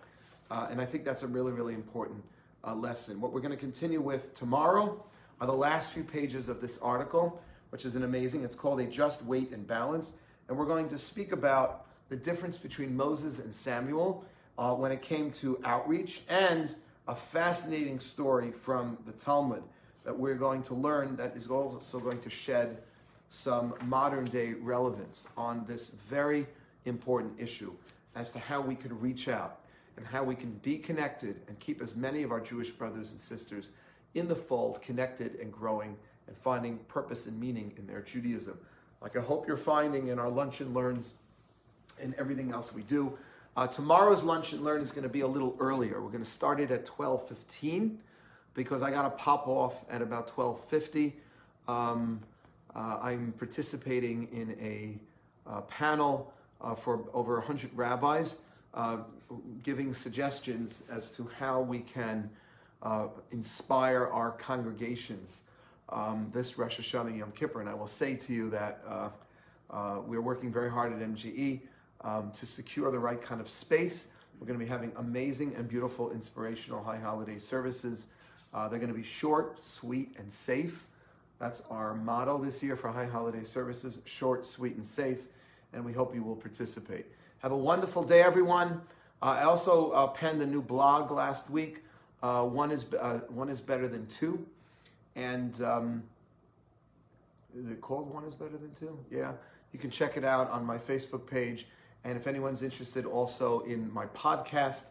Uh, 0.50 0.68
and 0.70 0.80
I 0.80 0.86
think 0.86 1.04
that's 1.04 1.22
a 1.22 1.26
really, 1.26 1.52
really 1.52 1.74
important 1.74 2.22
uh, 2.64 2.74
lesson. 2.74 3.20
What 3.20 3.32
we're 3.32 3.40
going 3.40 3.52
to 3.52 3.56
continue 3.56 4.00
with 4.00 4.34
tomorrow 4.34 5.02
are 5.40 5.46
the 5.46 5.52
last 5.52 5.92
few 5.92 6.04
pages 6.04 6.48
of 6.48 6.60
this 6.60 6.78
article, 6.78 7.40
which 7.70 7.84
is 7.84 7.96
an 7.96 8.04
amazing, 8.04 8.44
it's 8.44 8.56
called 8.56 8.80
A 8.80 8.86
Just 8.86 9.24
Weight 9.24 9.50
and 9.52 9.66
Balance. 9.66 10.14
And 10.48 10.58
we're 10.58 10.66
going 10.66 10.88
to 10.88 10.98
speak 10.98 11.32
about 11.32 11.86
the 12.08 12.16
difference 12.16 12.58
between 12.58 12.96
Moses 12.96 13.38
and 13.38 13.54
Samuel 13.54 14.24
uh, 14.58 14.74
when 14.74 14.92
it 14.92 15.00
came 15.00 15.30
to 15.32 15.60
outreach 15.64 16.22
and 16.28 16.74
a 17.08 17.14
fascinating 17.14 17.98
story 17.98 18.50
from 18.50 18.98
the 19.06 19.12
Talmud 19.12 19.62
that 20.04 20.16
we're 20.16 20.34
going 20.34 20.62
to 20.64 20.74
learn 20.74 21.16
that 21.16 21.36
is 21.36 21.48
also 21.48 22.00
going 22.00 22.20
to 22.20 22.30
shed 22.30 22.82
some 23.30 23.74
modern 23.84 24.24
day 24.24 24.54
relevance 24.54 25.28
on 25.36 25.64
this 25.66 25.90
very 26.08 26.46
important 26.84 27.32
issue 27.38 27.72
as 28.16 28.30
to 28.32 28.38
how 28.38 28.60
we 28.60 28.74
can 28.74 28.98
reach 28.98 29.28
out 29.28 29.60
and 29.96 30.06
how 30.06 30.24
we 30.24 30.34
can 30.34 30.50
be 30.62 30.76
connected 30.76 31.40
and 31.46 31.58
keep 31.60 31.80
as 31.80 31.94
many 31.94 32.22
of 32.22 32.32
our 32.32 32.40
Jewish 32.40 32.70
brothers 32.70 33.12
and 33.12 33.20
sisters 33.20 33.70
in 34.14 34.26
the 34.26 34.34
fold, 34.34 34.82
connected 34.82 35.36
and 35.36 35.52
growing 35.52 35.96
and 36.30 36.38
finding 36.38 36.78
purpose 36.88 37.26
and 37.26 37.38
meaning 37.38 37.74
in 37.76 37.86
their 37.86 38.00
Judaism. 38.00 38.56
Like 39.02 39.16
I 39.16 39.20
hope 39.20 39.46
you're 39.46 39.56
finding 39.56 40.08
in 40.08 40.18
our 40.18 40.30
lunch 40.30 40.60
and 40.60 40.72
learns 40.72 41.14
and 42.00 42.14
everything 42.14 42.52
else 42.52 42.72
we 42.72 42.82
do. 42.82 43.18
Uh, 43.56 43.66
tomorrow's 43.66 44.22
lunch 44.22 44.52
and 44.52 44.62
learn 44.62 44.80
is 44.80 44.92
going 44.92 45.02
to 45.02 45.08
be 45.08 45.20
a 45.20 45.26
little 45.26 45.56
earlier. 45.58 46.00
We're 46.00 46.10
going 46.10 46.24
to 46.24 46.30
start 46.30 46.60
it 46.60 46.70
at 46.70 46.86
12:15 46.86 47.96
because 48.54 48.80
I 48.80 48.90
got 48.90 49.02
to 49.02 49.10
pop 49.10 49.48
off 49.48 49.84
at 49.90 50.02
about 50.02 50.28
12:50. 50.28 51.14
Um, 51.66 52.20
uh, 52.74 52.98
I'm 53.02 53.32
participating 53.38 54.28
in 54.32 54.56
a 54.60 55.50
uh, 55.50 55.62
panel 55.62 56.32
uh, 56.60 56.76
for 56.76 57.04
over 57.12 57.34
100 57.34 57.70
rabbis 57.74 58.38
uh, 58.74 58.98
giving 59.64 59.92
suggestions 59.92 60.84
as 60.90 61.10
to 61.12 61.28
how 61.38 61.60
we 61.60 61.80
can 61.80 62.30
inspire 63.30 64.06
our 64.06 64.30
congregations 64.30 65.42
um, 65.90 66.30
this 66.32 66.58
Rosh 66.58 66.78
Hashanah 66.78 67.16
Yom 67.16 67.32
Kippur. 67.32 67.60
And 67.60 67.68
I 67.68 67.74
will 67.74 67.86
say 67.86 68.14
to 68.16 68.32
you 68.32 68.50
that 68.50 68.82
uh, 68.86 69.08
uh, 69.70 70.00
we're 70.06 70.20
working 70.20 70.52
very 70.52 70.70
hard 70.70 70.92
at 70.92 70.98
MJE 70.98 71.60
um, 72.02 72.30
to 72.32 72.46
secure 72.46 72.90
the 72.90 72.98
right 72.98 73.20
kind 73.20 73.40
of 73.40 73.48
space. 73.48 74.08
We're 74.38 74.46
going 74.46 74.58
to 74.58 74.64
be 74.64 74.70
having 74.70 74.92
amazing 74.96 75.54
and 75.56 75.68
beautiful 75.68 76.12
inspirational 76.12 76.82
high 76.82 76.98
holiday 76.98 77.38
services. 77.38 78.06
Uh, 78.54 78.68
they're 78.68 78.78
going 78.78 78.92
to 78.92 78.98
be 78.98 79.04
short, 79.04 79.64
sweet, 79.64 80.14
and 80.18 80.32
safe. 80.32 80.86
That's 81.38 81.62
our 81.70 81.94
motto 81.94 82.38
this 82.38 82.62
year 82.62 82.76
for 82.76 82.90
high 82.90 83.06
holiday 83.06 83.44
services 83.44 83.98
short, 84.04 84.44
sweet, 84.44 84.76
and 84.76 84.84
safe. 84.84 85.26
And 85.72 85.84
we 85.84 85.92
hope 85.92 86.14
you 86.14 86.22
will 86.22 86.36
participate. 86.36 87.06
Have 87.40 87.52
a 87.52 87.56
wonderful 87.56 88.02
day, 88.02 88.22
everyone. 88.22 88.80
Uh, 89.22 89.36
I 89.40 89.42
also 89.44 89.90
uh, 89.92 90.06
penned 90.08 90.42
a 90.42 90.46
new 90.46 90.62
blog 90.62 91.10
last 91.10 91.50
week. 91.50 91.84
Uh, 92.22 92.44
one 92.44 92.70
is 92.70 92.84
one 93.28 93.48
is 93.48 93.60
better 93.60 93.88
than 93.88 94.06
two, 94.06 94.46
and 95.16 95.60
um, 95.62 96.02
it 97.54 97.80
called 97.80 98.12
One 98.12 98.24
is 98.24 98.34
Better 98.34 98.56
Than 98.56 98.72
Two? 98.74 98.98
Yeah. 99.10 99.32
You 99.72 99.78
can 99.78 99.90
check 99.90 100.16
it 100.16 100.24
out 100.24 100.50
on 100.50 100.64
my 100.64 100.78
Facebook 100.78 101.26
page. 101.26 101.66
And 102.04 102.16
if 102.16 102.26
anyone's 102.26 102.62
interested 102.62 103.04
also 103.04 103.60
in 103.60 103.92
my 103.92 104.06
podcast, 104.06 104.86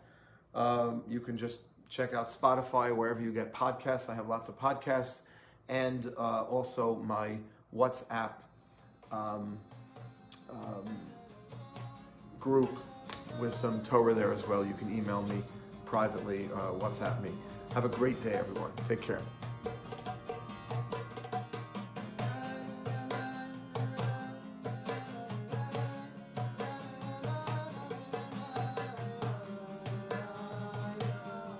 um, 0.55 1.03
you 1.07 1.19
can 1.19 1.37
just 1.37 1.61
check 1.89 2.13
out 2.13 2.27
Spotify, 2.27 2.95
wherever 2.95 3.21
you 3.21 3.31
get 3.31 3.53
podcasts. 3.53 4.09
I 4.09 4.15
have 4.15 4.27
lots 4.27 4.47
of 4.47 4.57
podcasts. 4.59 5.21
And 5.67 6.13
uh, 6.17 6.43
also 6.43 6.95
my 6.97 7.37
WhatsApp 7.75 8.31
um, 9.11 9.57
um, 10.49 10.85
group 12.39 12.77
with 13.39 13.53
some 13.53 13.83
Torah 13.83 14.13
there 14.13 14.33
as 14.33 14.47
well. 14.47 14.65
You 14.65 14.73
can 14.73 14.95
email 14.95 15.23
me 15.23 15.41
privately, 15.85 16.49
uh, 16.53 16.71
WhatsApp 16.73 17.21
me. 17.21 17.31
Have 17.73 17.85
a 17.85 17.89
great 17.89 18.19
day, 18.21 18.33
everyone. 18.33 18.71
Take 18.87 19.01
care. 19.01 19.21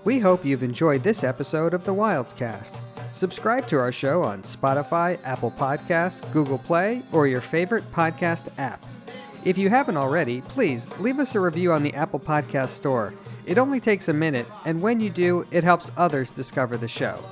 We 0.09 0.17
hope 0.17 0.43
you've 0.43 0.63
enjoyed 0.63 1.03
this 1.03 1.23
episode 1.23 1.75
of 1.75 1.85
the 1.85 1.93
Wildscast. 1.93 2.81
Subscribe 3.11 3.67
to 3.67 3.77
our 3.77 3.91
show 3.91 4.23
on 4.23 4.41
Spotify, 4.41 5.19
Apple 5.23 5.51
Podcasts, 5.51 6.23
Google 6.31 6.57
Play, 6.57 7.03
or 7.11 7.27
your 7.27 7.41
favorite 7.41 7.83
podcast 7.91 8.47
app. 8.57 8.83
If 9.45 9.55
you 9.55 9.69
haven't 9.69 9.97
already, 9.97 10.41
please 10.41 10.89
leave 10.97 11.19
us 11.19 11.35
a 11.35 11.39
review 11.39 11.71
on 11.71 11.83
the 11.83 11.93
Apple 11.93 12.19
Podcast 12.19 12.69
Store. 12.69 13.13
It 13.45 13.59
only 13.59 13.79
takes 13.79 14.07
a 14.07 14.13
minute, 14.13 14.47
and 14.65 14.81
when 14.81 14.99
you 14.99 15.11
do, 15.11 15.45
it 15.51 15.63
helps 15.63 15.91
others 15.95 16.31
discover 16.31 16.75
the 16.75 16.87
show. 16.87 17.23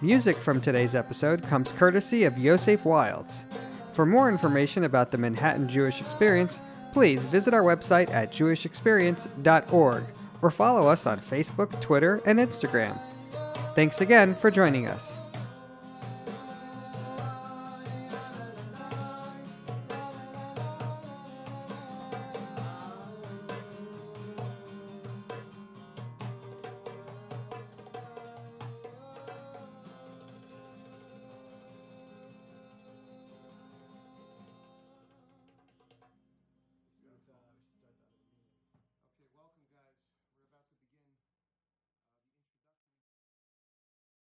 Music 0.00 0.38
from 0.38 0.62
today's 0.62 0.94
episode 0.94 1.42
comes 1.42 1.70
courtesy 1.70 2.24
of 2.24 2.38
Yosef 2.38 2.82
Wildes. 2.84 3.44
For 3.92 4.06
more 4.06 4.30
information 4.30 4.84
about 4.84 5.10
the 5.10 5.18
Manhattan 5.18 5.68
Jewish 5.68 6.00
Experience, 6.00 6.62
please 6.94 7.26
visit 7.26 7.52
our 7.52 7.62
website 7.62 8.10
at 8.10 8.32
jewishexperience.org 8.32 10.04
or 10.46 10.50
follow 10.50 10.86
us 10.86 11.06
on 11.06 11.18
Facebook, 11.18 11.80
Twitter, 11.80 12.22
and 12.24 12.38
Instagram. 12.38 12.96
Thanks 13.74 14.00
again 14.00 14.36
for 14.36 14.50
joining 14.50 14.86
us. 14.86 15.18